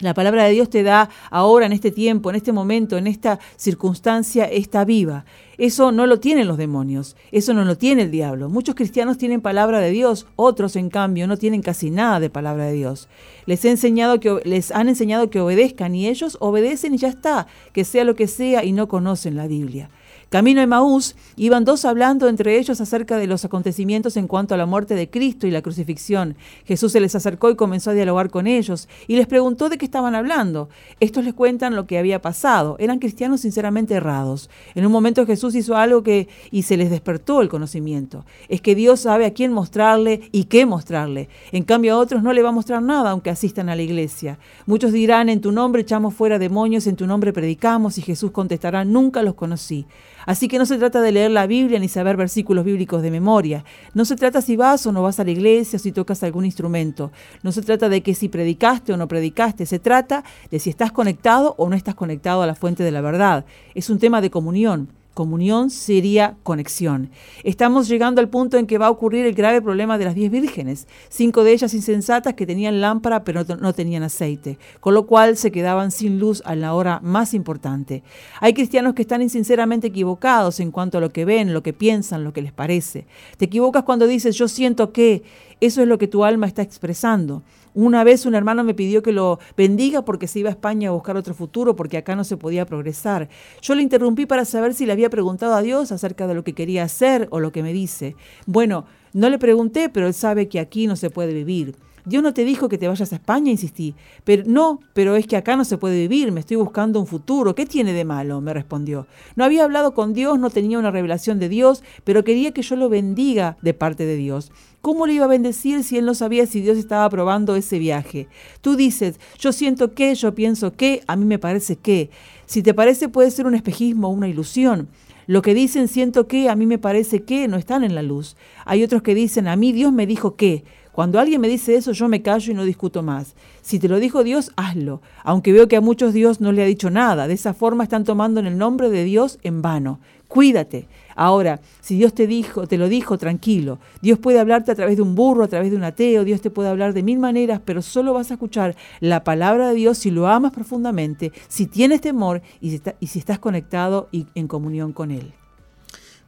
La 0.00 0.14
palabra 0.14 0.44
de 0.44 0.52
Dios 0.52 0.70
te 0.70 0.82
da 0.82 1.10
ahora, 1.30 1.66
en 1.66 1.72
este 1.72 1.90
tiempo, 1.90 2.30
en 2.30 2.36
este 2.36 2.50
momento, 2.50 2.96
en 2.96 3.06
esta 3.06 3.38
circunstancia, 3.56 4.46
está 4.46 4.84
viva. 4.84 5.24
Eso 5.58 5.92
no 5.92 6.06
lo 6.06 6.18
tienen 6.18 6.48
los 6.48 6.56
demonios, 6.56 7.14
eso 7.30 7.54
no 7.54 7.64
lo 7.64 7.76
tiene 7.76 8.02
el 8.02 8.10
diablo. 8.10 8.48
Muchos 8.48 8.74
cristianos 8.74 9.18
tienen 9.18 9.40
palabra 9.40 9.80
de 9.80 9.90
Dios, 9.90 10.26
otros 10.34 10.76
en 10.76 10.88
cambio 10.88 11.26
no 11.28 11.36
tienen 11.36 11.62
casi 11.62 11.90
nada 11.90 12.18
de 12.20 12.30
palabra 12.30 12.64
de 12.64 12.72
Dios. 12.72 13.08
Les, 13.46 13.64
he 13.64 13.70
enseñado 13.70 14.18
que, 14.18 14.40
les 14.44 14.72
han 14.72 14.88
enseñado 14.88 15.30
que 15.30 15.40
obedezcan 15.40 15.94
y 15.94 16.08
ellos 16.08 16.36
obedecen 16.40 16.94
y 16.94 16.98
ya 16.98 17.08
está, 17.08 17.46
que 17.72 17.84
sea 17.84 18.04
lo 18.04 18.16
que 18.16 18.26
sea 18.26 18.64
y 18.64 18.72
no 18.72 18.88
conocen 18.88 19.36
la 19.36 19.46
Biblia. 19.46 19.90
Camino 20.32 20.62
a 20.62 20.66
Maús, 20.66 21.14
iban 21.36 21.66
dos 21.66 21.84
hablando 21.84 22.26
entre 22.26 22.58
ellos 22.58 22.80
acerca 22.80 23.18
de 23.18 23.26
los 23.26 23.44
acontecimientos 23.44 24.16
en 24.16 24.26
cuanto 24.26 24.54
a 24.54 24.56
la 24.56 24.64
muerte 24.64 24.94
de 24.94 25.10
Cristo 25.10 25.46
y 25.46 25.50
la 25.50 25.60
crucifixión. 25.60 26.36
Jesús 26.64 26.92
se 26.92 27.00
les 27.00 27.14
acercó 27.14 27.50
y 27.50 27.54
comenzó 27.54 27.90
a 27.90 27.92
dialogar 27.92 28.30
con 28.30 28.46
ellos 28.46 28.88
y 29.06 29.16
les 29.16 29.26
preguntó 29.26 29.68
de 29.68 29.76
qué 29.76 29.84
estaban 29.84 30.14
hablando. 30.14 30.70
Estos 31.00 31.26
les 31.26 31.34
cuentan 31.34 31.76
lo 31.76 31.86
que 31.86 31.98
había 31.98 32.22
pasado. 32.22 32.76
Eran 32.78 32.98
cristianos 32.98 33.42
sinceramente 33.42 33.92
errados. 33.92 34.48
En 34.74 34.86
un 34.86 34.92
momento 34.92 35.26
Jesús 35.26 35.54
hizo 35.54 35.76
algo 35.76 36.02
que 36.02 36.28
y 36.50 36.62
se 36.62 36.78
les 36.78 36.88
despertó 36.88 37.42
el 37.42 37.50
conocimiento. 37.50 38.24
Es 38.48 38.62
que 38.62 38.74
Dios 38.74 39.00
sabe 39.00 39.26
a 39.26 39.34
quién 39.34 39.52
mostrarle 39.52 40.30
y 40.32 40.44
qué 40.44 40.64
mostrarle. 40.64 41.28
En 41.52 41.64
cambio 41.64 41.92
a 41.92 41.98
otros 41.98 42.22
no 42.22 42.32
le 42.32 42.40
va 42.40 42.48
a 42.48 42.52
mostrar 42.52 42.80
nada 42.80 43.10
aunque 43.10 43.28
asistan 43.28 43.68
a 43.68 43.76
la 43.76 43.82
iglesia. 43.82 44.38
Muchos 44.64 44.92
dirán, 44.92 45.28
en 45.28 45.42
tu 45.42 45.52
nombre 45.52 45.82
echamos 45.82 46.14
fuera 46.14 46.38
demonios, 46.38 46.86
en 46.86 46.96
tu 46.96 47.06
nombre 47.06 47.34
predicamos 47.34 47.98
y 47.98 48.00
Jesús 48.00 48.30
contestará, 48.30 48.86
nunca 48.86 49.22
los 49.22 49.34
conocí. 49.34 49.84
Así 50.26 50.48
que 50.48 50.58
no 50.58 50.66
se 50.66 50.78
trata 50.78 51.00
de 51.00 51.12
leer 51.12 51.30
la 51.30 51.46
Biblia 51.46 51.78
ni 51.78 51.88
saber 51.88 52.16
versículos 52.16 52.64
bíblicos 52.64 53.02
de 53.02 53.10
memoria. 53.10 53.64
No 53.94 54.04
se 54.04 54.16
trata 54.16 54.40
si 54.40 54.56
vas 54.56 54.86
o 54.86 54.92
no 54.92 55.02
vas 55.02 55.20
a 55.20 55.24
la 55.24 55.30
iglesia 55.30 55.76
o 55.76 55.80
si 55.80 55.92
tocas 55.92 56.22
algún 56.22 56.44
instrumento. 56.44 57.12
No 57.42 57.52
se 57.52 57.62
trata 57.62 57.88
de 57.88 58.02
que 58.02 58.14
si 58.14 58.28
predicaste 58.28 58.92
o 58.92 58.96
no 58.96 59.08
predicaste. 59.08 59.66
Se 59.66 59.78
trata 59.78 60.24
de 60.50 60.58
si 60.58 60.70
estás 60.70 60.92
conectado 60.92 61.54
o 61.58 61.68
no 61.68 61.76
estás 61.76 61.94
conectado 61.94 62.42
a 62.42 62.46
la 62.46 62.54
fuente 62.54 62.82
de 62.84 62.90
la 62.90 63.00
verdad. 63.00 63.44
Es 63.74 63.90
un 63.90 63.98
tema 63.98 64.20
de 64.20 64.30
comunión. 64.30 65.01
Comunión 65.14 65.68
sería 65.68 66.36
conexión. 66.42 67.10
Estamos 67.44 67.86
llegando 67.86 68.22
al 68.22 68.30
punto 68.30 68.56
en 68.56 68.66
que 68.66 68.78
va 68.78 68.86
a 68.86 68.90
ocurrir 68.90 69.26
el 69.26 69.34
grave 69.34 69.60
problema 69.60 69.98
de 69.98 70.06
las 70.06 70.14
diez 70.14 70.30
vírgenes, 70.30 70.88
cinco 71.10 71.44
de 71.44 71.52
ellas 71.52 71.74
insensatas 71.74 72.32
que 72.32 72.46
tenían 72.46 72.80
lámpara 72.80 73.22
pero 73.22 73.44
no 73.60 73.74
tenían 73.74 74.04
aceite, 74.04 74.58
con 74.80 74.94
lo 74.94 75.06
cual 75.06 75.36
se 75.36 75.52
quedaban 75.52 75.90
sin 75.90 76.18
luz 76.18 76.42
a 76.46 76.54
la 76.54 76.72
hora 76.72 77.00
más 77.02 77.34
importante. 77.34 78.02
Hay 78.40 78.54
cristianos 78.54 78.94
que 78.94 79.02
están 79.02 79.20
insinceramente 79.20 79.88
equivocados 79.88 80.60
en 80.60 80.70
cuanto 80.70 80.96
a 80.96 81.00
lo 81.02 81.10
que 81.10 81.26
ven, 81.26 81.52
lo 81.52 81.62
que 81.62 81.74
piensan, 81.74 82.24
lo 82.24 82.32
que 82.32 82.40
les 82.40 82.52
parece. 82.52 83.06
Te 83.36 83.44
equivocas 83.44 83.84
cuando 83.84 84.06
dices 84.06 84.34
yo 84.36 84.48
siento 84.48 84.92
que 84.92 85.24
eso 85.62 85.80
es 85.80 85.86
lo 85.86 85.96
que 85.96 86.08
tu 86.08 86.24
alma 86.24 86.48
está 86.48 86.60
expresando. 86.60 87.44
Una 87.72 88.02
vez 88.02 88.26
un 88.26 88.34
hermano 88.34 88.64
me 88.64 88.74
pidió 88.74 89.00
que 89.00 89.12
lo 89.12 89.38
bendiga 89.56 90.04
porque 90.04 90.26
se 90.26 90.40
iba 90.40 90.48
a 90.48 90.52
España 90.52 90.88
a 90.88 90.92
buscar 90.92 91.16
otro 91.16 91.34
futuro, 91.34 91.76
porque 91.76 91.96
acá 91.96 92.16
no 92.16 92.24
se 92.24 92.36
podía 92.36 92.66
progresar. 92.66 93.28
Yo 93.60 93.76
le 93.76 93.82
interrumpí 93.82 94.26
para 94.26 94.44
saber 94.44 94.74
si 94.74 94.86
le 94.86 94.92
había 94.92 95.08
preguntado 95.08 95.54
a 95.54 95.62
Dios 95.62 95.92
acerca 95.92 96.26
de 96.26 96.34
lo 96.34 96.42
que 96.42 96.52
quería 96.52 96.82
hacer 96.82 97.28
o 97.30 97.38
lo 97.38 97.52
que 97.52 97.62
me 97.62 97.72
dice. 97.72 98.16
Bueno, 98.44 98.86
no 99.12 99.30
le 99.30 99.38
pregunté, 99.38 99.88
pero 99.88 100.08
él 100.08 100.14
sabe 100.14 100.48
que 100.48 100.58
aquí 100.58 100.88
no 100.88 100.96
se 100.96 101.10
puede 101.10 101.32
vivir. 101.32 101.76
Dios 102.04 102.22
no 102.22 102.34
te 102.34 102.44
dijo 102.44 102.68
que 102.68 102.78
te 102.78 102.88
vayas 102.88 103.12
a 103.12 103.16
España, 103.16 103.50
insistí. 103.50 103.94
Pero 104.24 104.42
no, 104.46 104.80
pero 104.92 105.16
es 105.16 105.26
que 105.26 105.36
acá 105.36 105.56
no 105.56 105.64
se 105.64 105.78
puede 105.78 106.00
vivir, 106.00 106.32
me 106.32 106.40
estoy 106.40 106.56
buscando 106.56 107.00
un 107.00 107.06
futuro. 107.06 107.54
¿Qué 107.54 107.66
tiene 107.66 107.92
de 107.92 108.04
malo? 108.04 108.40
me 108.40 108.52
respondió. 108.52 109.06
No 109.36 109.44
había 109.44 109.64
hablado 109.64 109.94
con 109.94 110.12
Dios, 110.12 110.38
no 110.38 110.50
tenía 110.50 110.78
una 110.78 110.90
revelación 110.90 111.38
de 111.38 111.48
Dios, 111.48 111.82
pero 112.04 112.24
quería 112.24 112.52
que 112.52 112.62
yo 112.62 112.76
lo 112.76 112.88
bendiga 112.88 113.56
de 113.62 113.74
parte 113.74 114.04
de 114.04 114.16
Dios. 114.16 114.50
¿Cómo 114.80 115.06
le 115.06 115.12
iba 115.12 115.26
a 115.26 115.28
bendecir 115.28 115.84
si 115.84 115.96
él 115.96 116.04
no 116.04 116.14
sabía 116.14 116.44
si 116.46 116.60
Dios 116.60 116.76
estaba 116.76 117.04
aprobando 117.04 117.54
ese 117.54 117.78
viaje? 117.78 118.26
Tú 118.62 118.74
dices, 118.74 119.20
yo 119.38 119.52
siento 119.52 119.94
que, 119.94 120.12
yo 120.16 120.34
pienso 120.34 120.72
que, 120.72 121.02
a 121.06 121.14
mí 121.14 121.24
me 121.24 121.38
parece 121.38 121.76
que. 121.76 122.10
Si 122.46 122.62
te 122.62 122.74
parece 122.74 123.08
puede 123.08 123.30
ser 123.30 123.46
un 123.46 123.54
espejismo 123.54 124.08
una 124.08 124.28
ilusión. 124.28 124.88
Lo 125.28 125.40
que 125.40 125.54
dicen 125.54 125.86
siento 125.86 126.26
que, 126.26 126.48
a 126.48 126.56
mí 126.56 126.66
me 126.66 126.78
parece 126.78 127.22
que, 127.22 127.46
no 127.46 127.56
están 127.58 127.84
en 127.84 127.94
la 127.94 128.02
luz. 128.02 128.36
Hay 128.64 128.82
otros 128.82 129.02
que 129.02 129.14
dicen, 129.14 129.46
a 129.46 129.54
mí 129.54 129.72
Dios 129.72 129.92
me 129.92 130.06
dijo 130.06 130.34
que. 130.34 130.64
Cuando 130.92 131.18
alguien 131.18 131.40
me 131.40 131.48
dice 131.48 131.74
eso, 131.74 131.92
yo 131.92 132.06
me 132.06 132.20
callo 132.20 132.52
y 132.52 132.54
no 132.54 132.64
discuto 132.64 133.02
más. 133.02 133.34
Si 133.62 133.78
te 133.78 133.88
lo 133.88 133.98
dijo 133.98 134.24
Dios, 134.24 134.52
hazlo, 134.56 135.00
aunque 135.24 135.52
veo 135.52 135.66
que 135.66 135.76
a 135.76 135.80
muchos 135.80 136.12
Dios 136.12 136.40
no 136.40 136.52
le 136.52 136.62
ha 136.62 136.66
dicho 136.66 136.90
nada. 136.90 137.26
De 137.26 137.34
esa 137.34 137.54
forma 137.54 137.84
están 137.84 138.04
tomando 138.04 138.40
en 138.40 138.46
el 138.46 138.58
nombre 138.58 138.90
de 138.90 139.02
Dios 139.04 139.38
en 139.42 139.62
vano. 139.62 140.00
Cuídate. 140.28 140.88
Ahora, 141.14 141.60
si 141.80 141.96
Dios 141.96 142.14
te 142.14 142.26
dijo, 142.26 142.66
te 142.66 142.78
lo 142.78 142.88
dijo, 142.88 143.16
tranquilo. 143.18 143.78
Dios 144.00 144.18
puede 144.18 144.38
hablarte 144.38 144.70
a 144.70 144.74
través 144.74 144.96
de 144.96 145.02
un 145.02 145.14
burro, 145.14 145.44
a 145.44 145.48
través 145.48 145.70
de 145.70 145.76
un 145.76 145.84
ateo, 145.84 146.24
Dios 146.24 146.40
te 146.40 146.50
puede 146.50 146.68
hablar 146.68 146.92
de 146.94 147.02
mil 147.02 147.18
maneras, 147.18 147.60
pero 147.64 147.82
solo 147.82 148.14
vas 148.14 148.30
a 148.30 148.34
escuchar 148.34 148.76
la 149.00 149.24
palabra 149.24 149.68
de 149.68 149.74
Dios 149.74 149.98
si 149.98 150.10
lo 150.10 150.28
amas 150.28 150.52
profundamente, 150.52 151.32
si 151.48 151.66
tienes 151.66 152.00
temor 152.00 152.42
y 152.60 152.70
si, 152.70 152.82
y 153.00 153.06
si 153.08 153.18
estás 153.18 153.38
conectado 153.38 154.08
y 154.10 154.26
en 154.34 154.48
comunión 154.48 154.92
con 154.92 155.10
Él. 155.10 155.34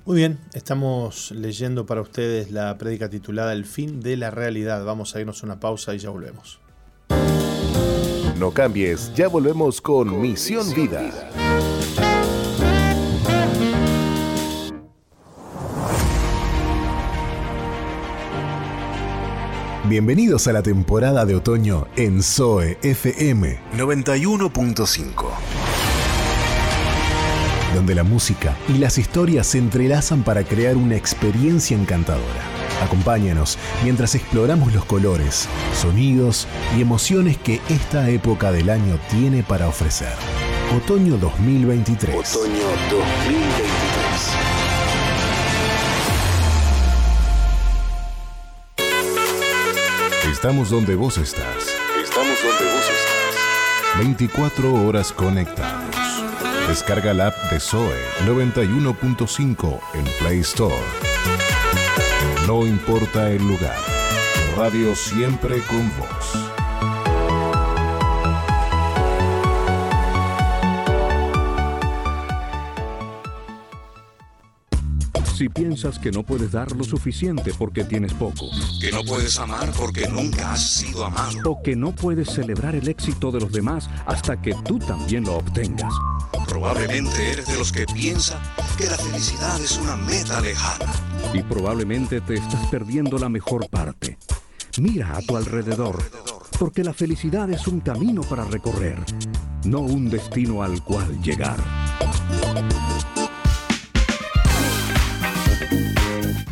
Muy 0.07 0.17
bien, 0.17 0.39
estamos 0.53 1.31
leyendo 1.31 1.87
para 1.87 2.03
ustedes 2.03 2.51
la 2.51 2.77
prédica 2.77 3.09
titulada 3.09 3.55
El 3.55 3.65
fin 3.65 4.01
de 4.01 4.19
la 4.19 4.31
realidad. 4.31 4.85
Vamos 4.85 5.17
a 5.17 5.21
irnos 5.21 5.43
una 5.43 5.59
pausa 5.59 5.95
y 5.95 5.99
ya 5.99 6.11
volvemos. 6.11 6.61
No 8.39 8.51
cambies, 8.51 9.15
ya 9.15 9.29
volvemos 9.29 9.81
con, 9.81 10.21
Misión, 10.21 10.75
Vida. 10.75 11.31
Bienvenidos 19.89 20.47
a 20.47 20.53
la 20.53 20.63
temporada 20.63 21.25
de 21.25 21.35
otoño 21.35 21.87
en 21.97 22.23
Zoe 22.23 22.77
FM 22.83 23.59
91.5 23.79 25.84
donde 27.75 27.95
la 27.95 28.05
música 28.05 28.57
y 28.69 28.79
las 28.79 28.97
historias 28.99 29.47
se 29.49 29.59
entrelazan 29.59 30.23
para 30.23 30.45
crear 30.45 30.77
una 30.77 30.97
experiencia 30.97 31.77
encantadora. 31.77 32.43
Acompáñanos 32.83 33.59
mientras 33.83 34.15
exploramos 34.15 34.73
los 34.73 34.85
colores, 34.85 35.49
sonidos 35.75 36.47
y 36.77 36.83
emociones 36.83 37.37
que 37.37 37.61
esta 37.69 38.09
época 38.09 38.53
del 38.53 38.71
año 38.71 38.99
tiene 39.11 39.43
para 39.43 39.69
ofrecer. 39.69 40.13
Otoño 40.77 41.19
2023. 41.19 42.15
Otoño 42.37 42.67
2023. 42.91 44.45
Estamos 50.31 50.71
donde 50.71 50.95
vos 50.95 51.19
estás. 51.19 51.75
Estamos 52.03 52.37
donde 52.43 52.65
vos 52.65 52.85
estás. 52.85 53.99
24 53.99 54.75
horas 54.87 55.13
conectados. 55.13 55.84
Descarga 56.69 57.15
la 57.15 57.29
app 57.29 57.51
de 57.51 57.61
Zoe 57.61 57.95
91.5 58.27 59.81
en 59.95 60.05
Play 60.19 60.41
Store. 60.41 60.75
No 62.47 62.67
importa 62.67 63.31
el 63.31 63.47
lugar, 63.47 63.77
radio 64.57 64.95
siempre 64.97 65.61
con 65.61 65.91
vos. 65.99 66.55
Si 75.35 75.49
piensas 75.49 75.99
que 75.99 76.13
no 76.13 76.23
puedes 76.23 76.53
dar 76.53 76.71
lo 76.73 76.85
suficiente 76.85 77.53
porque 77.59 77.85
tienes 77.85 78.15
poco, 78.15 78.47
que 78.81 78.93
no 78.93 79.03
puedes 79.03 79.39
amar 79.39 79.71
porque 79.77 80.09
nunca 80.09 80.53
has 80.53 80.75
sido 80.75 81.05
amado, 81.05 81.51
o 81.51 81.61
que 81.61 81.75
no 81.75 81.93
puedes 81.93 82.31
celebrar 82.31 82.77
el 82.77 82.89
éxito 82.89 83.33
de 83.33 83.41
los 83.41 83.51
demás 83.51 83.91
hasta 84.07 84.41
que 84.41 84.55
tú 84.65 84.79
también 84.79 85.25
lo 85.25 85.35
obtengas, 85.35 85.93
Probablemente 86.49 87.33
eres 87.33 87.47
de 87.47 87.57
los 87.57 87.73
que 87.73 87.87
piensa 87.87 88.41
que 88.77 88.87
la 88.87 88.97
felicidad 88.97 89.61
es 89.61 89.79
una 89.79 89.97
meta 89.97 90.41
lejana. 90.41 90.93
Y 91.33 91.43
probablemente 91.43 92.21
te 92.21 92.35
estás 92.35 92.67
perdiendo 92.67 93.19
la 93.19 93.29
mejor 93.29 93.69
parte. 93.69 94.19
Mira 94.79 95.17
a 95.17 95.23
tu 95.23 95.37
alrededor, 95.37 96.03
porque 96.59 96.83
la 96.83 96.93
felicidad 96.93 97.49
es 97.51 97.67
un 97.69 97.81
camino 97.81 98.23
para 98.23 98.45
recorrer, 98.45 98.99
no 99.65 99.81
un 99.81 100.11
destino 100.11 100.63
al 100.63 100.83
cual 100.83 101.21
llegar. 101.23 101.59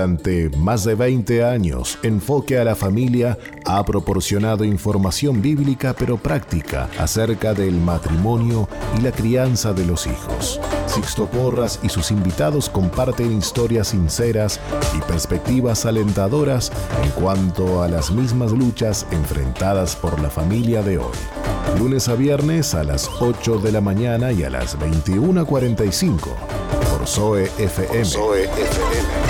Durante 0.00 0.48
más 0.56 0.84
de 0.84 0.94
20 0.94 1.44
años, 1.44 1.98
Enfoque 2.02 2.58
a 2.58 2.64
la 2.64 2.74
Familia 2.74 3.36
ha 3.66 3.84
proporcionado 3.84 4.64
información 4.64 5.42
bíblica 5.42 5.94
pero 5.94 6.16
práctica 6.16 6.88
acerca 6.98 7.52
del 7.52 7.74
matrimonio 7.74 8.66
y 8.96 9.02
la 9.02 9.12
crianza 9.12 9.74
de 9.74 9.84
los 9.84 10.06
hijos. 10.06 10.58
Sixto 10.86 11.26
Porras 11.26 11.80
y 11.82 11.90
sus 11.90 12.10
invitados 12.12 12.70
comparten 12.70 13.36
historias 13.36 13.88
sinceras 13.88 14.58
y 14.96 15.02
perspectivas 15.02 15.84
alentadoras 15.84 16.72
en 17.04 17.10
cuanto 17.10 17.82
a 17.82 17.88
las 17.88 18.10
mismas 18.10 18.52
luchas 18.52 19.06
enfrentadas 19.10 19.96
por 19.96 20.18
la 20.22 20.30
familia 20.30 20.80
de 20.82 20.96
hoy. 20.96 21.18
Lunes 21.78 22.08
a 22.08 22.14
viernes 22.14 22.74
a 22.74 22.84
las 22.84 23.06
8 23.20 23.58
de 23.58 23.70
la 23.70 23.82
mañana 23.82 24.32
y 24.32 24.44
a 24.44 24.48
las 24.48 24.78
21.45 24.78 26.16
por 26.90 27.06
Zoe 27.06 27.50
FM. 27.58 28.04
Zoe 28.06 28.44
FM. 28.44 29.29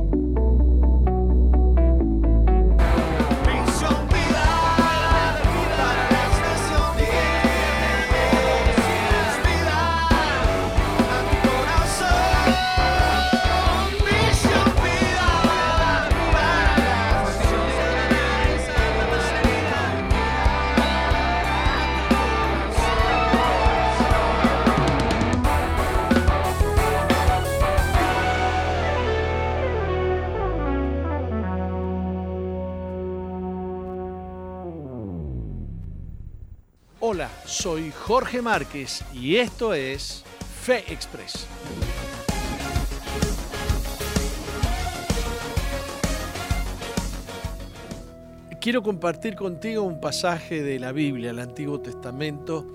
Soy 37.61 37.91
Jorge 37.91 38.41
Márquez 38.41 39.05
y 39.13 39.35
esto 39.35 39.75
es 39.75 40.23
Fe 40.63 40.83
Express. 40.91 41.45
Quiero 48.59 48.81
compartir 48.81 49.35
contigo 49.35 49.83
un 49.83 50.01
pasaje 50.01 50.63
de 50.63 50.79
la 50.79 50.91
Biblia, 50.91 51.29
el 51.29 51.37
Antiguo 51.37 51.79
Testamento. 51.79 52.65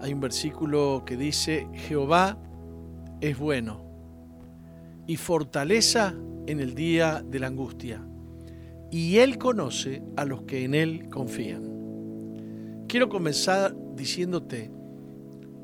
Hay 0.00 0.12
un 0.12 0.20
versículo 0.20 1.02
que 1.04 1.16
dice, 1.16 1.66
Jehová 1.74 2.38
es 3.20 3.36
bueno 3.36 3.82
y 5.08 5.16
fortaleza 5.16 6.14
en 6.46 6.60
el 6.60 6.76
día 6.76 7.24
de 7.28 7.40
la 7.40 7.48
angustia, 7.48 8.06
y 8.92 9.16
Él 9.16 9.36
conoce 9.36 10.00
a 10.16 10.24
los 10.24 10.42
que 10.42 10.62
en 10.62 10.76
Él 10.76 11.08
confían. 11.10 11.77
Quiero 12.88 13.10
comenzar 13.10 13.76
diciéndote 13.94 14.70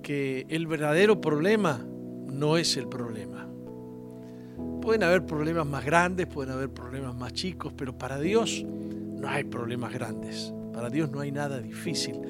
que 0.03 0.45
el 0.51 0.67
verdadero 0.67 1.23
problema 1.23 1.83
no 2.27 2.59
es 2.59 2.77
el 2.77 2.87
problema. 2.87 3.49
Pueden 4.83 5.05
haber 5.05 5.25
problemas 5.25 5.67
más 5.67 5.87
grandes, 5.87 6.27
pueden 6.27 6.53
haber 6.53 6.69
problemas 6.69 7.15
más 7.15 7.33
chicos, 7.33 7.73
pero 7.75 7.97
para 7.97 8.21
Dios 8.21 8.63
no 8.63 9.27
hay 9.27 9.45
problemas 9.45 9.95
grandes. 9.95 10.53
Para 10.75 10.91
Dios 10.91 11.11
no 11.11 11.21
hay 11.21 11.33
nada 11.33 11.61
difícil. 11.61 12.21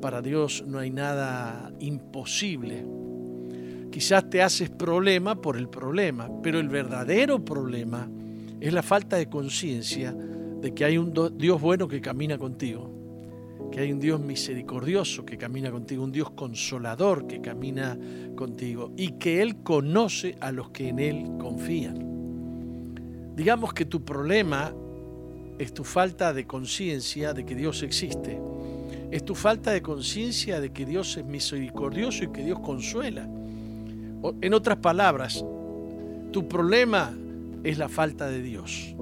Para 0.00 0.22
Dios 0.22 0.62
no 0.64 0.78
hay 0.78 0.90
nada 0.90 1.72
imposible. 1.80 2.86
Quizás 3.90 4.30
te 4.30 4.40
haces 4.40 4.70
problema 4.70 5.34
por 5.42 5.56
el 5.56 5.68
problema, 5.68 6.30
pero 6.44 6.60
el 6.60 6.68
verdadero 6.68 7.44
problema 7.44 8.08
es 8.60 8.72
la 8.72 8.84
falta 8.84 9.16
de 9.16 9.28
conciencia 9.28 10.12
de 10.12 10.72
que 10.72 10.84
hay 10.84 10.96
un 10.96 11.12
Dios 11.36 11.60
bueno 11.60 11.88
que 11.88 12.00
camina 12.00 12.38
contigo 12.38 12.97
que 13.70 13.80
hay 13.80 13.92
un 13.92 14.00
Dios 14.00 14.20
misericordioso 14.20 15.24
que 15.24 15.36
camina 15.36 15.70
contigo, 15.70 16.04
un 16.04 16.12
Dios 16.12 16.30
consolador 16.30 17.26
que 17.26 17.40
camina 17.40 17.98
contigo 18.34 18.92
y 18.96 19.12
que 19.12 19.42
Él 19.42 19.62
conoce 19.62 20.36
a 20.40 20.52
los 20.52 20.70
que 20.70 20.88
en 20.88 20.98
Él 20.98 21.26
confían. 21.38 23.34
Digamos 23.36 23.72
que 23.72 23.84
tu 23.84 24.04
problema 24.04 24.74
es 25.58 25.72
tu 25.72 25.84
falta 25.84 26.32
de 26.32 26.46
conciencia 26.46 27.34
de 27.34 27.44
que 27.44 27.54
Dios 27.54 27.82
existe, 27.82 28.40
es 29.10 29.24
tu 29.24 29.34
falta 29.34 29.70
de 29.72 29.82
conciencia 29.82 30.60
de 30.60 30.70
que 30.70 30.84
Dios 30.84 31.16
es 31.16 31.24
misericordioso 31.24 32.24
y 32.24 32.28
que 32.28 32.44
Dios 32.44 32.60
consuela. 32.60 33.28
En 34.40 34.54
otras 34.54 34.78
palabras, 34.78 35.44
tu 36.32 36.48
problema 36.48 37.16
es 37.64 37.78
la 37.78 37.88
falta 37.88 38.28
de 38.28 38.42
Dios. 38.42 38.94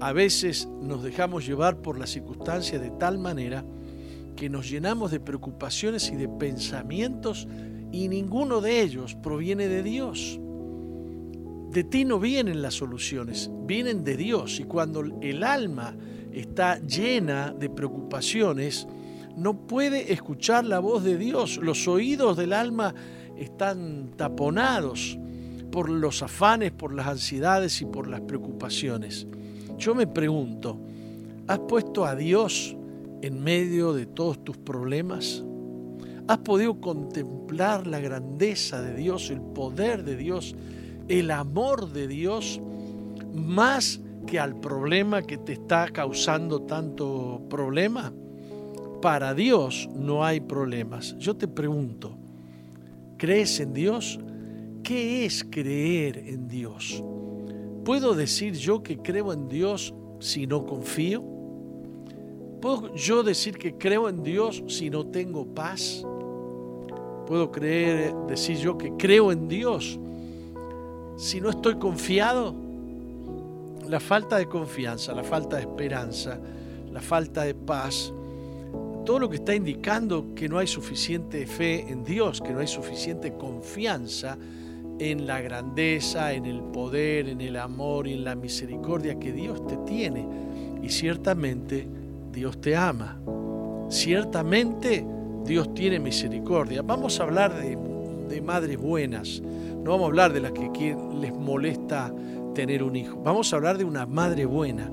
A 0.00 0.12
veces 0.12 0.68
nos 0.80 1.02
dejamos 1.02 1.46
llevar 1.46 1.78
por 1.78 1.98
las 1.98 2.10
circunstancias 2.10 2.80
de 2.80 2.90
tal 2.90 3.18
manera 3.18 3.64
que 4.36 4.48
nos 4.48 4.68
llenamos 4.68 5.10
de 5.10 5.20
preocupaciones 5.20 6.10
y 6.10 6.16
de 6.16 6.28
pensamientos 6.28 7.46
y 7.92 8.08
ninguno 8.08 8.60
de 8.60 8.80
ellos 8.82 9.14
proviene 9.14 9.68
de 9.68 9.82
Dios. 9.82 10.40
De 11.70 11.84
ti 11.84 12.04
no 12.04 12.20
vienen 12.20 12.62
las 12.62 12.74
soluciones, 12.74 13.50
vienen 13.66 14.04
de 14.04 14.16
Dios. 14.16 14.60
Y 14.60 14.64
cuando 14.64 15.04
el 15.20 15.42
alma 15.42 15.96
está 16.32 16.78
llena 16.78 17.52
de 17.52 17.70
preocupaciones, 17.70 18.86
no 19.36 19.66
puede 19.66 20.12
escuchar 20.12 20.64
la 20.64 20.78
voz 20.78 21.02
de 21.02 21.16
Dios. 21.16 21.56
Los 21.58 21.88
oídos 21.88 22.36
del 22.36 22.52
alma 22.52 22.94
están 23.36 24.10
taponados 24.16 25.18
por 25.72 25.90
los 25.90 26.22
afanes, 26.22 26.70
por 26.70 26.94
las 26.94 27.08
ansiedades 27.08 27.80
y 27.80 27.86
por 27.86 28.06
las 28.06 28.20
preocupaciones. 28.20 29.26
Yo 29.78 29.94
me 29.94 30.06
pregunto, 30.06 30.78
¿has 31.46 31.58
puesto 31.60 32.04
a 32.04 32.14
Dios 32.14 32.76
en 33.22 33.42
medio 33.42 33.92
de 33.92 34.06
todos 34.06 34.42
tus 34.44 34.56
problemas? 34.56 35.42
¿Has 36.26 36.38
podido 36.38 36.80
contemplar 36.80 37.86
la 37.86 38.00
grandeza 38.00 38.80
de 38.80 38.94
Dios, 38.94 39.30
el 39.30 39.40
poder 39.40 40.04
de 40.04 40.16
Dios, 40.16 40.54
el 41.08 41.30
amor 41.30 41.92
de 41.92 42.08
Dios, 42.08 42.60
más 43.34 44.00
que 44.26 44.38
al 44.38 44.58
problema 44.58 45.22
que 45.22 45.36
te 45.36 45.52
está 45.52 45.88
causando 45.88 46.62
tanto 46.62 47.42
problema? 47.50 48.12
Para 49.02 49.34
Dios 49.34 49.88
no 49.94 50.24
hay 50.24 50.40
problemas. 50.40 51.14
Yo 51.18 51.36
te 51.36 51.46
pregunto, 51.46 52.16
¿crees 53.18 53.60
en 53.60 53.74
Dios? 53.74 54.18
¿Qué 54.82 55.26
es 55.26 55.44
creer 55.44 56.18
en 56.18 56.48
Dios? 56.48 57.02
¿Puedo 57.84 58.14
decir 58.14 58.54
yo 58.54 58.82
que 58.82 58.96
creo 58.96 59.32
en 59.32 59.46
Dios 59.46 59.92
si 60.18 60.46
no 60.46 60.64
confío? 60.64 61.22
¿Puedo 62.62 62.94
yo 62.94 63.22
decir 63.22 63.58
que 63.58 63.74
creo 63.76 64.08
en 64.08 64.22
Dios 64.22 64.64
si 64.68 64.88
no 64.88 65.06
tengo 65.06 65.44
paz? 65.44 66.02
¿Puedo 67.26 67.52
creer, 67.52 68.14
decir 68.26 68.56
yo 68.56 68.78
que 68.78 68.92
creo 68.96 69.30
en 69.32 69.48
Dios 69.48 69.98
si 71.16 71.42
no 71.42 71.50
estoy 71.50 71.74
confiado? 71.74 72.54
La 73.86 74.00
falta 74.00 74.38
de 74.38 74.46
confianza, 74.46 75.12
la 75.12 75.22
falta 75.22 75.56
de 75.56 75.62
esperanza, 75.62 76.40
la 76.90 77.02
falta 77.02 77.42
de 77.42 77.54
paz, 77.54 78.14
todo 79.04 79.18
lo 79.18 79.28
que 79.28 79.36
está 79.36 79.54
indicando 79.54 80.34
que 80.34 80.48
no 80.48 80.56
hay 80.56 80.66
suficiente 80.66 81.46
fe 81.46 81.86
en 81.86 82.02
Dios, 82.02 82.40
que 82.40 82.54
no 82.54 82.60
hay 82.60 82.66
suficiente 82.66 83.34
confianza 83.34 84.38
en 84.98 85.26
la 85.26 85.40
grandeza, 85.40 86.32
en 86.32 86.46
el 86.46 86.60
poder, 86.60 87.28
en 87.28 87.40
el 87.40 87.56
amor 87.56 88.06
y 88.06 88.14
en 88.14 88.24
la 88.24 88.34
misericordia 88.34 89.18
que 89.18 89.32
Dios 89.32 89.66
te 89.66 89.76
tiene. 89.78 90.26
Y 90.82 90.88
ciertamente 90.88 91.86
Dios 92.32 92.60
te 92.60 92.76
ama. 92.76 93.18
Ciertamente 93.88 95.04
Dios 95.44 95.74
tiene 95.74 95.98
misericordia. 95.98 96.82
Vamos 96.82 97.20
a 97.20 97.24
hablar 97.24 97.54
de, 97.60 97.76
madres 98.40 98.78
buenas, 98.78 99.40
No 99.40 99.92
vamos 99.92 100.04
a 100.04 100.06
hablar 100.06 100.32
de 100.32 100.40
las 100.40 100.52
que 100.52 100.96
les 101.20 101.32
molesta 101.32 102.12
tener 102.54 102.82
un 102.82 102.96
hijo. 102.96 103.20
Vamos 103.22 103.52
a 103.52 103.56
hablar 103.56 103.78
de 103.78 103.84
una 103.84 104.06
madre 104.06 104.44
buena. 104.44 104.90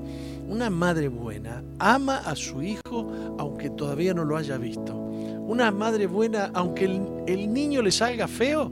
Una 0.48 0.68
madre 0.70 1.08
buena 1.08 1.62
ama 1.78 2.18
a 2.18 2.36
su 2.36 2.62
hijo 2.62 3.10
aunque 3.38 3.70
todavía 3.70 4.14
no 4.14 4.24
lo 4.24 4.36
haya 4.36 4.58
visto. 4.58 4.94
Una 4.94 5.70
madre 5.70 6.06
buena, 6.06 6.50
aunque 6.54 6.84
el, 6.84 7.52
niño 7.52 7.82
le 7.82 7.90
salga 7.90 8.28
feo, 8.28 8.70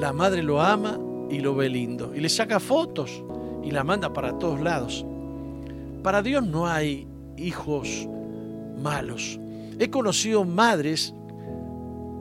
la 0.00 0.14
madre 0.14 0.42
lo 0.42 0.62
ama 0.62 0.98
y 1.28 1.40
lo 1.40 1.54
ve 1.54 1.68
lindo. 1.68 2.12
Y 2.14 2.20
le 2.20 2.30
saca 2.30 2.58
fotos 2.58 3.22
y 3.62 3.70
la 3.70 3.84
manda 3.84 4.12
para 4.12 4.38
todos 4.38 4.60
lados. 4.60 5.04
Para 6.02 6.22
Dios 6.22 6.44
no 6.44 6.66
hay 6.66 7.06
hijos 7.36 8.08
malos. 8.82 9.38
He 9.78 9.90
conocido 9.90 10.44
madres 10.44 11.14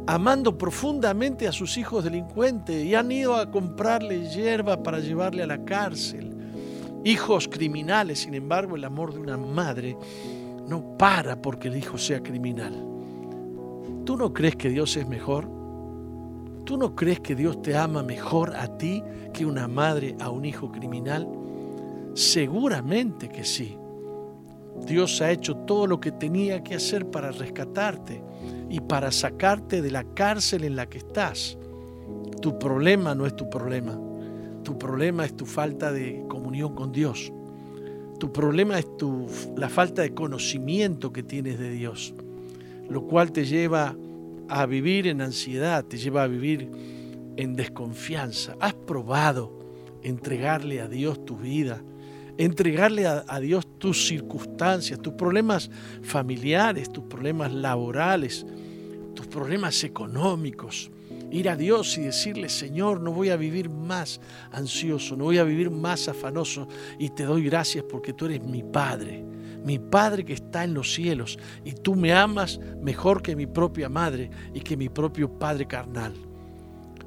amando 0.08 0.58
profundamente 0.58 1.48
a 1.48 1.54
sus 1.54 1.78
hijos 1.78 2.04
delincuentes 2.04 2.84
y 2.84 2.96
han 2.96 3.12
ido 3.12 3.36
a 3.36 3.50
comprarle 3.50 4.28
hierba 4.30 4.84
para 4.84 5.00
llevarle 5.00 5.44
a 5.44 5.48
la 5.48 5.64
cárcel. 5.64 6.36
Hijos 7.06 7.48
criminales, 7.48 8.20
sin 8.20 8.34
embargo, 8.34 8.76
el 8.76 8.84
amor 8.84 9.14
de 9.14 9.20
una 9.20 9.38
madre 9.38 9.96
no 10.68 10.98
para 10.98 11.42
porque 11.42 11.70
el 11.70 11.78
hijo 11.78 11.98
sea 11.98 12.22
criminal. 12.22 12.74
¿Tú 14.04 14.18
no 14.18 14.34
crees 14.34 14.58
que 14.58 14.70
Dios 14.70 14.98
es 14.98 15.08
mejor? 15.08 15.59
¿Tú 16.70 16.78
no 16.78 16.96
crees 16.96 17.20
que 17.20 17.34
Dios 17.34 17.64
te 17.64 17.76
ama 17.76 18.04
mejor 18.04 18.56
a 18.56 18.78
ti 18.78 19.02
que 19.34 19.44
una 19.44 19.68
madre 19.68 20.16
a 20.20 20.30
un 20.30 20.46
hijo 20.46 20.72
criminal? 20.72 21.28
Seguramente 22.14 23.28
que 23.28 23.44
sí. 23.44 23.76
Dios 24.86 25.20
ha 25.20 25.32
hecho 25.32 25.58
todo 25.58 25.88
lo 25.88 26.00
que 26.00 26.12
tenía 26.12 26.64
que 26.64 26.76
hacer 26.76 27.10
para 27.10 27.32
rescatarte 27.32 28.22
y 28.70 28.82
para 28.82 29.12
sacarte 29.12 29.82
de 29.82 29.90
la 29.90 30.04
cárcel 30.14 30.64
en 30.64 30.76
la 30.76 30.88
que 30.88 31.00
estás. 31.00 31.58
Tu 32.40 32.60
problema 32.60 33.16
no 33.16 33.26
es 33.26 33.36
tu 33.36 33.50
problema. 33.50 34.00
Tu 34.62 34.78
problema 34.78 35.26
es 35.26 35.36
tu 35.36 35.48
falta 35.48 35.92
de 35.92 36.24
comunión 36.28 36.76
con 36.76 36.92
Dios. 36.92 37.34
Tu 38.20 38.32
problema 38.32 38.78
es 38.78 38.96
tu, 38.96 39.26
la 39.58 39.70
falta 39.70 40.04
de 40.04 40.14
conocimiento 40.14 41.12
que 41.12 41.24
tienes 41.24 41.58
de 41.58 41.72
Dios, 41.72 42.14
lo 42.88 43.08
cual 43.08 43.32
te 43.32 43.46
lleva 43.46 43.96
a 44.50 44.66
vivir 44.66 45.08
en 45.08 45.22
ansiedad, 45.22 45.86
te 45.86 45.98
lleva 45.98 46.24
a 46.24 46.28
vivir 46.28 46.70
en 47.38 47.56
desconfianza. 47.56 48.56
Has 48.60 48.74
probado 48.74 49.60
entregarle 50.04 50.82
a 50.82 50.88
Dios 50.88 51.24
tu 51.26 51.38
vida, 51.38 51.82
entregarle 52.38 53.06
a, 53.06 53.40
Dios 53.40 53.68
tus 53.78 54.08
circunstancias, 54.08 55.00
tus 55.02 55.14
problemas 55.14 55.70
familiares, 56.02 56.92
tus 56.92 57.04
problemas 57.04 57.54
laborales, 57.54 58.46
tus 59.14 59.28
problemas 59.28 59.84
económicos. 59.84 60.92
Ir 61.32 61.48
a 61.48 61.56
Dios 61.56 61.98
y 61.98 62.02
decirle, 62.02 62.50
Señor, 62.50 63.02
no 63.02 63.12
voy 63.12 63.30
a 63.30 63.36
vivir 63.36 63.70
más 63.70 64.20
ansioso, 64.52 65.16
no 65.16 65.26
voy 65.26 65.38
a 65.38 65.44
vivir 65.44 65.70
más 65.70 66.08
afanoso 66.08 66.68
y 66.98 67.10
te 67.10 67.24
doy 67.24 67.44
gracias 67.44 67.84
porque 67.84 68.14
tú 68.14 68.26
eres 68.26 68.42
mi 68.42 68.64
Padre, 68.64 69.24
mi 69.70 69.80
Padre 69.80 70.26
que 70.26 70.34
está 70.34 70.64
en 70.64 70.74
los 70.74 70.94
cielos 70.94 71.38
y 71.64 71.74
tú 71.74 71.96
me 71.96 72.12
amas 72.12 72.60
mejor 72.82 73.22
que 73.22 73.36
mi 73.36 73.46
propia 73.46 73.88
madre 73.88 74.32
y 74.54 74.62
que 74.62 74.76
mi 74.76 74.90
propio 74.90 75.38
Padre 75.38 75.68
carnal. 75.68 76.14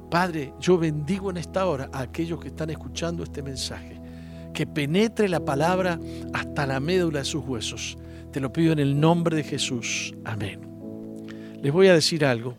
Padre, 0.09 0.53
yo 0.59 0.77
bendigo 0.77 1.29
en 1.29 1.37
esta 1.37 1.65
hora 1.65 1.89
a 1.91 2.01
aquellos 2.01 2.39
que 2.39 2.47
están 2.47 2.69
escuchando 2.69 3.23
este 3.23 3.41
mensaje, 3.41 3.99
que 4.53 4.65
penetre 4.65 5.27
la 5.27 5.43
palabra 5.43 5.99
hasta 6.33 6.65
la 6.65 6.79
médula 6.79 7.19
de 7.19 7.25
sus 7.25 7.43
huesos. 7.45 7.97
Te 8.31 8.39
lo 8.39 8.53
pido 8.53 8.73
en 8.73 8.79
el 8.79 8.99
nombre 8.99 9.35
de 9.35 9.43
Jesús. 9.43 10.13
Amén 10.23 10.73
les 11.63 11.71
voy 11.71 11.87
a 11.87 11.93
decir 11.93 12.25
algo. 12.25 12.57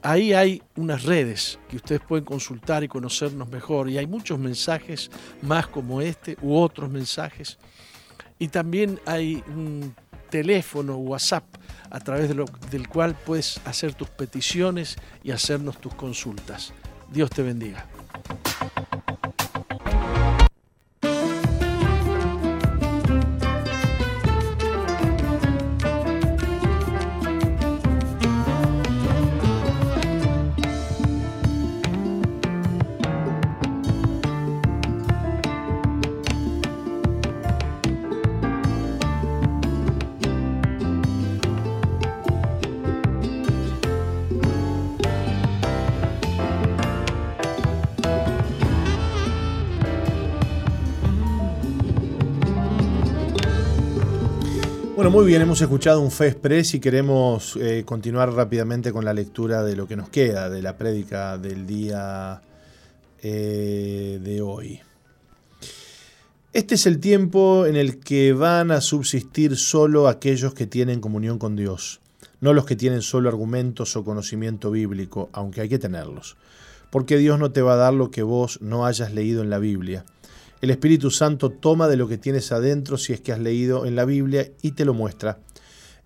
Ahí 0.00 0.32
hay 0.32 0.62
unas 0.76 1.04
redes 1.04 1.58
que 1.68 1.76
ustedes 1.76 2.00
pueden 2.00 2.24
consultar 2.24 2.82
y 2.82 2.88
conocernos 2.88 3.50
mejor. 3.50 3.90
Y 3.90 3.98
hay 3.98 4.06
muchos 4.06 4.38
mensajes 4.38 5.10
más 5.42 5.66
como 5.66 6.00
este 6.00 6.38
u 6.40 6.56
otros 6.56 6.90
mensajes. 6.90 7.58
Y 8.42 8.48
también 8.48 8.98
hay 9.06 9.40
un 9.54 9.94
teléfono 10.28 10.96
WhatsApp 10.96 11.44
a 11.90 12.00
través 12.00 12.28
del 12.72 12.88
cual 12.88 13.14
puedes 13.14 13.60
hacer 13.64 13.94
tus 13.94 14.08
peticiones 14.08 14.96
y 15.22 15.30
hacernos 15.30 15.80
tus 15.80 15.94
consultas. 15.94 16.72
Dios 17.12 17.30
te 17.30 17.42
bendiga. 17.42 17.86
Muy 55.12 55.26
bien, 55.26 55.42
hemos 55.42 55.60
escuchado 55.60 56.00
un 56.00 56.10
Fe 56.10 56.28
Express 56.28 56.72
y 56.72 56.80
queremos 56.80 57.56
eh, 57.56 57.82
continuar 57.84 58.32
rápidamente 58.32 58.92
con 58.92 59.04
la 59.04 59.12
lectura 59.12 59.62
de 59.62 59.76
lo 59.76 59.86
que 59.86 59.94
nos 59.94 60.08
queda 60.08 60.48
de 60.48 60.62
la 60.62 60.78
prédica 60.78 61.36
del 61.36 61.66
día 61.66 62.40
eh, 63.22 64.18
de 64.22 64.40
hoy. 64.40 64.80
Este 66.54 66.76
es 66.76 66.86
el 66.86 66.98
tiempo 66.98 67.66
en 67.66 67.76
el 67.76 68.00
que 68.00 68.32
van 68.32 68.70
a 68.70 68.80
subsistir 68.80 69.58
solo 69.58 70.08
aquellos 70.08 70.54
que 70.54 70.66
tienen 70.66 71.02
comunión 71.02 71.38
con 71.38 71.56
Dios, 71.56 72.00
no 72.40 72.54
los 72.54 72.64
que 72.64 72.74
tienen 72.74 73.02
solo 73.02 73.28
argumentos 73.28 73.94
o 73.96 74.04
conocimiento 74.04 74.70
bíblico, 74.70 75.28
aunque 75.34 75.60
hay 75.60 75.68
que 75.68 75.78
tenerlos, 75.78 76.38
porque 76.88 77.18
Dios 77.18 77.38
no 77.38 77.52
te 77.52 77.60
va 77.60 77.74
a 77.74 77.76
dar 77.76 77.92
lo 77.92 78.10
que 78.10 78.22
vos 78.22 78.62
no 78.62 78.86
hayas 78.86 79.12
leído 79.12 79.42
en 79.42 79.50
la 79.50 79.58
Biblia 79.58 80.06
el 80.62 80.70
Espíritu 80.70 81.10
Santo 81.10 81.50
toma 81.50 81.88
de 81.88 81.96
lo 81.96 82.06
que 82.06 82.18
tienes 82.18 82.52
adentro 82.52 82.96
si 82.96 83.12
es 83.12 83.20
que 83.20 83.32
has 83.32 83.40
leído 83.40 83.84
en 83.84 83.96
la 83.96 84.04
Biblia 84.04 84.48
y 84.62 84.70
te 84.70 84.84
lo 84.84 84.94
muestra. 84.94 85.40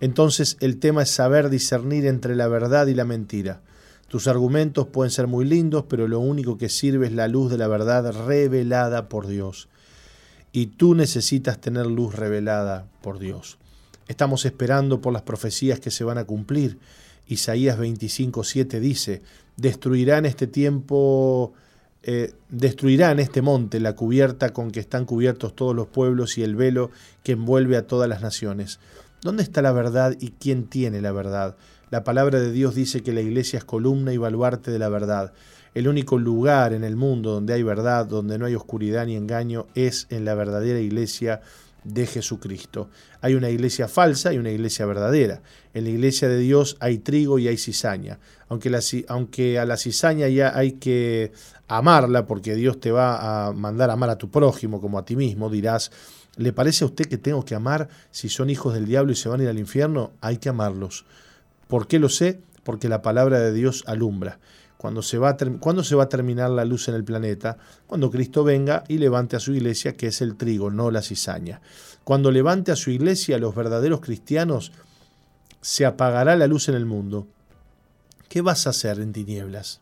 Entonces 0.01 0.57
el 0.61 0.79
tema 0.79 1.03
es 1.03 1.11
saber 1.11 1.51
discernir 1.51 2.07
entre 2.07 2.35
la 2.35 2.49
verdad 2.49 2.87
y 2.87 2.95
la 2.95 3.05
mentira. 3.05 3.61
Tus 4.09 4.27
argumentos 4.29 4.87
pueden 4.87 5.11
ser 5.11 5.27
muy 5.27 5.45
lindos, 5.45 5.85
pero 5.91 6.09
lo 6.09 6.21
único 6.21 6.57
que 6.57 6.71
sirve 6.71 7.07
es 7.07 7.13
la 7.13 7.29
luz 7.29 7.51
de 7.51 7.59
la 7.59 7.69
verdad 7.69 8.11
revelada 8.27 9.11
por 9.11 9.27
Dios. 9.27 9.69
Y 10.53 10.69
tú 10.69 10.95
necesitas 10.95 11.61
tener 11.61 11.87
luz 11.87 12.15
revelada 12.15 12.89
por 13.03 13.19
Dios. 13.19 13.59
Estamos 14.09 14.47
esperando 14.47 15.03
por 15.03 15.13
las 15.13 15.23
profecías 15.23 15.81
que 15.81 15.91
se 15.91 16.05
van 16.05 16.17
a 16.17 16.25
cumplir. 16.25 16.79
Isaías 17.27 17.79
25:7 17.79 18.81
dice, 18.81 19.21
destruirán 19.57 20.25
este 20.25 20.47
tiempo 20.47 21.53
eh, 22.09 22.35
destruirán 22.51 23.19
este 23.19 23.43
monte, 23.43 23.81
la 23.81 23.97
cubierta 23.97 24.51
con 24.51 24.71
que 24.71 24.79
están 24.79 25.07
cubiertos 25.07 25.57
todos 25.57 25.75
los 25.75 25.89
pueblos 25.89 26.39
y 26.39 26.45
el 26.45 26.55
velo 26.55 26.93
que 27.25 27.33
envuelve 27.33 27.77
a 27.77 27.89
todas 27.89 28.09
las 28.09 28.23
naciones. 28.23 28.79
¿Dónde 29.23 29.43
está 29.43 29.61
la 29.61 29.73
verdad 29.73 30.15
y 30.21 30.31
quién 30.31 30.69
tiene 30.69 31.01
la 31.01 31.11
verdad? 31.11 31.57
La 31.91 32.05
palabra 32.05 32.39
de 32.39 32.53
Dios 32.53 32.77
dice 32.77 33.03
que 33.03 33.13
la 33.13 33.23
iglesia 33.23 33.59
es 33.59 33.65
columna 33.65 34.13
y 34.13 34.19
baluarte 34.19 34.71
de 34.71 34.79
la 34.79 34.89
verdad. 34.89 35.33
El 35.75 35.89
único 35.89 36.17
lugar 36.17 36.73
en 36.75 36.85
el 36.85 36.95
mundo 36.95 37.33
donde 37.33 37.55
hay 37.55 37.65
verdad, 37.65 38.07
donde 38.07 38.39
no 38.39 38.47
hay 38.47 38.55
oscuridad 38.55 39.05
ni 39.07 39.17
engaño, 39.17 39.67
es 39.75 40.07
en 40.09 40.25
la 40.25 40.37
verdadera 40.37 40.79
iglesia 40.79 41.41
de 41.87 42.07
Jesucristo. 42.07 42.91
Hay 43.21 43.35
una 43.35 43.49
iglesia 43.49 43.89
falsa 43.89 44.33
y 44.33 44.39
una 44.39 44.51
iglesia 44.51 44.87
verdadera. 44.87 45.41
En 45.73 45.85
la 45.85 45.91
iglesia 45.91 46.29
de 46.29 46.39
Dios 46.39 46.77
hay 46.81 46.99
trigo 46.99 47.39
y 47.39 47.49
hay 47.49 47.57
cizaña. 47.57 48.19
Aunque, 48.49 48.77
aunque 49.09 49.59
a 49.59 49.65
la 49.65 49.77
cizaña 49.77 50.29
ya 50.29 50.57
hay 50.57 50.73
que 50.73 51.33
amarla, 51.69 52.27
porque 52.27 52.55
Dios 52.55 52.81
te 52.81 52.91
va 52.91 53.47
a 53.47 53.53
mandar 53.53 53.91
a 53.91 53.95
amar 53.95 54.11
a 54.11 54.19
tu 54.19 54.31
prójimo 54.31 54.81
como 54.81 54.99
a 54.99 55.05
ti 55.05 55.17
mismo, 55.17 55.49
dirás, 55.49 55.93
¿le 56.37 56.53
parece 56.53 56.85
a 56.85 56.89
usted 56.89 57.07
que 57.07 57.19
tengo 57.19 57.45
que 57.45 57.55
amar 57.55 57.89
si 58.11 58.29
son 58.29 58.51
hijos 58.51 58.75
del 58.75 58.87
diablo 58.87 59.13
y 59.13 59.17
se 59.17 59.29
van 59.29 59.41
a 59.41 59.45
ir 59.45 59.49
al 59.49 59.59
infierno? 59.59 60.13
Hay 60.21 60.39
que 60.39 60.49
amarlos. 60.49 61.05
¿Por 61.69 61.87
qué 61.87 61.99
lo 61.99 62.09
sé? 62.09 62.41
Porque 62.65 62.89
la 62.89 63.03
palabra 63.03 63.41
de 63.41 63.53
Dios 63.53 63.85
alumbra. 63.87 64.39
Cuando 64.77 65.03
se, 65.03 65.19
va 65.19 65.37
¿Cuándo 65.61 65.83
se 65.83 65.95
va 65.95 66.05
a 66.05 66.09
terminar 66.09 66.51
la 66.51 66.65
luz 66.65 66.89
en 66.89 66.95
el 66.95 67.05
planeta? 67.05 67.57
Cuando 67.87 68.11
Cristo 68.11 68.45
venga 68.45 68.85
y 68.89 68.99
levante 68.99 69.37
a 69.37 69.41
su 69.41 69.55
iglesia, 69.55 69.97
que 69.97 70.09
es 70.09 70.21
el 70.21 70.37
trigo, 70.37 70.71
no 70.71 70.91
la 70.91 71.03
cizaña. 71.03 71.61
Cuando 72.05 72.31
levante 72.31 72.73
a 72.73 72.77
su 72.77 72.91
iglesia, 72.91 73.39
los 73.39 73.55
verdaderos 73.55 74.01
cristianos, 74.01 74.73
se 75.61 75.87
apagará 75.87 76.37
la 76.37 76.47
luz 76.47 76.69
en 76.69 76.75
el 76.75 76.87
mundo. 76.87 77.27
¿Qué 78.29 78.43
vas 78.43 78.67
a 78.67 78.71
hacer 78.71 79.01
en 79.01 79.13
tinieblas? 79.13 79.81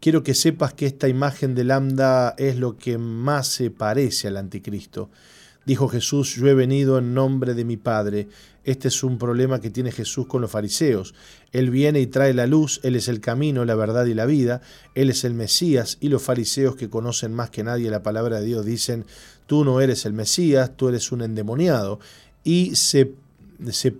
Quiero 0.00 0.22
que 0.22 0.34
sepas 0.34 0.74
que 0.74 0.86
esta 0.86 1.08
imagen 1.08 1.54
de 1.54 1.64
lambda 1.64 2.34
es 2.38 2.56
lo 2.56 2.76
que 2.76 2.98
más 2.98 3.48
se 3.48 3.70
parece 3.70 4.28
al 4.28 4.36
anticristo. 4.36 5.10
Dijo 5.68 5.86
Jesús, 5.86 6.34
yo 6.34 6.46
he 6.46 6.54
venido 6.54 6.96
en 6.96 7.12
nombre 7.12 7.52
de 7.52 7.66
mi 7.66 7.76
Padre. 7.76 8.26
Este 8.64 8.88
es 8.88 9.02
un 9.02 9.18
problema 9.18 9.60
que 9.60 9.68
tiene 9.68 9.92
Jesús 9.92 10.26
con 10.26 10.40
los 10.40 10.50
fariseos. 10.50 11.14
Él 11.52 11.68
viene 11.68 12.00
y 12.00 12.06
trae 12.06 12.32
la 12.32 12.46
luz, 12.46 12.80
Él 12.84 12.96
es 12.96 13.06
el 13.06 13.20
camino, 13.20 13.66
la 13.66 13.74
verdad 13.74 14.06
y 14.06 14.14
la 14.14 14.24
vida, 14.24 14.62
Él 14.94 15.10
es 15.10 15.24
el 15.24 15.34
Mesías, 15.34 15.98
y 16.00 16.08
los 16.08 16.22
fariseos 16.22 16.74
que 16.74 16.88
conocen 16.88 17.34
más 17.34 17.50
que 17.50 17.64
nadie 17.64 17.90
la 17.90 18.02
palabra 18.02 18.40
de 18.40 18.46
Dios 18.46 18.64
dicen, 18.64 19.04
tú 19.46 19.62
no 19.62 19.82
eres 19.82 20.06
el 20.06 20.14
Mesías, 20.14 20.74
tú 20.74 20.88
eres 20.88 21.12
un 21.12 21.20
endemoniado, 21.20 22.00
y 22.42 22.74
se, 22.74 23.12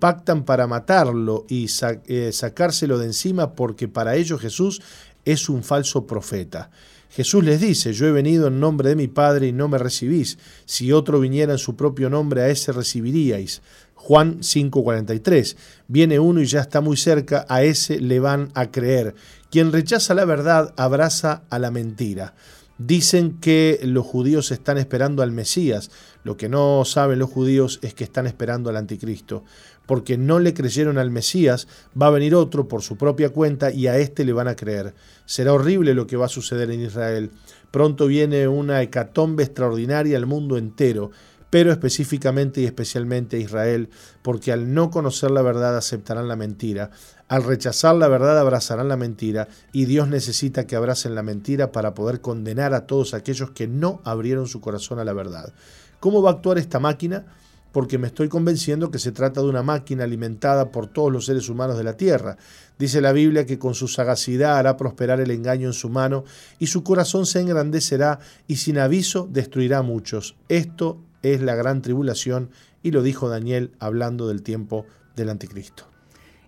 pactan 0.00 0.46
para 0.46 0.66
matarlo 0.66 1.44
y 1.50 1.66
eh, 2.06 2.32
sacárselo 2.32 2.98
de 2.98 3.04
encima 3.04 3.52
porque 3.52 3.88
para 3.88 4.16
ellos 4.16 4.40
Jesús 4.40 4.80
es 5.26 5.50
un 5.50 5.62
falso 5.62 6.06
profeta. 6.06 6.70
Jesús 7.11 7.42
les 7.42 7.61
dice, 7.61 7.92
yo 7.92 8.06
he 8.06 8.12
venido 8.12 8.48
en 8.48 8.61
nombre 8.61 8.90
de 8.90 8.96
mi 8.96 9.09
Padre 9.09 9.48
y 9.48 9.52
no 9.52 9.68
me 9.68 9.78
recibís. 9.78 10.38
Si 10.66 10.92
otro 10.92 11.20
viniera 11.20 11.52
en 11.52 11.59
su 11.59 11.74
propio 11.74 12.11
nombre, 12.11 12.42
a 12.42 12.48
ese 12.48 12.72
recibiríais. 12.72 13.62
Juan 13.94 14.40
5:43. 14.40 15.56
Viene 15.88 16.18
uno 16.18 16.40
y 16.40 16.46
ya 16.46 16.61
está 16.61 16.80
muy 16.80 16.96
cerca, 16.96 17.44
a 17.48 17.62
ese 17.62 18.00
le 18.00 18.20
van 18.20 18.50
a 18.54 18.70
creer. 18.70 19.14
Quien 19.50 19.72
rechaza 19.72 20.14
la 20.14 20.24
verdad 20.24 20.72
abraza 20.76 21.42
a 21.50 21.59
la 21.59 21.70
mentira. 21.70 22.34
Dicen 22.78 23.38
que 23.40 23.80
los 23.82 24.06
judíos 24.06 24.52
están 24.52 24.78
esperando 24.78 25.24
al 25.24 25.32
Mesías. 25.32 25.90
Lo 26.22 26.36
que 26.36 26.48
no 26.48 26.84
saben 26.84 27.18
los 27.18 27.28
judíos 27.28 27.80
es 27.82 27.92
que 27.92 28.04
están 28.04 28.28
esperando 28.28 28.70
al 28.70 28.76
anticristo 28.76 29.44
porque 29.89 30.18
no 30.18 30.39
le 30.39 30.53
creyeron 30.53 30.99
al 30.99 31.11
Mesías, 31.11 31.66
va 32.01 32.09
a 32.09 32.11
venir 32.11 32.34
otro 32.34 32.68
por 32.68 32.82
su 32.82 32.99
propia 32.99 33.30
cuenta 33.30 33.70
y 33.70 33.86
a 33.86 33.97
éste 33.97 34.26
le 34.26 34.34
van 34.34 34.47
a 34.47 34.55
creer. 34.55 34.95
Será 35.24 35.55
horrible 35.55 35.95
lo 35.95 36.07
que 36.07 36.18
va 36.18 36.26
a 36.26 36.28
suceder 36.28 36.70
en 36.70 36.82
Israel. 36.82 37.30
Pronto 37.70 38.07
viene 38.07 38.47
una 38.49 38.82
hecatombe 38.82 39.45
extraordinaria 39.45 40.18
al 40.18 40.26
mundo 40.26 40.59
entero, 40.59 41.11
pero 41.49 41.72
específicamente 41.72 42.61
y 42.61 42.66
especialmente 42.66 43.39
a 43.39 43.41
Israel, 43.41 43.89
porque 44.20 44.53
al 44.53 44.74
no 44.74 44.91
conocer 44.91 45.30
la 45.30 45.41
verdad 45.41 45.78
aceptarán 45.78 46.28
la 46.28 46.36
mentira, 46.36 46.91
al 47.26 47.45
rechazar 47.45 47.95
la 47.95 48.09
verdad 48.09 48.39
abrazarán 48.39 48.89
la 48.89 48.99
mentira, 48.99 49.49
y 49.72 49.86
Dios 49.86 50.07
necesita 50.09 50.66
que 50.66 50.76
abracen 50.76 51.14
la 51.14 51.22
mentira 51.22 51.72
para 51.72 51.95
poder 51.95 52.20
condenar 52.20 52.74
a 52.74 52.86
todos 52.86 53.14
aquellos 53.14 53.53
que 53.53 53.66
no 53.66 54.03
abrieron 54.05 54.49
su 54.49 54.61
corazón 54.61 54.99
a 54.99 55.05
la 55.05 55.14
verdad. 55.14 55.55
¿Cómo 55.99 56.20
va 56.20 56.28
a 56.28 56.32
actuar 56.34 56.59
esta 56.59 56.78
máquina? 56.78 57.24
Porque 57.72 57.98
me 57.98 58.06
estoy 58.06 58.28
convenciendo 58.28 58.90
que 58.90 58.98
se 58.98 59.12
trata 59.12 59.40
de 59.40 59.48
una 59.48 59.62
máquina 59.62 60.04
alimentada 60.04 60.70
por 60.70 60.86
todos 60.86 61.12
los 61.12 61.26
seres 61.26 61.48
humanos 61.48 61.76
de 61.76 61.84
la 61.84 61.96
tierra. 61.96 62.36
Dice 62.78 63.00
la 63.00 63.12
Biblia 63.12 63.46
que 63.46 63.58
con 63.58 63.74
su 63.74 63.88
sagacidad 63.88 64.58
hará 64.58 64.76
prosperar 64.76 65.20
el 65.20 65.30
engaño 65.30 65.68
en 65.68 65.72
su 65.72 65.88
mano 65.88 66.24
y 66.58 66.68
su 66.68 66.82
corazón 66.82 67.26
se 67.26 67.40
engrandecerá 67.40 68.20
y 68.46 68.56
sin 68.56 68.78
aviso 68.78 69.28
destruirá 69.30 69.78
a 69.78 69.82
muchos. 69.82 70.36
Esto 70.48 71.00
es 71.22 71.42
la 71.42 71.54
gran 71.54 71.82
tribulación 71.82 72.50
y 72.82 72.92
lo 72.92 73.02
dijo 73.02 73.28
Daniel 73.28 73.72
hablando 73.78 74.28
del 74.28 74.42
tiempo 74.42 74.86
del 75.16 75.28
anticristo. 75.28 75.84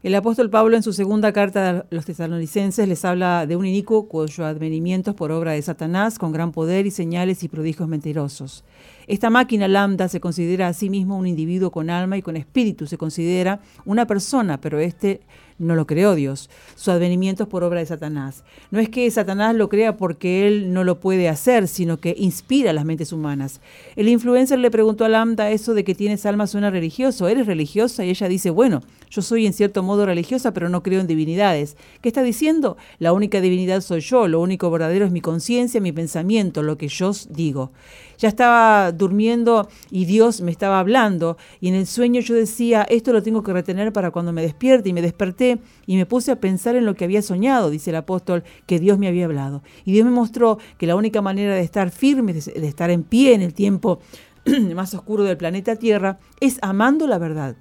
El 0.03 0.15
apóstol 0.15 0.49
Pablo 0.49 0.77
en 0.77 0.83
su 0.83 0.95
segunda 0.95 1.31
carta 1.35 1.71
a 1.71 1.87
los 1.91 2.07
tesalonicenses 2.07 2.89
les 2.89 3.05
habla 3.05 3.47
de 3.47 3.57
un 3.57 3.67
inicuo 3.67 4.09
cuyo 4.09 4.47
advenimiento 4.47 5.11
es 5.11 5.17
por 5.17 5.31
obra 5.31 5.53
de 5.53 5.61
Satanás 5.61 6.19
con 6.19 6.33
gran 6.33 6.53
poder 6.53 6.87
y 6.87 6.91
señales 6.91 7.43
y 7.43 7.49
prodigios 7.49 7.87
mentirosos. 7.87 8.65
Esta 9.07 9.31
máquina 9.31 9.69
lambda 9.69 10.09
se 10.09 10.21
considera 10.21 10.69
a 10.69 10.73
sí 10.73 10.91
mismo 10.91 11.17
un 11.17 11.27
individuo 11.27 11.71
con 11.71 11.91
alma 11.91 12.17
y 12.17 12.23
con 12.23 12.37
espíritu, 12.37 12.87
se 12.87 12.99
considera 12.99 13.61
una 13.85 14.07
persona, 14.07 14.61
pero 14.61 14.79
este 14.79 15.21
no 15.61 15.75
lo 15.75 15.87
creó 15.87 16.15
Dios. 16.15 16.49
Su 16.75 16.91
advenimiento 16.91 17.43
es 17.45 17.49
por 17.49 17.63
obra 17.63 17.81
de 17.81 17.87
Satanás. 17.87 18.45
No 18.71 18.81
es 18.81 18.89
que 18.89 19.11
Satanás 19.11 19.55
lo 19.55 19.69
crea 19.69 19.97
porque 19.97 20.49
él 20.49 20.73
no 20.73 20.85
lo 20.85 21.01
puede 21.01 21.29
hacer, 21.29 21.69
sino 21.69 21.99
que 21.99 22.15
inspira 22.17 22.73
las 22.73 22.87
mentes 22.87 23.13
humanas. 23.13 23.61
El 23.95 24.09
influencer 24.09 24.59
le 24.59 24.71
preguntó 24.71 25.05
a 25.05 25.11
Lambda 25.11 25.51
eso 25.51 25.75
de 25.75 25.85
que 25.85 25.95
tienes 25.95 26.25
alma 26.25 26.47
suena 26.47 26.71
religioso. 26.71 27.29
¿Eres 27.29 27.47
religiosa? 27.47 28.05
Y 28.05 28.11
ella 28.11 28.29
dice, 28.29 28.49
bueno, 28.49 28.81
yo 29.11 29.21
soy 29.21 29.45
en 29.47 29.53
cierto 29.53 29.83
modo 29.83 30.07
religiosa, 30.07 30.55
pero 30.55 30.71
no 30.71 30.83
creo 30.83 31.01
en 31.01 31.07
divinidades. 31.07 31.77
¿Qué 32.01 32.09
está 32.09 32.23
diciendo? 32.23 32.79
La 32.99 33.13
única 33.13 33.43
divinidad 33.43 33.83
soy 33.83 34.01
yo, 34.01 34.29
lo 34.29 34.41
único 34.41 34.71
verdadero 34.71 35.05
es 35.05 35.13
mi 35.13 35.21
conciencia, 35.21 35.81
mi 35.81 35.93
pensamiento, 35.93 36.63
lo 36.63 36.79
que 36.79 36.89
yo 36.89 37.13
digo. 37.29 37.73
Ya 38.21 38.29
estaba 38.29 38.93
durmiendo 38.93 39.69
y 39.91 40.05
Dios 40.05 40.43
me 40.43 40.51
estaba 40.51 40.79
hablando 40.79 41.39
y 41.59 41.69
en 41.69 41.75
el 41.75 41.87
sueño 41.87 42.21
yo 42.21 42.35
decía, 42.35 42.83
esto 42.83 43.15
lo 43.15 43.23
tengo 43.23 43.43
que 43.43 43.55
retener 43.55 43.95
para 43.95 44.11
cuando 44.11 44.31
me 44.31 44.43
despierte 44.43 44.91
y 44.91 44.93
me 44.93 45.01
desperté 45.01 45.59
y 45.87 45.97
me 45.97 46.05
puse 46.05 46.31
a 46.31 46.39
pensar 46.39 46.77
en 46.77 46.85
lo 46.85 46.95
que 46.95 47.05
había 47.05 47.23
soñado, 47.23 47.71
dice 47.71 47.89
el 47.89 47.97
apóstol, 47.97 48.45
que 48.67 48.79
Dios 48.79 48.99
me 48.99 49.09
había 49.09 49.25
hablado. 49.25 49.63
Y 49.87 49.93
Dios 49.93 50.05
me 50.05 50.13
mostró 50.13 50.59
que 50.77 50.87
la 50.87 50.97
única 50.97 51.23
manera 51.23 51.55
de 51.55 51.63
estar 51.63 51.91
firme, 51.91 52.35
de 52.35 52.69
estar 52.69 52.91
en 52.91 53.05
pie 53.05 53.33
en 53.33 53.41
el 53.41 53.55
tiempo 53.55 54.01
más 54.75 54.93
oscuro 54.93 55.25
del 55.25 55.39
planeta 55.39 55.77
Tierra, 55.77 56.19
es 56.41 56.59
amando 56.61 57.07
la 57.07 57.17
verdad. 57.17 57.57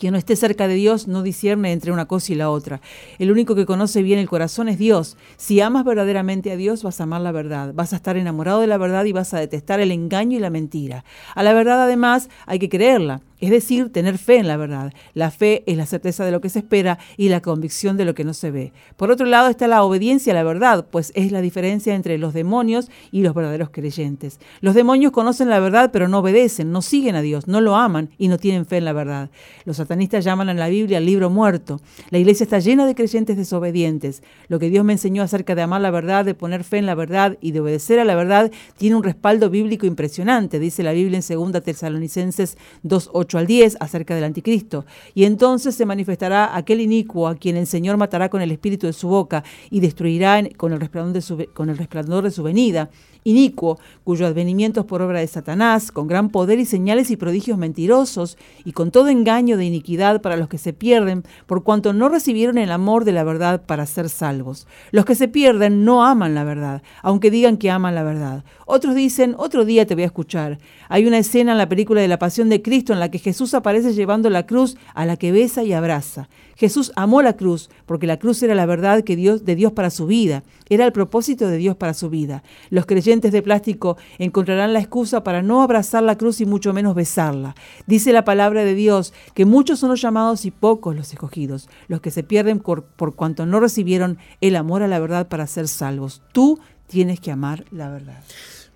Quien 0.00 0.12
no 0.12 0.18
esté 0.18 0.34
cerca 0.34 0.66
de 0.66 0.72
Dios 0.76 1.08
no 1.08 1.22
discierne 1.22 1.72
entre 1.72 1.92
una 1.92 2.06
cosa 2.06 2.32
y 2.32 2.34
la 2.34 2.48
otra. 2.48 2.80
El 3.18 3.30
único 3.30 3.54
que 3.54 3.66
conoce 3.66 4.00
bien 4.02 4.18
el 4.18 4.30
corazón 4.30 4.70
es 4.70 4.78
Dios. 4.78 5.18
Si 5.36 5.60
amas 5.60 5.84
verdaderamente 5.84 6.50
a 6.50 6.56
Dios, 6.56 6.82
vas 6.82 7.00
a 7.00 7.02
amar 7.02 7.20
la 7.20 7.32
verdad, 7.32 7.74
vas 7.74 7.92
a 7.92 7.96
estar 7.96 8.16
enamorado 8.16 8.62
de 8.62 8.66
la 8.66 8.78
verdad 8.78 9.04
y 9.04 9.12
vas 9.12 9.34
a 9.34 9.40
detestar 9.40 9.78
el 9.78 9.92
engaño 9.92 10.38
y 10.38 10.40
la 10.40 10.48
mentira. 10.48 11.04
A 11.34 11.42
la 11.42 11.52
verdad, 11.52 11.82
además, 11.82 12.30
hay 12.46 12.58
que 12.58 12.70
creerla 12.70 13.20
es 13.40 13.50
decir, 13.50 13.90
tener 13.90 14.18
fe 14.18 14.36
en 14.36 14.48
la 14.48 14.56
verdad. 14.56 14.92
La 15.14 15.30
fe 15.30 15.62
es 15.66 15.76
la 15.76 15.86
certeza 15.86 16.24
de 16.24 16.30
lo 16.30 16.40
que 16.40 16.48
se 16.48 16.60
espera 16.60 16.98
y 17.16 17.28
la 17.28 17.40
convicción 17.40 17.96
de 17.96 18.04
lo 18.04 18.14
que 18.14 18.24
no 18.24 18.34
se 18.34 18.50
ve. 18.50 18.72
Por 18.96 19.10
otro 19.10 19.26
lado 19.26 19.48
está 19.48 19.68
la 19.68 19.82
obediencia 19.82 20.32
a 20.32 20.36
la 20.36 20.42
verdad, 20.42 20.86
pues 20.90 21.12
es 21.14 21.32
la 21.32 21.40
diferencia 21.40 21.94
entre 21.94 22.18
los 22.18 22.34
demonios 22.34 22.90
y 23.10 23.22
los 23.22 23.34
verdaderos 23.34 23.70
creyentes. 23.70 24.40
Los 24.60 24.74
demonios 24.74 25.12
conocen 25.12 25.48
la 25.48 25.60
verdad 25.60 25.90
pero 25.92 26.08
no 26.08 26.18
obedecen, 26.18 26.72
no 26.72 26.82
siguen 26.82 27.16
a 27.16 27.22
Dios, 27.22 27.48
no 27.48 27.60
lo 27.60 27.76
aman 27.76 28.10
y 28.18 28.28
no 28.28 28.38
tienen 28.38 28.66
fe 28.66 28.78
en 28.78 28.84
la 28.84 28.92
verdad. 28.92 29.30
Los 29.64 29.78
satanistas 29.78 30.24
llaman 30.24 30.48
a 30.48 30.54
la 30.54 30.68
Biblia 30.68 30.98
el 30.98 31.06
libro 31.06 31.30
muerto. 31.30 31.80
La 32.10 32.18
iglesia 32.18 32.44
está 32.44 32.58
llena 32.58 32.86
de 32.86 32.94
creyentes 32.94 33.36
desobedientes. 33.36 34.22
Lo 34.48 34.58
que 34.58 34.70
Dios 34.70 34.84
me 34.84 34.92
enseñó 34.92 35.22
acerca 35.22 35.54
de 35.54 35.62
amar 35.62 35.80
la 35.80 35.90
verdad, 35.90 36.24
de 36.24 36.34
poner 36.34 36.64
fe 36.64 36.78
en 36.78 36.86
la 36.86 36.94
verdad 36.94 37.38
y 37.40 37.52
de 37.52 37.60
obedecer 37.60 37.98
a 37.98 38.04
la 38.04 38.14
verdad 38.14 38.50
tiene 38.76 38.96
un 38.96 39.02
respaldo 39.02 39.50
bíblico 39.50 39.86
impresionante, 39.86 40.58
dice 40.58 40.82
la 40.82 40.92
Biblia 40.92 41.20
en 41.26 41.52
2 41.52 41.62
Tesalonicenses 41.62 42.56
2.8 42.84 43.29
al 43.38 43.46
10 43.46 43.76
acerca 43.80 44.14
del 44.14 44.24
anticristo. 44.24 44.84
Y 45.14 45.24
entonces 45.24 45.74
se 45.74 45.86
manifestará 45.86 46.56
aquel 46.56 46.80
inicuo 46.80 47.28
a 47.28 47.36
quien 47.36 47.56
el 47.56 47.66
Señor 47.66 47.96
matará 47.96 48.28
con 48.28 48.42
el 48.42 48.50
espíritu 48.50 48.86
de 48.86 48.92
su 48.92 49.08
boca 49.08 49.44
y 49.70 49.80
destruirá 49.80 50.42
con 50.56 50.72
el 50.72 50.80
resplandor 50.80 51.14
de 51.14 51.22
su, 51.22 51.46
con 51.52 51.70
el 51.70 51.78
resplandor 51.78 52.24
de 52.24 52.30
su 52.30 52.42
venida 52.42 52.90
inicuo, 53.24 53.78
cuyo 54.04 54.26
advenimiento 54.26 54.80
es 54.80 54.86
por 54.86 55.02
obra 55.02 55.20
de 55.20 55.26
Satanás, 55.26 55.92
con 55.92 56.08
gran 56.08 56.30
poder 56.30 56.58
y 56.58 56.64
señales 56.64 57.10
y 57.10 57.16
prodigios 57.16 57.58
mentirosos, 57.58 58.38
y 58.64 58.72
con 58.72 58.90
todo 58.90 59.08
engaño 59.08 59.56
de 59.56 59.64
iniquidad 59.64 60.20
para 60.20 60.36
los 60.36 60.48
que 60.48 60.58
se 60.58 60.72
pierden, 60.72 61.24
por 61.46 61.62
cuanto 61.62 61.92
no 61.92 62.08
recibieron 62.08 62.58
el 62.58 62.72
amor 62.72 63.04
de 63.04 63.12
la 63.12 63.24
verdad 63.24 63.62
para 63.66 63.86
ser 63.86 64.08
salvos. 64.08 64.66
Los 64.90 65.04
que 65.04 65.14
se 65.14 65.28
pierden 65.28 65.84
no 65.84 66.04
aman 66.04 66.34
la 66.34 66.44
verdad, 66.44 66.82
aunque 67.02 67.30
digan 67.30 67.56
que 67.56 67.70
aman 67.70 67.94
la 67.94 68.02
verdad. 68.02 68.44
Otros 68.66 68.94
dicen, 68.94 69.34
otro 69.36 69.64
día 69.64 69.86
te 69.86 69.94
voy 69.94 70.04
a 70.04 70.06
escuchar. 70.06 70.58
Hay 70.88 71.06
una 71.06 71.18
escena 71.18 71.52
en 71.52 71.58
la 71.58 71.68
película 71.68 72.00
de 72.00 72.08
la 72.08 72.18
Pasión 72.18 72.48
de 72.48 72.62
Cristo 72.62 72.92
en 72.92 73.00
la 73.00 73.10
que 73.10 73.18
Jesús 73.18 73.54
aparece 73.54 73.94
llevando 73.94 74.30
la 74.30 74.46
cruz 74.46 74.76
a 74.94 75.04
la 75.06 75.16
que 75.16 75.32
besa 75.32 75.62
y 75.62 75.72
abraza. 75.72 76.28
Jesús 76.60 76.92
amó 76.94 77.22
la 77.22 77.38
cruz 77.38 77.70
porque 77.86 78.06
la 78.06 78.18
cruz 78.18 78.42
era 78.42 78.54
la 78.54 78.66
verdad 78.66 79.02
que 79.02 79.16
Dios, 79.16 79.46
de 79.46 79.54
Dios 79.56 79.72
para 79.72 79.88
su 79.88 80.06
vida, 80.06 80.44
era 80.68 80.84
el 80.84 80.92
propósito 80.92 81.48
de 81.48 81.56
Dios 81.56 81.74
para 81.74 81.94
su 81.94 82.10
vida. 82.10 82.42
Los 82.68 82.84
creyentes 82.84 83.32
de 83.32 83.40
plástico 83.40 83.96
encontrarán 84.18 84.74
la 84.74 84.80
excusa 84.80 85.24
para 85.24 85.40
no 85.40 85.62
abrazar 85.62 86.02
la 86.02 86.18
cruz 86.18 86.42
y 86.42 86.44
mucho 86.44 86.74
menos 86.74 86.94
besarla. 86.94 87.54
Dice 87.86 88.12
la 88.12 88.26
palabra 88.26 88.62
de 88.62 88.74
Dios 88.74 89.14
que 89.32 89.46
muchos 89.46 89.78
son 89.78 89.88
los 89.88 90.02
llamados 90.02 90.44
y 90.44 90.50
pocos 90.50 90.94
los 90.94 91.10
escogidos, 91.14 91.70
los 91.88 92.02
que 92.02 92.10
se 92.10 92.24
pierden 92.24 92.58
por, 92.58 92.84
por 92.84 93.14
cuanto 93.14 93.46
no 93.46 93.58
recibieron 93.58 94.18
el 94.42 94.54
amor 94.54 94.82
a 94.82 94.88
la 94.88 94.98
verdad 94.98 95.28
para 95.28 95.46
ser 95.46 95.66
salvos. 95.66 96.20
Tú 96.32 96.60
tienes 96.88 97.20
que 97.20 97.30
amar 97.30 97.64
la 97.70 97.88
verdad. 97.88 98.22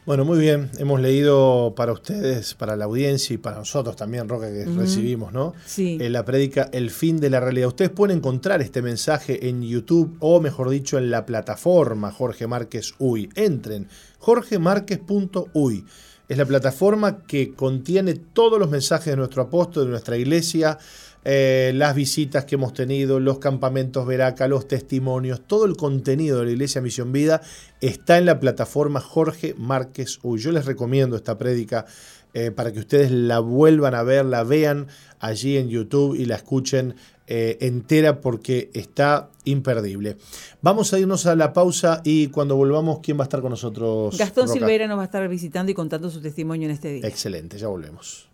Bueno, 0.07 0.27
muy 0.27 0.39
bien. 0.39 0.71
Hemos 0.77 1.01
leído 1.01 1.73
para 1.75 1.93
ustedes, 1.93 2.53
para 2.53 2.77
la 2.77 2.85
audiencia 2.85 3.33
y 3.33 3.39
para 3.39 3.57
nosotros 3.57 3.97
también, 3.97 4.29
Roca, 4.29 4.53
que 4.53 4.67
recibimos, 4.67 5.33
¿no? 5.33 5.55
Sí. 5.65 5.97
En 5.99 6.13
la 6.13 6.27
prédica 6.27 6.69
El 6.73 6.91
fin 6.91 7.21
de 7.21 7.31
la 7.31 7.41
realidad. 7.41 7.69
Ustedes 7.69 7.91
pueden 7.91 8.19
encontrar 8.19 8.61
este 8.61 8.83
mensaje 8.83 9.49
en 9.49 9.63
YouTube 9.63 10.15
o, 10.21 10.41
mejor 10.41 10.69
dicho, 10.69 10.99
en 10.99 11.11
la 11.11 11.25
plataforma 11.25 12.13
Jorge 12.13 12.47
Márquez 12.47 12.93
Uy. 12.99 13.31
Entren, 13.35 13.89
jorgemarquez.uy. 14.19 15.87
Es 16.29 16.39
la 16.39 16.45
plataforma 16.45 17.25
que 17.27 17.55
contiene 17.55 18.15
todos 18.15 18.59
los 18.59 18.69
mensajes 18.69 19.07
de 19.07 19.17
nuestro 19.17 19.43
apóstol, 19.43 19.85
de 19.85 19.91
nuestra 19.91 20.19
iglesia, 20.19 20.79
eh, 21.25 21.73
las 21.75 21.95
visitas 21.95 22.45
que 22.45 22.57
hemos 22.57 22.75
tenido, 22.75 23.19
los 23.19 23.39
campamentos 23.39 24.07
Veraca, 24.07 24.47
los 24.47 24.69
testimonios, 24.69 25.41
todo 25.47 25.65
el 25.65 25.77
contenido 25.77 26.41
de 26.41 26.47
la 26.47 26.51
Iglesia 26.53 26.81
Misión 26.81 27.13
Vida 27.13 27.41
está 27.81 28.19
en 28.19 28.27
la 28.27 28.41
plataforma 28.41 29.01
Jorge 29.01 29.55
Márquez 29.57 30.19
Uy. 30.23 30.39
Yo 30.39 30.53
les 30.53 30.67
recomiendo 30.67 31.17
esta 31.17 31.39
prédica 31.39 31.87
eh, 32.35 32.51
para 32.51 32.73
que 32.73 32.81
ustedes 32.81 33.11
la 33.11 33.39
vuelvan 33.39 33.95
a 33.95 34.03
ver, 34.03 34.27
la 34.27 34.43
vean 34.43 34.89
allí 35.19 35.57
en 35.57 35.69
YouTube 35.69 36.15
y 36.15 36.27
la 36.27 36.35
escuchen 36.35 36.97
eh, 37.27 37.57
entera 37.61 38.21
porque 38.21 38.71
está 38.75 39.31
imperdible. 39.45 40.19
Vamos 40.61 40.93
a 40.93 40.99
irnos 40.99 41.25
a 41.25 41.37
la 41.37 41.55
pausa 41.55 42.03
y 42.05 42.27
cuando 42.27 42.57
volvamos, 42.57 42.99
¿quién 43.03 43.17
va 43.19 43.23
a 43.23 43.25
estar 43.25 43.41
con 43.41 43.51
nosotros? 43.51 44.19
Gastón 44.19 44.49
Silveira 44.49 44.87
nos 44.87 44.99
va 44.99 45.03
a 45.03 45.07
estar 45.07 45.27
visitando 45.29 45.73
y 45.73 45.75
contando 45.75 46.11
su 46.11 46.21
testimonio 46.21 46.67
en 46.67 46.73
este 46.73 46.93
día. 46.93 47.09
Excelente, 47.09 47.57
ya 47.57 47.69
volvemos. 47.69 48.34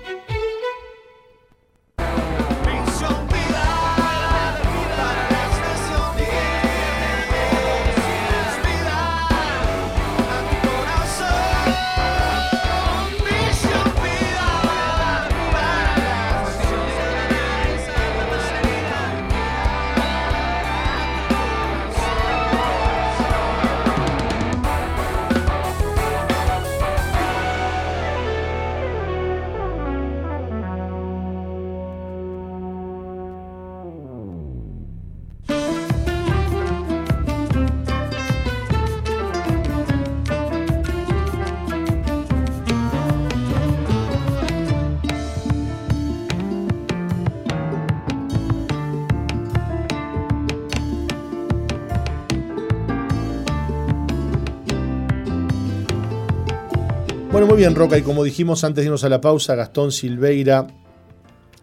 Muy 57.47 57.57
bien, 57.57 57.75
Roca, 57.75 57.97
y 57.97 58.01
como 58.01 58.23
dijimos 58.23 58.63
antes 58.63 58.83
de 58.83 58.85
irnos 58.85 59.03
a 59.03 59.09
la 59.09 59.21
pausa, 59.21 59.55
Gastón 59.55 59.91
Silveira 59.91 60.67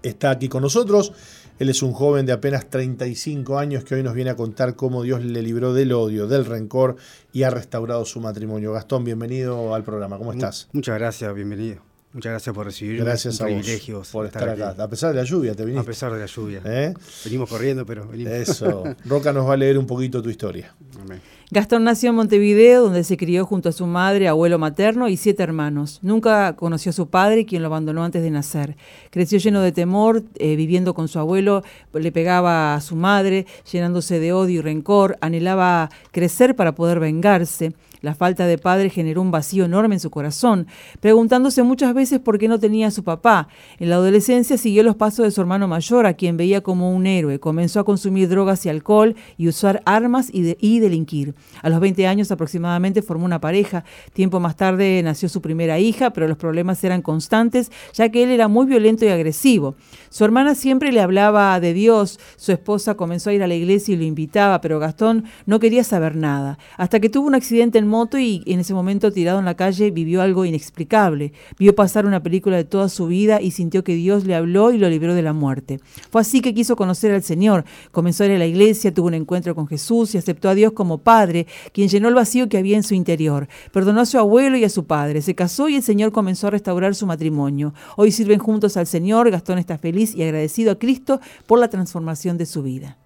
está 0.03 0.31
aquí 0.31 0.49
con 0.49 0.63
nosotros. 0.63 1.13
Él 1.59 1.69
es 1.69 1.83
un 1.83 1.93
joven 1.93 2.27
de 2.27 2.33
apenas 2.33 2.69
35 2.71 3.59
años 3.59 3.85
que 3.85 3.95
hoy 3.95 4.03
nos 4.03 4.15
viene 4.15 4.31
a 4.31 4.37
contar 4.37 4.77
cómo 4.77 5.03
Dios 5.03 5.25
le 5.25 5.43
libró 5.43 5.75
del 5.75 5.93
odio, 5.93 6.27
del 6.27 6.45
rencor 6.45 6.97
y 7.33 7.43
ha 7.43 7.51
restaurado 7.51 8.05
su 8.05 8.21
matrimonio. 8.21 8.73
Gastón, 8.73 9.05
bienvenido 9.05 9.75
al 9.75 9.85
programa. 9.85 10.19
¿Cómo 10.19 10.33
estás? 10.33 10.69
Muchas 10.73 10.99
gracias, 10.99 11.35
bienvenido. 11.35 11.83
Muchas 12.13 12.31
gracias 12.31 12.55
por 12.55 12.67
recibirme. 12.67 13.05
Gracias 13.05 13.41
a 13.41 13.47
vos 13.47 14.09
por 14.11 14.27
estar, 14.27 14.49
acá. 14.49 14.75
A 14.79 14.89
pesar 14.89 15.13
de 15.13 15.17
la 15.17 15.25
lluvia, 15.25 15.55
te 15.55 15.65
viniste. 15.65 15.83
A 15.83 15.87
pesar 15.87 16.13
de 16.13 16.19
la 16.19 16.27
lluvia. 16.27 16.63
¿Eh? 16.65 16.95
Venimos 17.25 17.49
corriendo, 17.49 17.85
pero 17.85 18.09
venimos. 18.09 18.33
Eso. 18.33 18.85
Roca 19.05 19.33
nos 19.33 19.47
va 19.47 19.55
a 19.55 19.57
leer 19.57 19.79
un 19.79 19.87
poquito 19.87 20.23
tu 20.23 20.31
historia. 20.31 20.75
Amén. 21.01 21.21
Gastón 21.51 21.85
nació 21.85 22.11
en 22.11 22.17
Montevideo, 22.17 22.83
donde 22.83 23.05
se 23.05 23.17
crió 23.17 23.47
junto 23.47 23.71
a 23.71 23.73
su 23.73 23.87
madre, 23.87 24.29
abuelo 24.29 24.59
materno 24.59 25.09
y 25.09 25.17
siete 25.17 25.43
hermanos. 25.43 25.99
Nunca 26.03 26.55
conoció 26.57 26.91
a 26.91 26.93
su 26.93 27.09
padre, 27.09 27.47
quien 27.47 27.63
lo 27.63 27.69
abandonó 27.69 28.05
antes 28.05 28.23
de 28.23 28.31
nacer. 28.31 28.77
Creció 29.09 29.39
lleno 29.39 29.63
de 29.63 29.73
temor, 29.73 30.25
eh, 30.35 30.57
viviendo 30.57 30.93
con 30.93 31.09
su 31.09 31.19
abuelo, 31.19 31.63
le 31.95 32.13
pegaba 32.13 32.75
a 32.75 32.83
su 32.83 32.97
madre, 32.97 33.47
llenándose 33.73 34.21
de 34.21 34.35
odio 34.35 34.59
y 34.59 34.63
rencor, 34.63 35.17
anhelaba 35.23 35.89
crecer 36.13 36.55
para 36.55 36.75
poder 36.75 37.01
vengarse. 37.01 37.73
La 38.01 38.15
falta 38.15 38.47
de 38.47 38.59
padre 38.59 38.91
generó 38.91 39.23
un 39.23 39.31
vacío 39.31 39.65
enorme 39.65 39.97
en 39.97 40.01
su 40.01 40.11
corazón, 40.11 40.67
preguntándose 41.01 41.63
muchas 41.63 41.95
veces 41.95 42.21
por 42.21 42.39
qué 42.39 42.49
no 42.49 42.59
tenía 42.59 42.89
a 42.89 42.91
su 42.91 43.05
papá. 43.05 43.49
En 43.79 43.91
la 43.91 43.97
adolescencia 43.97 44.57
siguió 44.57 44.83
los 44.83 44.97
pasos 44.97 45.25
de 45.25 45.31
su 45.31 45.41
hermano 45.41 45.69
mayor, 45.69 46.07
a 46.07 46.15
quien 46.15 46.37
veía 46.37 46.61
como 46.61 46.93
un 46.95 47.07
héroe. 47.07 47.41
Comenzó 47.41 47.81
a 47.81 47.85
consumir 47.85 48.29
drogas 48.29 48.65
y 48.67 48.69
alcohol 48.69 49.17
y 49.37 49.49
usar 49.49 49.83
armas 49.85 50.31
y, 50.33 50.57
y 50.61 50.81
delinquir. 50.81 51.35
A 51.63 51.69
los 51.69 51.81
20 51.81 52.07
años 52.07 52.31
aproximadamente 52.31 53.03
formó 53.03 53.25
una 53.25 53.41
pareja. 53.41 53.85
Tiempo 54.13 54.41
más 54.41 54.57
tarde 54.57 55.01
nació 55.03 55.29
su 55.29 55.41
primera 55.43 55.79
hija, 55.79 56.13
pero 56.13 56.29
los 56.29 56.37
problemas 56.37 56.83
eran 56.85 57.03
constantes, 57.03 57.71
ya 57.93 58.09
que 58.11 58.23
él 58.23 58.31
era 58.31 58.49
muy 58.49 58.67
violento 58.67 59.05
y 59.05 59.09
agresivo. 59.09 59.75
Su 60.11 60.25
hermana 60.25 60.55
siempre 60.55 60.93
le 60.93 61.01
hablaba 61.01 61.59
de 61.61 61.73
Dios, 61.73 62.19
su 62.37 62.53
esposa 62.53 62.95
comenzó 62.95 63.31
a 63.31 63.33
ir 63.33 63.43
a 63.43 63.47
la 63.47 63.55
iglesia 63.55 63.95
y 63.95 63.97
lo 63.97 64.05
invitaba, 64.05 64.61
pero 64.61 64.79
Gastón 64.79 65.25
no 65.47 65.59
quería 65.59 65.85
saber 65.85 66.17
nada. 66.17 66.59
Hasta 66.77 67.01
que 67.01 67.09
tuvo 67.09 67.27
un 67.27 67.35
accidente 67.35 67.79
en 67.79 67.88
moto 67.89 68.19
y 68.19 68.45
en 68.47 68.61
ese 68.61 68.75
momento 68.75 69.11
tirado 69.11 69.41
en 69.41 69.45
la 69.45 69.57
calle 69.57 69.91
vivió 69.91 70.23
algo 70.23 70.45
inexplicable. 70.45 71.33
Vio 71.59 71.75
pasar 71.75 72.07
una 72.07 72.23
película 72.23 72.57
de 72.57 72.65
toda 72.65 72.89
su 72.89 73.09
vida 73.09 73.41
y 73.41 73.51
sintió 73.51 73.83
que 73.83 73.95
Dios 73.95 74.25
le 74.25 74.37
habló 74.37 74.71
y 74.71 74.79
lo 74.79 74.89
libró 74.89 75.15
de 75.15 75.23
la 75.23 75.33
muerte. 75.33 75.81
Fue 76.11 76.21
así 76.21 76.41
que 76.41 76.55
quiso 76.55 76.77
conocer 76.77 77.13
al 77.13 77.23
Señor. 77.23 77.65
Comenzó 77.91 78.23
a 78.23 78.27
ir 78.27 78.33
a 78.33 78.39
la 78.39 78.47
iglesia, 78.47 78.95
tuvo 78.95 79.09
un 79.09 79.15
encuentro 79.15 79.55
con 79.55 79.67
Jesús 79.67 80.15
y 80.15 80.19
aceptó 80.19 80.49
a 80.49 80.55
Dios 80.55 80.73
como 80.73 80.99
Padre, 80.99 81.47
quien 81.73 81.89
llenó 81.89 82.09
el 82.09 82.15
vacío 82.15 82.49
que 82.49 82.59
había 82.59 82.77
en 82.77 82.83
su 82.83 82.95
interior. 82.95 83.49
Perdonó 83.73 84.03
a 84.03 84.07
su 84.07 84.19
abuelo 84.19 84.57
y 84.57 84.65
a 84.65 84.69
su 84.69 84.85
padre. 84.85 85.23
Se 85.23 85.35
casó 85.35 85.69
y 85.69 85.77
el 85.77 85.83
Señor 85.83 86.13
comenzó 86.13 86.47
a 86.47 86.51
restaurar 86.51 86.95
su 86.95 87.07
matrimonio. 87.07 87.75
Hoy 87.97 88.13
sirven 88.13 88.39
juntos 88.39 88.77
al 88.77 88.87
Señor. 88.87 89.31
Gastón 89.31 89.59
está 89.59 89.79
feliz 89.79 90.15
y 90.15 90.23
agradecido 90.23 90.73
a 90.73 90.79
Cristo 90.79 91.21
por 91.47 91.59
la 91.59 91.69
transformación 91.69 92.39
de 92.39 92.47
su 92.47 92.63
vida. 92.63 92.99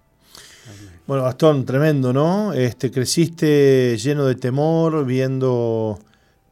Bueno, 1.05 1.23
Gastón, 1.23 1.65
tremendo, 1.65 2.13
¿no? 2.13 2.53
Este, 2.53 2.89
creciste 2.89 3.97
lleno 3.97 4.25
de 4.25 4.35
temor, 4.35 5.05
viendo 5.05 5.99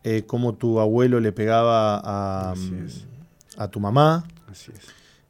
eh, 0.04 0.24
cómo 0.28 0.56
tu 0.56 0.82
abuelo 0.82 1.22
le 1.22 1.32
pegaba 1.32 2.02
a, 2.04 2.54
a 3.58 3.68
tu 3.70 3.80
mamá. 3.80 4.26
Así 4.48 4.72
es. 4.76 4.88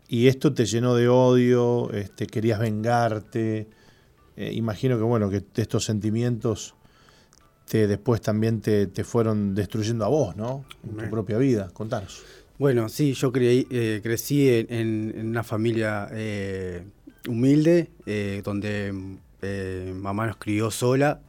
Y 0.07 0.27
esto 0.27 0.53
te 0.53 0.65
llenó 0.65 0.95
de 0.95 1.07
odio, 1.07 1.91
este, 1.93 2.25
querías 2.25 2.59
vengarte. 2.59 3.67
Eh, 4.35 4.51
imagino 4.53 4.97
que 4.97 5.03
bueno, 5.03 5.29
que 5.29 5.43
estos 5.55 5.85
sentimientos 5.85 6.73
te, 7.65 7.85
después 7.85 8.21
también 8.21 8.59
te, 8.59 8.87
fueron 9.03 9.53
destruyendo 9.53 10.03
a 10.03 10.07
vos, 10.07 10.35
¿no? 10.35 10.65
En 10.83 10.97
tu 10.97 11.09
propia 11.11 11.37
vida. 11.37 11.69
Contanos. 11.71 12.23
Bueno, 12.57 12.89
sí, 12.89 13.13
yo 13.13 13.31
eh, 13.35 13.99
crecí 14.03 14.49
en, 14.49 15.13
una 15.27 15.43
familia 15.43 16.09
humilde, 17.27 17.89
eh, 18.05 18.41
donde 18.43 18.93
eh, 19.41 19.93
mamá 19.95 20.27
nos 20.27 20.37
crió 20.37 20.71
sola. 20.71 21.21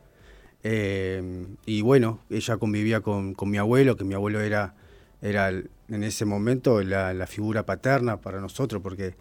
Eh, 0.64 1.47
y 1.66 1.82
bueno, 1.82 2.20
ella 2.30 2.57
convivía 2.57 3.01
con, 3.01 3.34
mi 3.47 3.59
abuelo, 3.59 3.97
que 3.97 4.05
mi 4.05 4.14
abuelo 4.14 4.40
era, 4.40 4.74
era 5.20 5.49
en 5.51 6.05
ese 6.05 6.24
momento 6.24 6.82
la, 6.82 7.26
figura 7.26 7.66
paterna 7.66 8.20
para 8.20 8.40
nosotros, 8.40 8.82
porque 8.82 9.14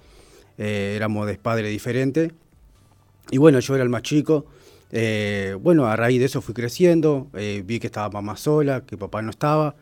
éramos 0.57 1.25
de 1.25 1.37
padre 1.37 1.69
diferente. 1.69 2.31
Y 3.31 3.37
bueno, 3.37 3.59
yo 3.59 3.73
era 3.73 3.83
el 3.83 3.89
más 3.89 4.03
chico. 4.03 4.45
bueno, 5.61 5.87
a 5.87 5.95
raíz 5.95 6.19
de 6.19 6.25
eso 6.25 6.41
fui 6.41 6.53
creciendo, 6.53 7.29
vi 7.33 7.79
que 7.79 7.87
estaba 7.87 8.09
mamá 8.09 8.37
sola, 8.37 8.85
que 8.85 8.97
papá 8.97 9.21
no 9.21 9.31
estaba. 9.31 9.75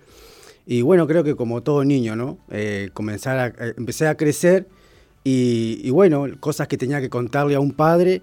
Y 0.66 0.82
bueno, 0.82 1.08
creo 1.08 1.24
que 1.24 1.36
como 1.36 1.62
todo 1.62 1.84
niño, 1.84 2.16
¿no? 2.16 2.38
comenzar 2.94 3.38
a, 3.40 3.74
empecé 3.76 4.08
a 4.08 4.16
crecer 4.16 4.68
y, 5.24 5.90
bueno, 5.90 6.26
cosas 6.40 6.68
que 6.68 6.78
tenía 6.78 7.02
que 7.02 7.10
contarle 7.10 7.56
a 7.56 7.60
un 7.60 7.72
padre, 7.72 8.22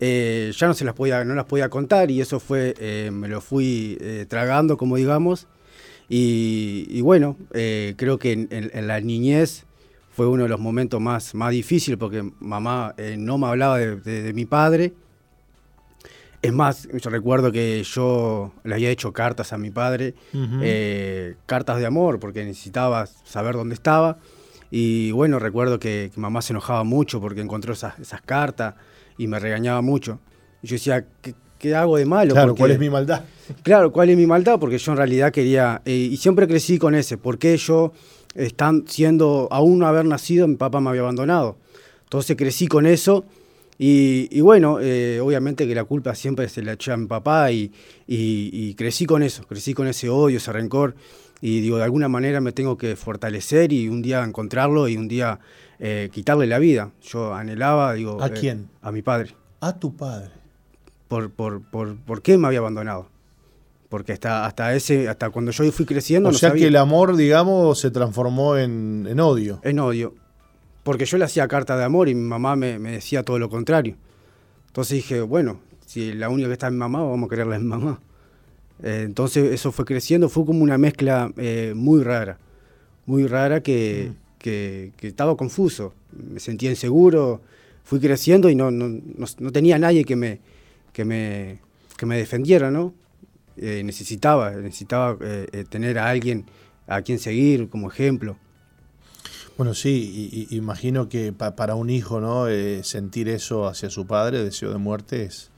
eh, 0.00 0.52
ya 0.56 0.66
no 0.66 0.74
se 0.74 0.84
las 0.84 0.94
podía, 0.94 1.24
no 1.24 1.34
las 1.34 1.44
podía 1.44 1.68
contar 1.68 2.10
y 2.10 2.20
eso 2.20 2.40
fue, 2.40 2.74
eh, 2.78 3.10
me 3.12 3.28
lo 3.28 3.40
fui 3.40 3.96
eh, 4.00 4.26
tragando, 4.28 4.76
como 4.76 4.96
digamos. 4.96 5.46
Y, 6.08 7.00
bueno, 7.00 7.38
creo 7.52 8.18
que 8.18 8.32
en, 8.32 8.86
la 8.86 9.00
niñez 9.00 9.64
fue 10.10 10.26
uno 10.26 10.42
de 10.42 10.50
los 10.50 10.60
momentos 10.60 11.00
más, 11.00 11.34
más 11.34 11.52
difíciles 11.52 11.98
porque 11.98 12.22
mamá 12.38 12.94
no 13.16 13.38
me 13.38 13.46
hablaba 13.46 13.78
de, 13.78 14.32
mi 14.34 14.44
padre. 14.44 14.92
Es 16.42 16.52
más, 16.52 16.88
yo 16.92 17.08
recuerdo 17.08 17.52
que 17.52 17.82
yo 17.84 18.52
le 18.64 18.74
había 18.74 18.90
hecho 18.90 19.12
cartas 19.12 19.52
a 19.52 19.58
mi 19.58 19.70
padre, 19.70 20.14
eh, 20.34 21.36
cartas 21.46 21.78
de 21.78 21.86
amor, 21.86 22.18
porque 22.18 22.44
necesitaba 22.44 23.06
saber 23.06 23.54
dónde 23.54 23.74
estaba. 23.74 24.18
Y 24.74 25.10
bueno, 25.12 25.38
recuerdo 25.38 25.78
que, 25.78 26.10
mamá 26.16 26.40
se 26.40 26.54
enojaba 26.54 26.82
mucho 26.82 27.20
porque 27.20 27.42
encontró 27.42 27.74
esas, 27.74 27.94
cartas 28.24 28.74
y 29.18 29.26
me 29.26 29.38
regañaba 29.38 29.82
mucho. 29.82 30.18
Y 30.62 30.68
yo 30.68 30.76
decía, 30.76 31.04
¿qué, 31.58 31.74
hago 31.74 31.98
de 31.98 32.06
malo? 32.06 32.32
Claro, 32.32 32.54
¿cuál 32.54 32.70
es 32.70 32.78
mi 32.78 32.88
maldad? 32.88 33.22
Claro, 33.62 33.92
¿cuál 33.92 34.08
es 34.08 34.16
mi 34.16 34.26
maldad? 34.26 34.58
Porque 34.58 34.78
yo 34.78 34.92
en 34.92 34.96
realidad 34.96 35.30
quería, 35.30 35.82
eh, 35.84 35.92
y 35.92 36.16
siempre 36.16 36.48
crecí 36.48 36.78
con 36.78 36.94
ese, 36.94 37.18
porque 37.18 37.54
yo, 37.58 37.92
están 38.34 38.84
siendo, 38.88 39.46
aún 39.50 39.78
no 39.78 39.86
haber 39.86 40.06
nacido, 40.06 40.48
mi 40.48 40.56
papá 40.56 40.80
me 40.80 40.88
había 40.88 41.02
abandonado. 41.02 41.58
Entonces 42.04 42.34
crecí 42.34 42.66
con 42.66 42.86
eso 42.86 43.26
y, 43.78 44.40
bueno, 44.40 44.78
eh, 44.80 45.18
obviamente 45.20 45.66
que 45.66 45.74
la 45.74 45.84
culpa 45.84 46.14
siempre 46.14 46.48
se 46.48 46.62
la 46.62 46.72
eché 46.72 46.92
a 46.92 46.96
mi 46.96 47.06
papá 47.06 47.50
y, 47.50 47.72
crecí 48.76 49.06
con 49.06 49.22
eso, 49.22 49.44
crecí 49.46 49.74
con 49.74 49.86
ese 49.86 50.08
odio, 50.08 50.36
ese 50.36 50.52
rencor. 50.52 50.94
Y 51.42 51.60
digo, 51.60 51.76
de 51.76 51.84
alguna 51.84 52.08
manera 52.08 52.40
me 52.40 52.52
tengo 52.52 52.78
que 52.78 52.96
fortalecer 52.96 53.72
y 53.72 53.88
un 53.88 54.00
día 54.00 54.24
encontrarlo 54.24 54.88
y 54.88 54.96
un 54.96 55.08
día 55.08 55.40
eh, 55.78 56.08
quitarle 56.10 56.46
la 56.46 56.58
vida. 56.58 56.92
Yo 57.02 57.34
anhelaba, 57.34 57.92
digo... 57.92 58.22
¿A 58.22 58.28
eh, 58.28 58.30
quién? 58.30 58.70
A 58.80 58.90
mi 58.90 59.02
padre. 59.02 59.34
¿A 59.60 59.78
tu 59.78 59.94
padre? 59.94 60.30
Por, 61.08 61.30
por, 61.30 61.60
por, 61.62 61.96
por 61.96 62.22
qué 62.22 62.38
me 62.38 62.46
había 62.46 62.60
abandonado 62.60 63.10
porque 63.90 64.14
hasta, 64.14 64.46
hasta 64.46 64.74
ese, 64.74 65.06
hasta 65.06 65.28
cuando 65.28 65.50
yo 65.50 65.70
fui 65.70 65.84
creciendo. 65.84 66.30
O 66.30 66.32
sea 66.32 66.54
que 66.54 66.68
el 66.68 66.76
amor, 66.76 67.14
digamos, 67.14 67.78
se 67.78 67.90
transformó 67.90 68.56
en, 68.56 69.06
en, 69.06 69.20
odio. 69.20 69.60
En 69.64 69.78
odio 69.80 70.14
porque 70.82 71.04
yo 71.04 71.18
le 71.18 71.24
hacía 71.24 71.46
carta 71.48 71.76
de 71.76 71.84
amor 71.84 72.08
y 72.08 72.14
mi 72.14 72.22
mamá 72.22 72.56
me, 72.56 72.78
decía 72.78 73.22
todo 73.22 73.38
lo 73.38 73.48
contrario. 73.48 73.96
Entonces 74.66 74.96
dije, 74.96 75.20
bueno, 75.20 75.60
si 75.86 76.12
la 76.12 76.28
única 76.28 76.48
que 76.48 76.54
está 76.54 76.68
en 76.68 76.74
mi 76.74 76.80
mamá, 76.80 77.02
vamos 77.02 77.26
a 77.26 77.30
quererla 77.30 77.56
en 77.56 77.66
mamá. 77.66 78.00
Eh, 78.82 79.02
entonces 79.04 79.52
eso 79.52 79.72
fue 79.72 79.84
creciendo, 79.84 80.28
fue 80.28 80.44
como 80.44 80.62
una 80.62 80.78
mezcla 80.78 81.32
eh, 81.36 81.72
muy 81.76 82.02
rara, 82.02 82.38
muy 83.06 83.26
rara 83.26 83.58
mm. 83.58 83.62
que, 83.62 84.12
que, 84.38 84.92
estaba 85.02 85.36
confuso, 85.36 85.94
me 86.12 86.40
sentía 86.40 86.70
inseguro, 86.70 87.42
fui 87.84 88.00
creciendo 88.00 88.50
y 88.50 88.54
no, 88.54 88.70
no, 88.70 89.00
no, 89.38 89.52
tenía 89.52 89.78
nadie 89.78 90.04
que 90.04 90.16
me, 90.16 90.40
que 90.92 91.04
me, 91.04 91.58
que 91.96 92.06
me 92.06 92.16
defendiera, 92.16 92.70
¿no? 92.70 92.94
Eh, 93.56 93.82
necesitaba, 93.84 94.50
necesitaba 94.52 95.18
tener 95.68 95.98
a 95.98 96.08
alguien 96.08 96.46
a 96.86 97.02
quien 97.02 97.18
seguir 97.18 97.68
como 97.68 97.90
ejemplo. 97.90 98.36
Bueno, 99.56 99.74
sí, 99.74 100.48
y, 100.50 100.56
imagino 100.56 101.08
que 101.08 101.32
para 101.32 101.74
un 101.74 101.90
hijo, 101.90 102.20
¿no? 102.20 102.48
Eh, 102.48 102.82
sentir 102.84 103.28
eso 103.28 103.66
hacia 103.66 103.90
su 103.90 104.06
padre, 104.06 104.42
deseo 104.42 104.72
de 104.72 104.78
muerte, 104.78 105.24
es, 105.24 105.50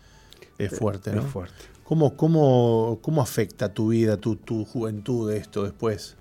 es 0.59 0.77
fuerte, 0.77 1.13
¿no? 1.13 1.23
Es 1.23 1.27
fuerte. 1.29 1.74
¿Cómo, 1.85 2.17
cómo, 2.17 2.99
cómo 3.03 3.23
afecta 3.23 3.73
tu 3.73 3.89
vida, 3.89 4.17
tu, 4.17 4.37
tu 4.37 4.65
juventud 4.65 5.33
esto 5.33 5.65
después? 5.65 6.17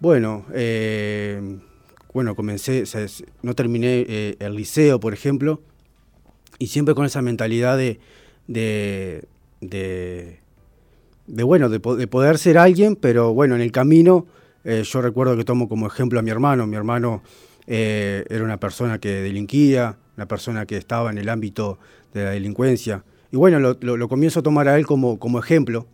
Bueno, 0.00 0.44
eh, 0.52 1.58
bueno, 2.12 2.34
comencé, 2.34 2.84
no 3.42 3.54
terminé 3.54 4.36
el 4.38 4.54
liceo, 4.54 5.00
por 5.00 5.14
ejemplo, 5.14 5.60
y 6.58 6.66
siempre 6.66 6.94
con 6.94 7.06
esa 7.06 7.22
mentalidad 7.22 7.78
de, 7.78 8.00
de, 8.48 9.24
de, 9.60 10.40
bueno, 11.44 11.68
de, 11.68 11.78
de 11.78 12.06
poder 12.06 12.38
ser 12.38 12.58
alguien, 12.58 12.96
pero 12.96 13.32
bueno, 13.34 13.54
en 13.54 13.60
el 13.60 13.72
camino 13.72 14.26
eh, 14.64 14.82
yo 14.84 15.00
recuerdo 15.00 15.34
que 15.36 15.44
tomo 15.44 15.68
como 15.68 15.86
ejemplo 15.86 16.18
a 16.18 16.22
mi 16.22 16.30
hermano. 16.30 16.66
Mi 16.66 16.76
hermano 16.76 17.22
eh, 17.66 18.24
era 18.28 18.44
una 18.44 18.58
persona 18.58 18.98
que 18.98 19.08
delinquía, 19.22 19.96
una 20.16 20.26
persona 20.26 20.66
que 20.66 20.76
estaba 20.76 21.10
en 21.10 21.18
el 21.18 21.28
ámbito 21.28 21.78
de 22.12 22.24
la 22.24 22.30
delincuencia. 22.30 23.02
Y 23.30 23.36
bueno, 23.36 23.58
lo, 23.58 24.08
comienzo 24.08 24.40
a 24.40 24.42
tomar 24.42 24.68
a 24.68 24.78
él 24.78 24.86
como, 24.86 25.18
como 25.18 25.38
ejemplo. 25.38 25.86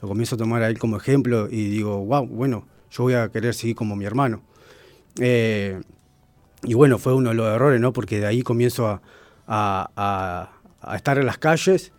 Lo 0.00 0.08
comienzo 0.08 0.34
a 0.34 0.38
tomar 0.38 0.62
a 0.62 0.68
él 0.68 0.78
como 0.78 0.96
ejemplo 0.96 1.48
y 1.50 1.68
digo, 1.68 2.04
wow, 2.04 2.26
bueno, 2.26 2.66
yo 2.90 3.04
voy 3.04 3.14
a 3.14 3.28
querer 3.28 3.54
seguir 3.54 3.76
como 3.76 3.96
mi 3.96 4.04
hermano. 4.04 4.42
Eh, 5.20 5.80
y 6.64 6.74
bueno, 6.74 6.98
fue 6.98 7.14
uno 7.14 7.30
de 7.30 7.36
los 7.36 7.54
errores, 7.54 7.80
¿no? 7.80 7.92
Porque 7.92 8.20
de 8.20 8.26
ahí 8.26 8.42
comienzo 8.42 9.00
a, 9.46 10.50
estar 10.94 11.18
en 11.18 11.26
las 11.26 11.38
calles 11.38 11.92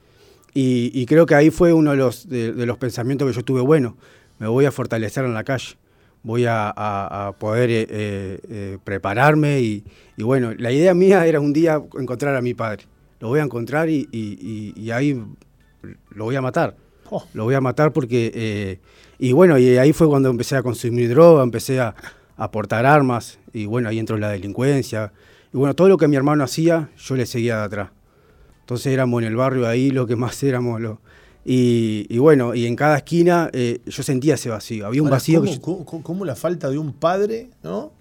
y, 0.53 1.05
creo 1.05 1.25
que 1.25 1.35
ahí 1.35 1.49
fue 1.49 1.73
uno 1.73 1.91
de 1.91 1.97
los, 1.97 2.27
de 2.29 2.65
los 2.65 2.77
pensamientos 2.77 3.27
que 3.27 3.33
yo 3.33 3.43
tuve, 3.43 3.61
bueno, 3.61 3.97
me 4.39 4.47
voy 4.47 4.65
a 4.65 4.71
fortalecer 4.71 5.25
en 5.25 5.33
la 5.33 5.43
calle 5.43 5.77
voy 6.23 6.45
a, 6.47 7.35
poder 7.37 7.69
eh, 7.69 7.87
eh, 7.89 8.39
eh, 8.49 8.77
prepararme 8.83 9.61
y, 9.61 9.83
bueno, 10.17 10.53
la 10.57 10.71
idea 10.71 10.93
mía 10.93 11.27
era 11.27 11.39
un 11.39 11.53
día 11.53 11.81
encontrar 11.99 12.35
a 12.35 12.41
mi 12.41 12.53
padre. 12.53 12.85
Lo 13.23 13.29
voy 13.29 13.39
a 13.39 13.43
encontrar 13.43 13.89
y, 13.89 14.91
ahí 14.93 15.23
lo 16.09 16.25
voy 16.25 16.35
a 16.35 16.41
matar. 16.41 16.75
Oh. 17.09 17.25
Lo 17.33 17.45
voy 17.45 17.55
a 17.55 17.61
matar 17.61 17.93
porque... 17.93 18.81
y 19.17 19.31
bueno, 19.31 19.57
y 19.57 19.77
ahí 19.77 19.93
fue 19.93 20.09
cuando 20.09 20.29
empecé 20.29 20.57
a 20.57 20.61
consumir 20.61 21.07
droga, 21.07 21.41
empecé 21.41 21.79
a, 21.79 21.95
aportar 22.35 22.85
armas 22.85 23.39
y 23.53 23.65
bueno, 23.65 23.87
ahí 23.87 23.97
entró 23.97 24.17
la 24.17 24.29
delincuencia. 24.29 25.13
Y 25.53 25.57
bueno, 25.57 25.73
todo 25.73 25.87
lo 25.87 25.97
que 25.97 26.09
mi 26.09 26.17
hermano 26.17 26.43
hacía, 26.43 26.89
yo 26.97 27.15
le 27.15 27.25
seguía 27.25 27.59
de 27.59 27.63
atrás. 27.63 27.89
Entonces 28.59 28.87
éramos 28.87 29.21
en 29.21 29.29
el 29.29 29.37
barrio 29.37 29.69
ahí 29.69 29.89
lo 29.89 30.05
que 30.05 30.17
más 30.17 30.43
éramos, 30.43 30.81
lo, 30.81 30.99
y, 31.45 32.17
bueno, 32.17 32.55
y 32.55 32.65
en 32.65 32.75
cada 32.75 32.97
esquina 32.97 33.49
eh, 33.53 33.79
yo 33.85 34.03
sentía 34.03 34.33
ese 34.33 34.49
vacío. 34.49 34.85
Había 34.85 35.01
un 35.01 35.09
vacío 35.09 35.39
¿cómo, 35.61 35.85
que 35.85 36.03
¿cómo, 36.03 36.25
la 36.25 36.35
falta 36.35 36.69
de 36.69 36.77
un 36.77 36.91
padre, 36.91 37.51
¿no? 37.63 37.93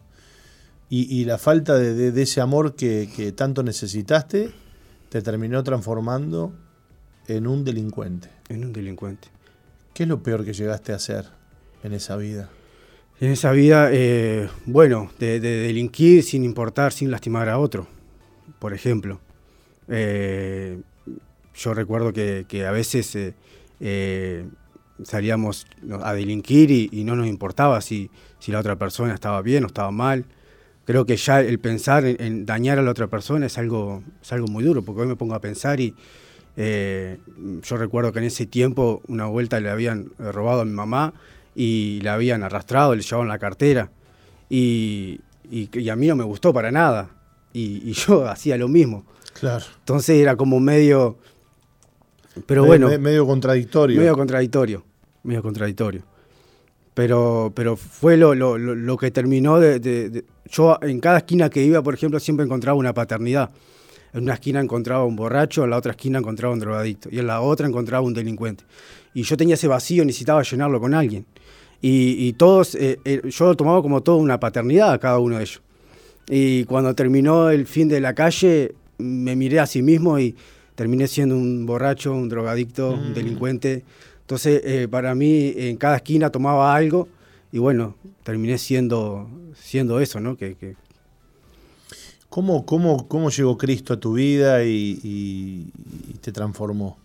Y, 0.89 1.25
la 1.25 1.39
falta 1.39 1.79
de, 1.79 2.23
ese 2.23 2.43
amor 2.43 2.75
que, 2.75 3.33
tanto 3.37 3.63
necesitaste 3.63 4.51
te 5.13 5.21
terminó 5.21 5.63
transformando 5.63 6.55
en 7.29 7.47
un 7.47 7.67
delincuente. 7.67 8.31
En 8.49 8.65
un 8.65 8.73
delincuente. 8.73 9.29
¿Qué 9.93 10.05
es 10.05 10.09
lo 10.09 10.23
peor 10.23 10.43
que 10.43 10.55
llegaste 10.55 10.95
a 10.95 10.97
hacer 10.97 11.27
en 11.83 11.93
esa 11.93 12.17
vida? 12.17 12.49
En 13.21 13.31
esa 13.31 13.53
vida, 13.53 13.91
eh, 13.93 14.49
bueno, 14.65 15.11
de, 15.19 15.39
delinquir 15.39 16.23
sin 16.23 16.45
importar, 16.45 16.95
sin 16.95 17.11
lastimar 17.11 17.51
a 17.51 17.59
otro, 17.59 17.89
por 18.59 18.73
ejemplo. 18.73 19.21
Eh, 19.87 20.81
yo 21.57 21.75
recuerdo 21.75 22.15
que, 22.15 22.65
a 22.67 22.71
veces 22.71 23.35
eh, 23.81 24.49
salíamos 25.03 25.67
a 26.03 26.15
delinquir 26.15 26.71
y, 26.71 27.05
no 27.05 27.17
nos 27.17 27.27
importaba 27.27 27.83
si, 27.83 28.11
si 28.39 28.51
la 28.51 28.61
otra 28.61 28.77
persona 28.77 29.13
estaba 29.13 29.43
bien 29.43 29.65
o 29.65 29.67
estaba 29.67 29.91
mal. 29.91 30.25
Creo 30.85 31.07
que 31.07 31.17
ya 31.17 31.41
el 31.41 31.59
pensar 31.59 32.05
en, 32.05 32.45
dañar 32.45 32.79
a 32.79 32.83
la 32.83 32.91
otra 32.91 33.07
persona 33.07 33.47
es 33.47 33.59
algo, 33.59 34.03
es 34.21 34.33
algo 34.33 34.49
muy 34.49 34.65
duro, 34.65 34.83
porque 34.83 35.03
hoy 35.03 35.07
me 35.07 35.17
pongo 35.17 35.35
a 35.35 35.41
pensar 35.41 35.81
y 35.81 35.95
eh, 36.57 37.19
yo 37.63 37.77
recuerdo 37.77 38.13
que 38.13 38.19
en 38.19 38.27
ese 38.27 38.47
tiempo 38.47 39.01
una 39.07 39.27
vuelta 39.27 39.61
le 39.61 39.71
habían 39.71 40.11
robado 40.19 40.63
a 40.63 40.65
mi 40.65 40.73
mamá 40.73 41.15
y 41.55 42.01
la 42.03 42.15
habían 42.15 42.43
arrastrado, 42.43 42.95
le 42.95 43.03
llevaban 43.03 43.29
la 43.29 43.39
cartera 43.39 43.91
y, 44.51 45.21
a 45.91 45.97
mí 45.97 46.07
no 46.09 46.17
me 46.17 46.25
gustó 46.25 46.53
para 46.53 46.71
nada 46.71 47.11
y, 47.53 47.89
y 47.89 47.93
yo 48.07 48.27
hacía 48.29 48.57
lo 48.57 48.69
mismo. 48.69 49.05
Claro. 49.39 49.65
Entonces 49.81 50.21
era 50.21 50.37
como 50.37 50.61
medio 50.61 51.19
pero 52.47 52.65
bueno. 52.65 52.89
medio 52.99 53.27
contradictorio. 53.27 53.99
Medio 53.99 54.17
contradictorio. 54.17 54.85
Medio 55.23 55.43
contradictorio. 55.43 56.03
Pero, 56.95 57.53
pero 57.55 57.77
fue 57.77 58.17
lo, 58.17 58.35
lo, 58.35 58.59
lo 58.59 58.97
que 58.97 59.11
terminó 59.11 59.59
de, 59.59 60.25
Yo 60.51 60.79
en 60.83 61.01
cada 61.01 61.19
esquina 61.19 61.49
que 61.49 61.65
iba, 61.65 61.83
por 61.83 61.95
ejemplo, 61.95 62.21
siempre 62.21 62.45
encontraba 62.45 62.77
una 62.79 62.93
paternidad. 62.93 63.51
En 64.13 64.25
una 64.25 64.35
esquina 64.35 64.61
encontraba 64.61 65.05
un 65.05 65.17
borracho, 65.17 65.65
en 65.65 65.71
la 65.71 65.79
otra 65.79 65.93
esquina 65.93 66.19
encontraba 66.19 66.53
un 66.53 66.61
drogadicto 66.61 67.09
y 67.11 67.19
en 67.19 67.27
la 67.27 67.41
otra 67.41 67.67
encontraba 67.67 68.05
un 68.05 68.13
delincuente. 68.13 68.65
Y 69.15 69.23
yo 69.23 69.37
tenía 69.39 69.55
ese 69.55 69.69
vacío, 69.69 70.05
necesitaba 70.05 70.43
llenarlo 70.43 70.81
con 70.81 70.93
alguien. 70.93 71.25
Y, 71.85 72.35
todos, 72.35 72.77
eh, 72.77 73.01
eh, 73.05 73.23
yo 73.29 73.47
lo 73.47 73.57
tomaba 73.57 73.83
como 73.83 74.03
toda 74.05 74.19
una 74.19 74.39
paternidad 74.39 74.93
a 74.93 74.99
cada 74.99 75.19
uno 75.19 75.39
de 75.39 75.43
ellos. 75.43 75.63
Y 76.29 76.65
cuando 76.65 76.95
terminó 76.95 77.51
el 77.51 77.67
fin 77.67 77.89
de 77.89 78.01
la 78.01 78.15
calle, 78.15 78.77
me 78.99 79.35
miré 79.35 79.59
a 79.59 79.67
sí 79.67 79.83
mismo 79.83 80.17
y 80.21 80.37
terminé 80.77 81.09
siendo 81.09 81.37
un 81.37 81.67
borracho, 81.67 82.15
un 82.15 82.29
drogadicto, 82.29 82.93
un 82.93 83.11
mm. 83.11 83.15
delincuente. 83.15 83.85
Entonces, 84.33 84.63
eh, 84.65 84.89
para 84.89 85.15
mí, 85.15 85.53
en 85.55 85.77
cada 85.77 85.97
esquina 85.97 86.31
tomaba 86.31 86.75
algo 86.75 87.07
y 87.53 87.59
bueno, 87.59 87.97
terminé 88.23 88.57
siendo, 88.57 89.29
siendo 89.55 90.01
eso, 90.01 90.21
¿no? 90.21 90.39
Que, 90.39 90.75
¿Cómo, 92.31 92.65
cómo, 92.65 93.09
cómo 93.09 93.29
llegó 93.29 93.59
Cristo 93.59 93.93
a 93.93 94.01
tu 94.01 94.15
vida 94.15 94.65
y, 94.65 95.71
te 96.23 96.33
transformó? 96.33 96.97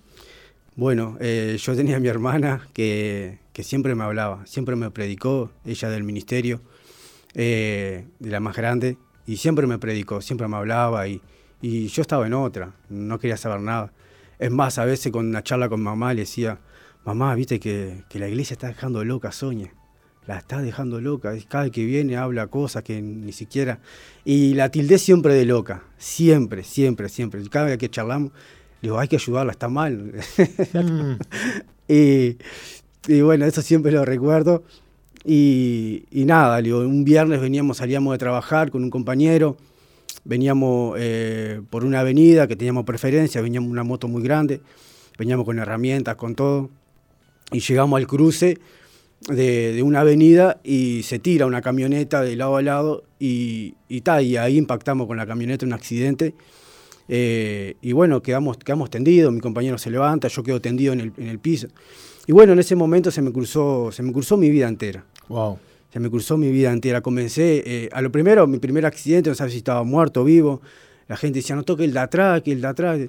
Bueno, 0.78 1.18
eh, 1.20 1.58
yo 1.62 1.76
tenía 1.76 1.98
a 1.98 2.00
mi 2.00 2.08
hermana 2.08 2.66
que, 2.72 3.40
siempre 3.56 3.94
me 3.94 4.06
hablaba, 4.06 4.48
siempre 4.48 4.78
me 4.78 4.90
predicó, 4.90 5.52
ella 5.66 5.90
del 5.90 6.06
ministerio, 6.06 6.62
eh, 7.34 8.06
de 8.20 8.30
la 8.30 8.40
más 8.40 8.56
grande, 8.56 8.96
y 9.26 9.36
siempre 9.36 9.68
me 9.68 9.80
predicó, 9.80 10.22
siempre 10.22 10.48
me 10.48 10.56
hablaba 10.56 11.10
y, 11.10 11.20
y 11.62 11.88
yo 11.88 12.02
estaba 12.02 12.26
en 12.26 12.36
otra, 12.36 12.74
no 12.88 13.20
quería 13.20 13.36
saber 13.36 13.60
nada. 13.60 13.92
Es 14.40 14.50
más, 14.50 14.78
a 14.78 14.86
veces 14.86 15.12
con 15.12 15.28
una 15.28 15.44
charla 15.44 15.68
con 15.68 15.82
mamá 15.82 16.14
le 16.14 16.22
decía, 16.22 16.60
mamá, 17.08 17.34
viste 17.36 17.58
que, 17.62 18.04
la 18.14 18.28
iglesia 18.28 18.54
está 18.54 18.68
dejando 18.68 19.04
loca 19.06 19.30
a 19.30 19.32
Soña. 19.32 19.74
La 20.26 20.40
está 20.40 20.62
dejando 20.62 21.00
loca. 21.00 21.34
Cada 21.48 21.70
que 21.70 21.86
viene 21.86 22.18
habla 22.18 22.48
cosas 22.48 22.84
que 22.84 23.02
ni 23.02 23.32
siquiera... 23.32 23.80
Y 24.26 24.56
la 24.56 24.70
tildé 24.70 24.98
siempre 24.98 25.34
de 25.34 25.46
loca. 25.46 25.84
Siempre, 25.98 26.66
siempre, 26.66 27.08
siempre. 27.08 27.42
Cada 27.50 27.68
vez 27.68 27.78
que 27.78 27.90
charlamos, 27.90 28.34
digo, 28.82 29.00
hay 29.00 29.08
que 29.08 29.16
ayudarla, 29.16 29.54
está 29.54 29.70
mal. 29.70 30.14
Mm. 31.90 32.34
y, 33.08 33.22
bueno, 33.22 33.46
eso 33.46 33.62
siempre 33.62 33.94
lo 33.94 34.04
recuerdo. 34.04 34.64
Y, 35.24 36.04
nada, 36.12 36.62
digo, 36.62 36.80
un 36.80 37.06
viernes 37.06 37.40
veníamos, 37.40 37.78
salíamos 37.78 38.14
de 38.14 38.18
trabajar 38.18 38.70
con 38.70 38.84
un 38.84 38.90
compañero, 38.90 39.56
veníamos 40.26 40.98
eh, 41.00 41.62
por 41.70 41.86
una 41.86 42.02
avenida 42.02 42.46
que 42.46 42.58
teníamos 42.58 42.84
preferencia, 42.84 43.40
veníamos 43.40 43.72
una 43.72 43.86
moto 43.86 44.10
muy 44.10 44.22
grande, 44.22 44.60
veníamos 45.18 45.46
con 45.46 45.60
herramientas, 45.60 46.18
con 46.18 46.36
todo, 46.36 46.70
y 47.52 47.60
llegamos 47.60 47.98
al 47.98 48.08
cruce 48.08 48.58
de, 49.30 49.82
una 49.84 50.02
avenida 50.02 50.60
y 50.64 51.04
se 51.04 51.20
tira 51.20 51.46
una 51.46 51.62
camioneta 51.62 52.22
de 52.22 52.36
lado 52.36 52.58
a 52.58 52.62
lado 52.62 53.04
y, 53.20 53.76
y, 53.90 54.04
y 54.22 54.36
ahí 54.38 54.58
impactamos 54.58 55.08
con 55.08 55.18
la 55.18 55.26
camioneta 55.26 55.66
un 55.66 55.74
accidente. 55.74 56.34
Eh, 57.10 57.76
y 57.82 57.94
bueno, 57.94 58.22
quedamos, 58.22 58.58
quedamos 58.58 58.90
tendidos, 58.90 59.32
mi 59.32 59.40
compañero 59.40 59.78
se 59.78 59.90
levanta, 59.90 60.28
yo 60.28 60.44
quedo 60.44 60.60
tendido 60.60 60.94
en 60.94 61.00
el, 61.00 61.14
en 61.18 61.28
el, 61.28 61.40
piso. 61.40 61.68
Y 62.26 62.34
bueno, 62.34 62.54
en 62.54 62.60
ese 62.60 62.76
momento 62.76 63.12
se 63.12 63.22
me 63.22 63.32
cruzó, 63.32 63.92
se 63.92 64.04
me 64.04 64.12
cruzó 64.12 64.36
mi 64.36 64.50
vida 64.50 64.68
entera. 64.68 65.06
Wow. 65.30 65.58
Se 65.92 66.00
me 66.02 66.10
cruzó 66.10 66.38
mi 66.38 66.52
vida 66.52 66.72
entera. 66.74 67.02
Comencé, 67.02 67.64
eh, 67.66 67.90
a 67.94 68.02
lo 68.02 68.12
primero, 68.12 68.46
mi 68.46 68.60
primer 68.60 68.86
accidente, 68.86 69.30
no 69.30 69.36
sabía 69.36 69.52
si 69.52 69.58
estaba 69.60 69.84
muerto 69.84 70.22
o 70.22 70.24
vivo. 70.26 70.62
La 71.08 71.16
gente 71.16 71.40
decía, 71.40 71.56
no 71.56 71.64
toque 71.64 71.86
el 71.86 71.94
de 71.94 72.00
atrás, 72.00 72.42
que 72.42 72.52
el 72.52 72.60
de 72.60 72.68
atrás. 72.68 73.00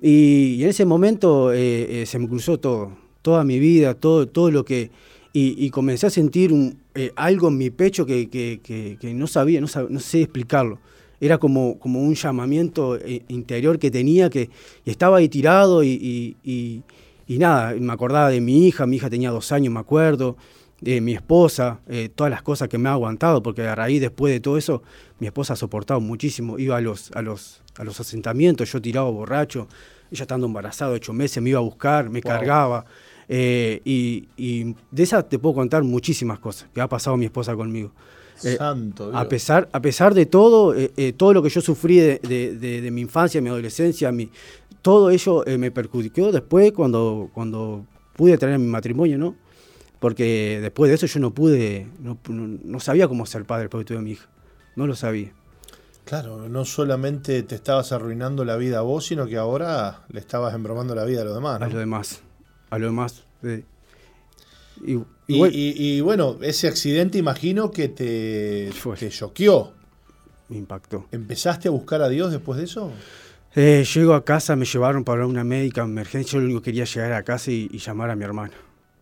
Y, 0.00 0.60
en 0.64 0.68
ese 0.68 0.84
momento 0.84 1.52
eh, 1.52 2.02
se 2.06 2.18
me 2.18 2.28
cruzó 2.28 2.58
todo, 2.58 2.90
toda 3.22 3.44
mi 3.44 3.58
vida, 3.58 3.94
todo, 3.94 4.28
todo 4.28 4.50
lo 4.50 4.64
que 4.64 4.90
y, 5.34 5.70
comencé 5.70 6.06
a 6.06 6.10
sentir 6.10 6.52
un, 6.52 6.78
eh, 6.94 7.12
algo 7.16 7.48
en 7.48 7.56
mi 7.56 7.70
pecho 7.70 8.04
que, 8.04 8.28
que, 8.28 9.14
no 9.14 9.26
sabía, 9.26 9.60
no, 9.60 9.66
no, 9.88 10.00
sé 10.00 10.22
explicarlo. 10.22 10.78
Era 11.20 11.38
como, 11.38 11.78
como 11.78 12.02
un 12.02 12.14
llamamiento 12.14 12.96
eh, 12.96 13.22
interior 13.28 13.78
que 13.78 13.90
tenía, 13.90 14.28
que 14.28 14.50
estaba 14.84 15.18
ahí 15.18 15.28
tirado 15.28 15.82
y, 15.84 16.36
y, 16.44 16.82
nada, 17.38 17.74
me 17.80 17.92
acordaba 17.92 18.28
de 18.28 18.42
mi 18.42 18.66
hija, 18.66 18.86
mi 18.86 18.96
hija 18.96 19.08
tenía 19.08 19.30
dos 19.30 19.52
años, 19.52 19.72
me 19.72 19.80
acuerdo, 19.80 20.36
de 20.82 21.00
mi 21.00 21.14
esposa, 21.14 21.80
eh, 21.88 22.10
todas 22.14 22.30
las 22.30 22.42
cosas 22.42 22.68
que 22.68 22.76
me 22.76 22.90
ha 22.90 22.92
aguantado, 22.92 23.42
porque 23.42 23.62
a 23.62 23.74
raíz 23.74 24.02
después 24.02 24.34
de 24.34 24.40
todo 24.40 24.58
eso, 24.58 24.82
mi 25.18 25.28
esposa 25.28 25.54
ha 25.54 25.56
soportado 25.56 26.00
muchísimo, 26.00 26.58
iba 26.58 26.76
a 26.76 26.80
los, 26.82 27.10
a 27.12 27.22
los, 27.22 27.62
a 27.78 27.84
los 27.84 27.98
asentamientos, 28.00 28.70
yo 28.70 28.82
tiraba 28.82 29.08
borracho, 29.08 29.66
ella 30.10 30.24
estando 30.24 30.46
embarazada, 30.46 30.92
ocho 30.92 31.14
meses, 31.14 31.42
me 31.42 31.50
iba 31.50 31.58
a 31.58 31.62
buscar, 31.62 32.10
me 32.10 32.20
cargaba. 32.20 32.84
Eh, 33.28 33.80
y, 33.84 34.74
de 34.90 35.02
esa 35.02 35.22
te 35.22 35.38
puedo 35.38 35.54
contar 35.54 35.82
muchísimas 35.82 36.38
cosas 36.38 36.68
que 36.74 36.80
ha 36.80 36.88
pasado 36.88 37.16
mi 37.16 37.26
esposa 37.26 37.54
conmigo. 37.54 37.92
Eh, 38.44 38.56
Santo 38.56 39.10
A 39.14 39.28
pesar, 39.28 39.68
a 39.72 39.80
pesar 39.80 40.14
de 40.14 40.26
todo, 40.26 40.74
eh, 40.74 41.14
todo 41.16 41.32
lo 41.32 41.42
que 41.42 41.48
yo 41.48 41.60
sufrí 41.60 41.98
de, 41.98 42.88
mi 42.92 43.02
infancia, 43.02 43.40
mi 43.40 43.48
adolescencia, 43.48 44.10
mi, 44.10 44.30
todo 44.80 45.10
ello 45.10 45.44
me 45.58 45.70
perjudicó 45.70 46.32
después 46.32 46.72
cuando, 46.72 47.30
cuando 47.32 47.86
pude 48.14 48.36
tener 48.38 48.58
mi 48.58 48.66
matrimonio, 48.66 49.18
¿no? 49.18 49.36
Porque 50.00 50.58
después 50.60 50.88
de 50.88 50.96
eso 50.96 51.06
yo 51.06 51.20
no 51.20 51.32
pude, 51.32 51.86
no, 52.00 52.80
sabía 52.80 53.06
cómo 53.06 53.24
ser 53.26 53.44
padre 53.44 53.68
de 53.68 53.84
tuve 53.84 54.00
mi 54.00 54.12
hija. 54.12 54.28
No 54.74 54.88
lo 54.88 54.96
sabía. 54.96 55.32
Claro, 56.04 56.48
no 56.48 56.64
solamente 56.64 57.44
te 57.44 57.54
estabas 57.54 57.92
arruinando 57.92 58.44
la 58.44 58.56
vida 58.56 58.78
a 58.78 58.80
vos, 58.80 59.06
sino 59.06 59.26
que 59.26 59.36
ahora 59.36 60.02
le 60.08 60.18
estabas 60.18 60.52
embromando 60.54 60.96
la 60.96 61.04
vida 61.04 61.20
a 61.22 61.24
los 61.24 61.34
demás. 61.34 61.62
A 61.62 61.66
los 61.66 61.78
demás 61.78 62.22
a 62.72 62.78
lo 62.78 62.86
demás. 62.86 63.24
Y, 65.28 66.00
bueno, 66.00 66.38
ese 66.40 66.68
accidente 66.68 67.18
imagino 67.18 67.70
que 67.70 67.88
te, 67.88 68.70
te 68.98 69.08
choqueó. 69.10 69.72
Me 70.48 70.56
impactó. 70.56 71.06
¿Empezaste 71.12 71.68
a 71.68 71.70
buscar 71.70 72.00
a 72.00 72.08
Dios 72.08 72.32
después 72.32 72.58
de 72.58 72.64
eso? 72.64 72.90
Eh, 73.54 73.84
llego 73.94 74.14
a 74.14 74.24
casa, 74.24 74.56
me 74.56 74.64
llevaron 74.64 75.04
para 75.04 75.26
una 75.26 75.44
médica 75.44 75.82
emergencia. 75.82 76.32
Yo 76.32 76.38
lo 76.38 76.46
único 76.46 76.62
que 76.62 76.70
quería 76.70 76.84
llegar 76.84 77.12
a 77.12 77.22
casa 77.22 77.50
y, 77.50 77.68
llamar 77.76 78.08
a 78.08 78.16
mi 78.16 78.24
hermana. 78.24 78.54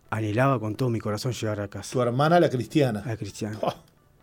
Anhelaba 0.09 0.59
con 0.59 0.75
todo 0.75 0.89
mi 0.89 0.99
corazón 0.99 1.31
llegar 1.31 1.61
a 1.61 1.69
casa. 1.69 1.93
¿Tu 1.93 2.01
hermana, 2.01 2.41
la 2.41 2.49
cristiana? 2.49 3.01
La 3.05 3.15
cristiana. 3.15 3.57
Oh, 3.61 3.73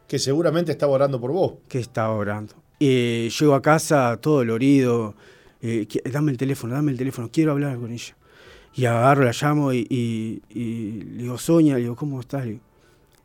que 0.06 0.18
seguramente 0.18 0.72
estaba 0.72 0.92
orando 0.92 1.18
por 1.18 1.32
vos. 1.32 1.54
Que 1.68 1.78
estaba 1.78 2.10
orando. 2.10 2.52
Eh, 2.80 3.30
llego 3.40 3.54
a 3.54 3.62
casa 3.62 4.18
todo 4.20 4.36
dolorido. 4.36 5.14
Eh, 5.62 5.88
dame 6.12 6.32
el 6.32 6.36
teléfono, 6.36 6.74
dame 6.74 6.92
el 6.92 6.98
teléfono. 6.98 7.30
Quiero 7.32 7.52
hablar 7.52 7.78
con 7.78 7.90
ella. 7.90 8.14
Y 8.78 8.86
agarro, 8.86 9.24
la 9.24 9.32
llamo 9.32 9.72
y, 9.72 10.40
le 10.54 11.22
digo, 11.22 11.36
Soña, 11.36 11.74
le 11.74 11.80
digo, 11.80 11.96
¿cómo 11.96 12.20
estás? 12.20 12.46
me 12.46 12.60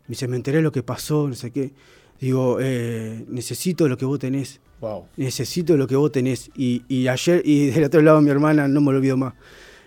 dice, 0.07 0.27
me 0.27 0.35
enteré 0.35 0.57
de 0.57 0.63
lo 0.63 0.71
que 0.71 0.81
pasó, 0.81 1.27
no 1.27 1.35
sé 1.35 1.51
qué. 1.51 1.71
Digo, 2.19 2.57
eh, 2.59 3.23
necesito 3.27 3.87
lo 3.87 3.95
que 3.95 4.03
vos 4.03 4.17
tenés. 4.17 4.59
Wow. 4.81 5.05
Necesito 5.15 5.77
lo 5.77 5.85
que 5.85 5.95
vos 5.95 6.11
tenés. 6.11 6.49
Y, 6.55 7.07
ayer, 7.07 7.43
y 7.45 7.67
del 7.69 7.83
otro 7.83 8.01
lado 8.01 8.19
mi 8.19 8.31
hermana, 8.31 8.67
no 8.67 8.81
me 8.81 8.93
lo 8.93 8.97
olvido 8.97 9.15
más, 9.15 9.35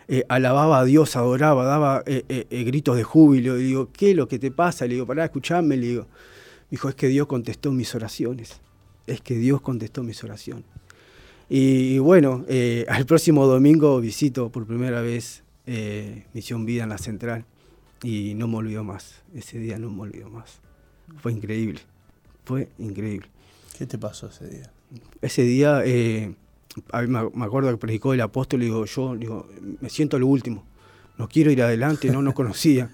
eh, 0.06 0.22
alababa 0.28 0.78
a 0.78 0.84
Dios, 0.84 1.16
adoraba, 1.16 1.64
daba 1.64 2.04
eh, 2.06 2.46
gritos 2.64 2.96
de 2.96 3.02
júbilo. 3.02 3.58
Y 3.58 3.64
digo, 3.64 3.88
¿qué 3.92 4.10
es 4.10 4.16
lo 4.16 4.28
que 4.28 4.38
te 4.38 4.52
pasa? 4.52 4.86
Le 4.86 4.94
digo, 4.94 5.04
pará, 5.04 5.24
escuchame. 5.24 5.76
Le 5.76 5.86
digo, 5.88 6.02
me 6.02 6.08
dijo, 6.70 6.88
es 6.88 6.94
que 6.94 7.08
Dios 7.08 7.26
contestó 7.26 7.72
mis 7.72 7.92
oraciones. 7.92 8.60
Es 9.08 9.20
que 9.20 9.34
Dios 9.34 9.60
contestó 9.62 10.04
mis 10.04 10.22
oraciones. 10.22 10.64
Y, 11.48 11.98
bueno, 11.98 12.44
al 12.88 13.04
próximo 13.04 13.46
domingo 13.46 14.00
visito 14.00 14.48
por 14.48 14.64
primera 14.64 15.00
vez 15.00 15.42
eh, 15.66 16.24
Misión 16.32 16.64
Vida 16.64 16.84
en 16.84 16.90
la 16.90 16.98
Central 16.98 17.44
y 18.02 18.34
no 18.34 18.48
me 18.48 18.56
olvido 18.56 18.84
más. 18.84 19.22
Ese 19.34 19.58
día 19.58 19.78
no 19.78 19.90
me 19.90 20.02
olvido 20.02 20.30
más. 20.30 20.60
Fue 21.20 21.32
increíble, 21.32 21.80
fue 22.44 22.68
increíble. 22.78 23.28
¿Qué 23.76 23.86
te 23.86 23.98
pasó 23.98 24.28
ese 24.28 24.48
día? 24.48 24.72
Ese 25.20 25.42
día, 25.42 25.82
eh, 25.84 26.34
a 26.92 27.02
mí 27.02 27.08
me 27.08 27.44
acuerdo 27.44 27.70
que 27.70 27.76
predicó 27.76 28.14
el 28.14 28.20
apóstol, 28.20 28.62
y 28.62 28.66
digo, 28.66 28.84
yo 28.84 29.16
digo, 29.16 29.48
me 29.80 29.88
siento 29.88 30.18
lo 30.18 30.26
último, 30.26 30.64
no 31.18 31.28
quiero 31.28 31.50
ir 31.50 31.62
adelante, 31.62 32.10
no 32.10 32.22
nos 32.22 32.34
conocía. 32.40 32.90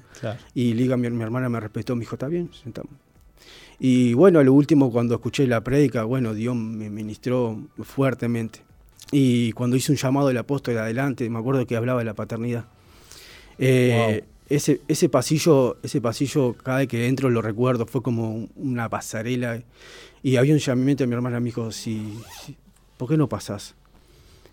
Y 0.55 0.75
Liga, 0.75 0.97
mi, 0.97 1.11
mi, 1.11 1.23
hermana 1.23 1.49
me 1.49 1.61
respetó, 1.61 1.95
me 1.97 2.01
dijo, 2.01 2.17
está 2.17 2.29
bien, 2.29 2.51
sentamos. 2.53 2.93
Y 3.79 4.15
bueno, 4.15 4.39
a 4.39 4.45
lo 4.45 4.53
último, 4.53 4.93
cuando 4.93 5.15
escuché 5.15 5.47
la 5.47 5.65
prédica, 5.65 6.05
bueno, 6.05 6.35
Dios 6.35 6.55
me 6.55 6.89
ministró 6.89 7.61
fuertemente. 7.83 8.61
Y 9.13 9.53
cuando 9.53 9.77
hice 9.77 9.93
un 9.93 9.99
llamado 9.99 10.29
del 10.29 10.39
apóstol 10.39 10.79
adelante, 10.79 11.29
me 11.29 11.39
acuerdo 11.39 11.67
que 11.67 11.77
hablaba 11.77 11.99
de 11.99 12.07
la 12.07 12.15
paternidad. 12.15 12.65
Eh, 13.59 14.25
ese, 14.49 14.81
ese, 14.89 15.11
pasillo, 15.11 15.77
ese 15.83 16.01
pasillo, 16.01 16.55
cada 16.55 16.79
vez 16.79 16.89
que 16.89 17.07
entro 17.07 17.29
lo 17.29 17.43
recuerdo, 17.43 17.87
fue 17.87 18.03
como 18.03 18.49
una 18.57 18.89
pasarela. 18.89 19.63
Y 20.23 20.37
había 20.37 20.55
un 20.55 20.61
llamamiento 20.61 21.05
de 21.05 21.09
mi 21.09 21.15
hermana, 21.15 21.41
me 21.41 21.47
dijo, 21.47 21.71
si, 21.73 22.19
¿por 22.97 23.07
qué 23.09 23.19
no 23.19 23.29
pasás? 23.29 23.75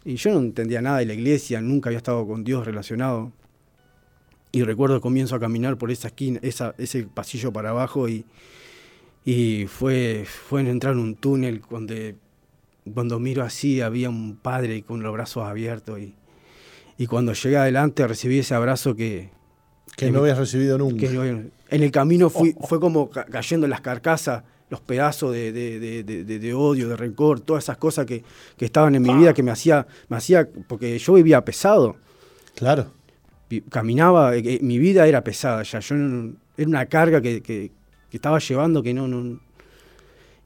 Y 0.04 0.18
yo 0.18 0.34
no 0.34 0.40
entendía 0.40 0.82
nada 0.82 0.98
de 1.00 1.06
la 1.06 1.14
iglesia, 1.14 1.62
nunca 1.62 1.90
había 1.90 1.98
estado 1.98 2.28
con 2.28 2.44
Dios 2.44 2.66
relacionado. 2.66 3.32
Y 4.52 4.64
recuerdo 4.64 4.96
que 4.96 5.02
comienzo 5.02 5.36
a 5.36 5.40
caminar 5.40 5.78
por 5.78 5.90
esa 5.90 6.10
esquina, 6.10 6.40
esa, 6.44 6.76
ese 6.78 7.04
pasillo 7.04 7.54
para 7.54 7.70
abajo 7.70 8.10
y, 8.10 8.26
y 9.24 9.68
fue, 9.68 10.26
fue 10.26 10.68
entrar 10.68 10.94
en 10.94 11.00
un 11.00 11.16
túnel 11.16 11.62
donde 11.70 12.16
cuando 12.94 13.20
miro 13.20 13.44
así 13.44 13.82
había 13.82 14.10
un 14.10 14.38
padre 14.38 14.84
con 14.84 15.02
los 15.04 15.14
brazos 15.14 15.44
abiertos 15.44 16.00
y, 16.00 16.16
y 16.98 17.08
cuando 17.08 17.34
llegué 17.34 17.58
adelante 17.58 18.08
recibí 18.08 18.40
ese 18.40 18.54
abrazo 18.54 18.96
que... 18.96 19.32
Que, 19.96 20.12
no 20.12 20.20
habías 20.20 20.38
recibido 20.38 20.78
nunca. 20.78 21.08
en 21.08 21.52
el 21.70 21.92
camino 21.92 22.30
fui, 22.30 22.56
fue 22.68 22.80
como 22.80 23.10
cayendo 23.10 23.68
las 23.68 23.82
carcasas, 23.82 24.44
los 24.70 24.82
pedazos 24.82 25.34
de, 25.34 25.52
de, 25.52 26.04
de, 26.04 26.54
odio, 26.54 26.90
de 26.90 26.96
rencor, 26.96 27.40
todas 27.40 27.66
esas 27.66 27.78
cosas 27.78 28.06
que, 28.06 28.24
que 28.56 28.66
estaban 28.66 28.96
en 28.96 29.02
mi 29.02 29.14
vida 29.14 29.34
que 29.34 29.44
me 29.44 29.52
hacía, 29.52 29.88
me 30.08 30.18
hacía, 30.18 30.48
porque 30.68 30.98
yo 31.00 31.14
vivía 31.14 31.44
pesado. 31.44 31.96
Claro. 32.56 32.92
Caminaba, 33.70 34.36
eh, 34.36 34.60
mi 34.62 34.78
vida 34.78 35.08
era 35.08 35.24
pesada 35.24 35.64
ya, 35.64 35.80
yo 35.80 35.96
era 35.96 36.68
una 36.68 36.86
carga 36.86 37.20
que, 37.22 37.72
estaba 38.12 38.40
llevando 38.40 38.84
que 38.84 38.94
no, 38.94 39.08
no, 39.08 39.40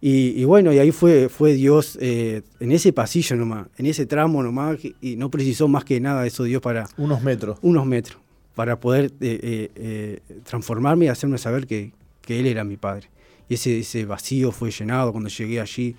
y, 0.05 0.43
bueno, 0.43 0.73
y 0.73 0.79
ahí 0.79 0.91
fue, 0.91 1.29
fue 1.29 1.53
Dios 1.53 1.97
eh, 2.01 2.41
en 2.59 2.73
ese 2.73 2.91
pasillo 2.91 3.37
nomás, 3.37 3.67
en 3.77 3.85
ese 3.85 4.05
tramo 4.05 4.43
nomás, 4.43 4.80
y 4.99 5.15
no 5.15 5.31
precisó 5.31 5.69
más 5.69 5.85
que 5.85 6.01
nada 6.01 6.27
eso 6.27 6.43
Dios 6.43 6.61
para... 6.61 6.89
Unos 6.97 7.23
metros. 7.23 7.57
Unos 7.61 7.85
metros, 7.85 8.19
para 8.53 8.81
poder 8.81 9.13
eh, 9.21 9.71
eh, 9.73 10.19
transformarme 10.43 11.05
y 11.05 11.07
hacerme 11.07 11.38
saber 11.38 11.67
que, 11.67 11.93
Él 12.27 12.47
era 12.47 12.65
mi 12.65 12.75
Padre. 12.75 13.07
Y 13.47 13.53
ese, 13.53 13.80
ese 13.80 14.03
vacío 14.03 14.51
fue 14.51 14.71
llenado 14.71 15.13
cuando 15.13 15.30
llegué 15.30 15.61
allí, 15.61 15.95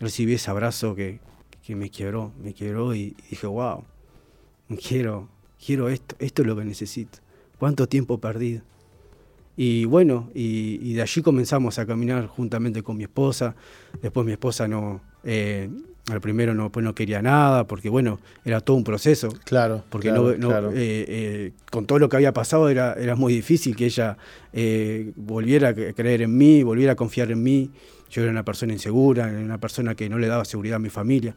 recibí 0.00 0.34
ese 0.34 0.50
abrazo 0.50 0.94
que, 0.94 1.20
me 1.68 1.88
quebró, 1.88 2.32
me 2.42 2.52
quebró 2.52 2.94
y, 2.94 3.16
dije, 3.30 3.46
wow, 3.46 3.84
quiero, 4.86 5.30
quiero 5.64 5.88
esto, 5.88 6.14
esto 6.18 6.42
es 6.42 6.48
lo 6.48 6.56
que 6.56 6.64
necesito. 6.66 7.20
¿Cuánto 7.58 7.86
tiempo 7.86 8.18
perdido? 8.18 8.60
Y 9.56 9.84
bueno, 9.86 10.30
y, 10.34 10.92
de 10.92 11.02
allí 11.02 11.22
comenzamos 11.22 11.78
a 11.78 11.86
caminar 11.86 12.26
juntamente 12.26 12.82
con 12.82 12.96
mi 12.96 13.04
esposa. 13.04 13.54
Después 14.02 14.26
mi 14.26 14.32
esposa 14.32 14.68
no, 14.68 15.00
eh, 15.24 15.70
al 16.10 16.20
primero 16.20 16.54
no, 16.54 16.70
pues 16.70 16.84
no 16.84 16.94
quería 16.94 17.22
nada, 17.22 17.66
porque 17.66 17.88
bueno, 17.88 18.18
era 18.44 18.60
todo 18.60 18.76
un 18.76 18.84
proceso. 18.84 19.28
Claro. 19.44 19.82
Porque 19.88 20.12
no, 20.12 20.30
eh, 20.30 20.34
eh, 20.74 21.52
con 21.70 21.86
todo 21.86 21.98
lo 21.98 22.08
que 22.08 22.16
había 22.16 22.32
pasado 22.32 22.68
era, 22.68 22.94
era 22.94 23.16
muy 23.16 23.32
difícil 23.32 23.74
que 23.74 23.86
ella 23.86 24.18
volviera 25.16 25.70
a 25.70 25.74
creer 25.74 26.22
en 26.22 26.36
mí, 26.36 26.62
volviera 26.62 26.92
a 26.92 26.96
confiar 26.96 27.30
en 27.30 27.42
mí. 27.42 27.70
Yo 28.10 28.22
era 28.22 28.30
una 28.30 28.44
persona 28.44 28.72
insegura, 28.72 29.26
una 29.26 29.58
persona 29.58 29.94
que 29.94 30.08
no 30.08 30.18
le 30.18 30.28
daba 30.28 30.44
seguridad 30.44 30.76
a 30.76 30.80
mi 30.80 30.90
familia. 30.90 31.34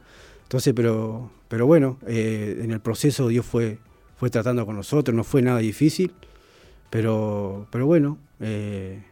Entonces, 0.49 0.73
pero, 0.75 1.29
pero 1.47 1.67
bueno, 1.67 1.99
eh, 2.07 2.61
en 2.63 2.71
el 2.71 2.79
proceso 2.79 3.27
Dios 3.27 3.45
fue, 3.45 3.77
fue 4.17 4.31
tratando 4.31 4.65
con 4.65 4.75
nosotros, 4.75 5.15
no 5.15 5.23
fue 5.23 5.43
nada 5.43 5.59
difícil, 5.59 6.11
pero, 6.89 7.67
pero 7.71 7.85
bueno, 7.85 8.17
eh, 8.39 9.03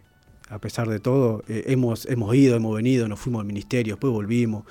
a 0.49 0.59
pesar 0.59 0.87
de 0.87 0.99
todo, 0.99 1.43
eh, 1.47 1.65
hemos, 1.67 2.05
hemos 2.07 2.35
ido, 2.35 2.55
hemos 2.55 2.75
venido, 2.75 3.07
nos 3.07 3.19
fuimos 3.19 3.41
al 3.41 3.47
ministerio, 3.47 3.93
después 3.93 4.11
volvimos. 4.11 4.63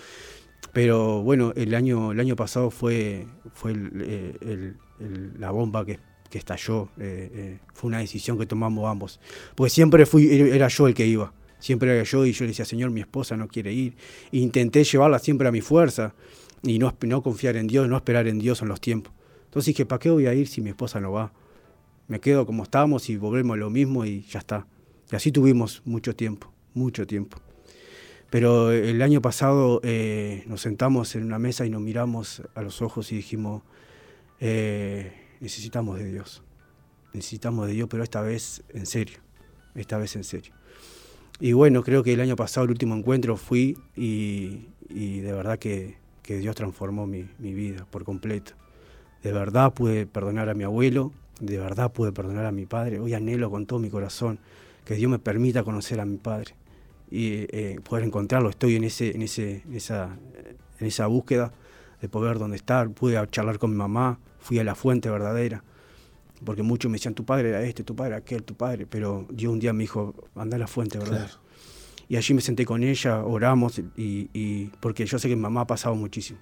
Pero 0.73 1.23
bueno, 1.23 1.53
el 1.57 1.75
año, 1.75 2.13
el 2.13 2.21
año 2.21 2.37
pasado 2.37 2.71
fue, 2.71 3.27
fue 3.55 3.75
la 5.39 5.51
bomba 5.51 5.87
que, 5.87 5.99
estalló, 6.33 6.91
fue 7.73 7.89
una 7.89 7.99
decisión 7.99 8.39
que 8.39 8.45
tomamos 8.45 8.87
ambos. 8.91 9.19
Porque 9.55 9.71
siempre 9.71 10.05
fui, 10.05 10.31
era 10.31 10.69
yo 10.69 10.87
el 10.87 10.93
que 10.93 11.07
iba, 11.07 11.33
siempre 11.59 11.95
era 11.95 12.03
yo 12.03 12.27
y 12.27 12.33
yo 12.33 12.45
le 12.45 12.49
decía, 12.49 12.67
Señor, 12.67 12.91
mi 12.91 13.01
esposa 13.01 13.39
no 13.39 13.49
quiere 13.49 13.73
ir. 13.73 13.97
intenté 14.33 14.85
llevarla 14.85 15.19
siempre 15.19 15.49
a 15.49 15.53
mi 15.53 15.63
fuerza 15.63 16.15
y 16.63 16.79
no, 16.79 16.95
no 17.01 17.23
confiar 17.23 17.57
en 17.57 17.69
Dios, 17.69 17.89
no 17.89 17.97
esperar 17.97 18.29
en 18.29 18.39
Dios 18.39 18.61
en 18.61 18.69
los 18.69 18.81
tiempos. 18.81 19.15
Entonces 19.47 19.75
dije, 19.75 19.87
¿para 19.87 19.99
qué 19.99 20.11
voy 20.11 20.27
a 20.27 20.35
ir 20.35 20.47
si 20.49 20.61
mi 20.61 20.71
esposa 20.71 21.01
no 21.01 21.13
va? 21.13 21.33
Me 22.09 22.21
quedo 22.21 22.47
como 22.47 22.63
estábamos 22.63 23.09
y 23.09 23.17
volvemos 23.17 23.55
a 23.55 23.59
lo 23.59 23.71
mismo 23.71 24.05
y 24.05 24.23
ya 24.23 24.39
está. 24.39 24.67
Y 25.11 25.17
así 25.17 25.33
tuvimos 25.33 25.83
mucho 25.85 26.15
tiempo, 26.15 26.53
mucho 26.75 27.07
tiempo. 27.07 27.39
Pero 28.31 28.73
el 28.73 29.03
año 29.03 29.23
pasado 29.23 29.81
eh, 29.85 30.45
nos 30.47 30.61
sentamos 30.61 31.15
en 31.15 31.25
una 31.25 31.39
mesa 31.39 31.65
y 31.65 31.71
nos 31.71 31.81
miramos 31.81 32.43
a 32.55 32.63
los 32.63 32.83
ojos 32.83 33.13
y 33.13 33.17
dijimos, 33.17 33.63
eh, 34.41 35.13
necesitamos 35.41 35.99
de 35.99 36.11
Dios, 36.11 36.43
necesitamos 37.13 37.69
de 37.69 37.75
Dios, 37.75 37.89
pero 37.89 38.03
esta 38.03 38.21
vez 38.21 38.65
en 38.71 38.87
serio, 38.87 39.19
esta 39.75 39.97
vez 39.97 40.17
en 40.17 40.25
serio. 40.25 40.53
Y 41.39 41.53
bueno, 41.53 41.83
creo 41.83 42.03
que 42.03 42.15
el 42.15 42.21
año 42.21 42.35
pasado, 42.35 42.65
el 42.65 42.71
último 42.71 42.97
encuentro, 42.97 43.37
fui 43.37 43.79
y 43.95 45.21
de 45.21 45.33
verdad 45.33 45.59
que 45.59 45.99
que 46.27 46.39
Dios 46.39 46.57
transformó 46.57 47.07
mi, 47.07 47.29
vida 47.39 47.87
por 47.91 48.05
completo. 48.05 48.53
De 49.23 49.33
verdad 49.33 49.73
pude 49.73 50.07
perdonar 50.07 50.51
a 50.51 50.55
mi 50.55 50.65
abuelo, 50.65 51.13
de 51.41 51.59
verdad 51.59 51.93
pude 51.93 52.13
perdonar 52.13 52.47
a 52.47 52.53
mi 52.53 52.67
padre. 52.67 52.99
Hoy 52.99 53.15
anhelo 53.15 53.51
con 53.51 53.67
todo 53.67 53.79
mi 53.79 53.91
corazón 53.91 54.39
que 54.85 54.95
Dios 54.95 55.11
me 55.11 55.19
permita 55.19 55.65
conocer 55.65 56.01
a 56.01 56.05
mi 56.05 56.17
padre 56.17 56.55
y 57.11 57.47
eh, 57.51 57.81
poder 57.87 58.05
encontrarlo. 58.05 58.49
Estoy 58.51 58.77
en, 58.77 58.85
ese, 58.85 59.15
en, 59.15 59.23
ese, 59.23 59.63
esa, 59.73 60.17
en 60.79 60.87
esa 60.87 61.07
búsqueda 61.07 61.53
de 62.01 62.09
poder 62.09 62.39
dónde 62.39 62.57
estar. 62.57 62.91
Pude 62.91 63.21
charlar 63.29 63.59
con 63.59 63.71
mi 63.71 63.77
mamá, 63.77 64.19
fui 64.39 64.59
a 64.59 64.65
la 64.65 64.75
fuente 64.75 65.11
verdadera. 65.11 65.63
Porque 66.45 66.63
muchos 66.63 66.91
me 66.91 66.97
decían, 66.97 67.15
tu 67.15 67.25
padre 67.25 67.49
era 67.51 67.63
este, 67.63 67.83
tu 67.83 67.97
padre 67.97 68.11
era 68.11 68.19
aquel, 68.19 68.43
tu 68.43 68.55
padre. 68.55 68.87
Pero 68.87 69.27
Dios 69.31 69.53
un 69.53 69.59
día 69.59 69.73
me 69.73 69.85
dijo, 69.85 70.15
anda 70.35 70.57
a 70.57 70.61
la 70.61 70.67
fuente 70.67 70.99
verdadera. 70.99 71.31
Y 72.09 72.17
allí 72.17 72.35
me 72.35 72.41
senté 72.41 72.65
con 72.65 72.85
ella, 72.85 73.25
oramos, 73.25 73.81
y, 73.97 74.67
porque 74.81 75.07
yo 75.07 75.19
sé 75.19 75.29
que 75.29 75.35
mi 75.35 75.43
mamá 75.43 75.63
ha 75.63 75.67
pasado 75.67 75.95
muchísimo. 75.97 76.39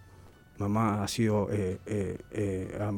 Mamá 0.58 1.02
ha 1.02 1.08
sido, 1.08 1.48
eh, 1.50 1.78
eh, 1.86 2.18
eh, 2.32 2.78
ha 2.78 2.92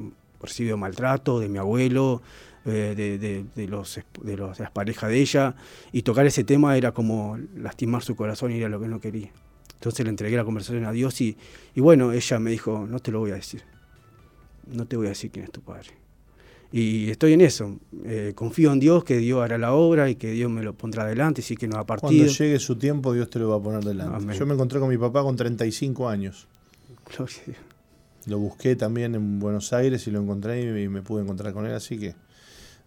recibido 0.47 0.77
maltrato 0.77 1.40
de 1.40 1.48
mi 1.48 1.59
abuelo, 1.59 2.23
de, 2.64 2.97
de, 2.97 3.68
los, 3.68 4.01
de, 4.23 4.36
los, 4.36 4.59
las 4.59 4.73
parejas 4.73 5.09
de 5.09 5.20
ella, 5.20 5.55
y 5.93 6.02
tocar 6.02 6.27
ese 6.27 6.43
tema 6.43 6.77
era 6.77 6.90
como 6.90 7.39
lastimar 7.55 8.02
su 8.02 8.16
corazón 8.16 8.51
y 8.51 8.56
era 8.56 8.68
lo 8.68 8.81
que 8.81 8.89
no 8.89 9.01
quería. 9.01 9.31
Entonces 9.74 10.05
le 10.05 10.10
entregué 10.10 10.36
la 10.36 10.44
conversación 10.44 10.85
a 10.85 10.90
Dios 10.90 11.20
y, 11.20 11.36
y 11.77 11.81
bueno, 11.81 12.12
ella 12.12 12.39
me 12.40 12.51
dijo, 12.51 12.86
no 12.89 12.98
te 12.98 13.12
lo 13.12 13.20
voy 13.20 13.31
a 13.31 13.35
decir, 13.35 13.62
no 14.66 14.85
te 14.86 14.97
voy 14.97 15.06
a 15.06 15.10
decir 15.10 15.31
quién 15.31 15.44
es 15.44 15.52
tu 15.52 15.60
padre 15.60 15.93
y 16.73 17.10
estoy 17.10 17.32
en 17.32 17.40
eso. 17.40 17.78
Eh, 18.05 18.32
confío 18.35 18.73
en 18.73 18.81
Dios, 18.81 19.05
que 19.05 19.18
Dios 19.18 19.43
hará 19.43 19.59
la 19.59 19.73
obra 19.73 20.10
y 20.10 20.16
que 20.16 20.31
Dios 20.32 20.51
me 20.51 20.62
lo 20.62 20.74
pondrá 20.74 21.05
adelante, 21.05 21.43
sí 21.43 21.56
que 21.56 21.68
no 21.68 21.78
ha 21.78 21.86
partido. 21.86 22.09
Cuando 22.10 22.32
llegue 22.32 22.59
su 22.59 22.77
tiempo, 22.77 23.12
Dios 23.12 23.31
te 23.31 23.39
lo 23.39 23.48
va 23.48 23.56
a 23.56 23.60
poner 23.60 23.85
delante. 23.85 24.36
Yo 24.36 24.47
me 24.47 24.55
encontré 24.55 24.81
con 24.81 24.89
mi 24.89 24.98
papá 24.98 25.23
con 25.23 25.36
35 25.36 26.09
años. 26.09 26.48
Lo 28.27 28.39
busqué 28.39 28.77
también 28.77 29.15
en 29.15 29.39
Buenos 29.39 29.73
Aires 29.73 30.07
y 30.07 30.11
lo 30.11 30.20
encontré 30.20 30.82
y 30.82 30.89
me 30.89 31.03
pude 31.03 31.23
encontrar 31.23 31.53
con 31.53 31.66
él, 31.66 31.74
así 31.74 31.98
que 31.98 32.15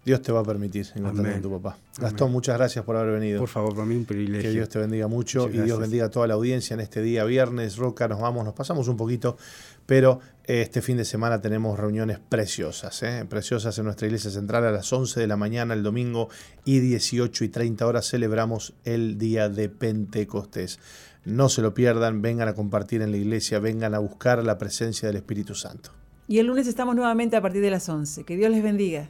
Dios 0.06 0.22
te 0.22 0.32
va 0.32 0.40
a 0.40 0.44
permitir 0.44 0.88
encontrar 0.96 1.34
con 1.34 1.42
tu 1.42 1.52
papá. 1.62 1.78
Gastón, 1.98 2.32
muchas 2.32 2.58
gracias 2.58 2.86
por 2.86 2.96
haber 2.96 3.20
venido. 3.20 3.40
Por 3.40 3.50
favor, 3.50 3.74
para 3.74 3.86
mí 3.86 3.96
un 3.96 4.06
privilegio. 4.06 4.50
Que 4.50 4.56
Dios 4.56 4.70
te 4.70 4.80
bendiga 4.80 5.08
mucho 5.08 5.50
y 5.50 5.60
Dios 5.60 5.78
bendiga 5.78 6.06
a 6.06 6.10
toda 6.10 6.26
la 6.26 6.36
audiencia 6.36 6.74
en 6.74 6.80
este 6.80 7.02
día 7.02 7.26
viernes. 7.26 7.76
Roca, 7.76 8.08
nos 8.08 8.22
vamos, 8.22 8.46
nos 8.46 8.54
pasamos 8.54 8.88
un 8.88 8.96
poquito, 8.96 9.38
pero 9.86 10.20
este 10.46 10.82
fin 10.82 10.98
de 10.98 11.06
semana 11.06 11.42
tenemos 11.42 11.78
reuniones 11.78 12.18
preciosas, 12.18 13.04
¿eh? 13.04 13.26
preciosas 13.30 13.78
en 13.78 13.86
nuestra 13.86 14.08
iglesia 14.08 14.32
central 14.32 14.66
a 14.66 14.72
las 14.72 14.92
11 14.92 15.20
de 15.20 15.28
la 15.28 15.38
mañana 15.38 15.74
el 15.74 15.84
domingo 15.84 16.30
y 16.66 16.80
18 16.80 17.44
y 17.44 17.50
30 17.50 17.86
horas 17.86 18.08
celebramos 18.08 18.74
el 18.86 19.18
día 19.18 19.50
de 19.50 19.70
Pentecostés. 19.70 20.80
No 21.30 21.48
se 21.48 21.62
lo 21.62 21.74
pierdan, 21.74 22.22
vengan 22.22 22.48
a 22.48 22.54
compartir 22.54 23.02
en 23.02 23.12
la 23.12 23.18
iglesia, 23.18 23.60
vengan 23.60 23.94
a 23.94 24.00
buscar 24.00 24.44
la 24.44 24.58
presencia 24.58 25.08
del 25.08 25.18
Espíritu 25.18 25.56
Santo. 25.56 25.92
Y 26.28 26.40
el 26.40 26.48
lunes 26.48 26.68
estamos 26.68 26.96
nuevamente 26.96 27.36
a 27.36 27.42
partir 27.42 27.62
de 27.62 27.72
las 27.72 27.88
11. 27.88 28.24
Que 28.24 28.36
Dios 28.36 28.52
les 28.52 28.64
bendiga. 28.64 29.10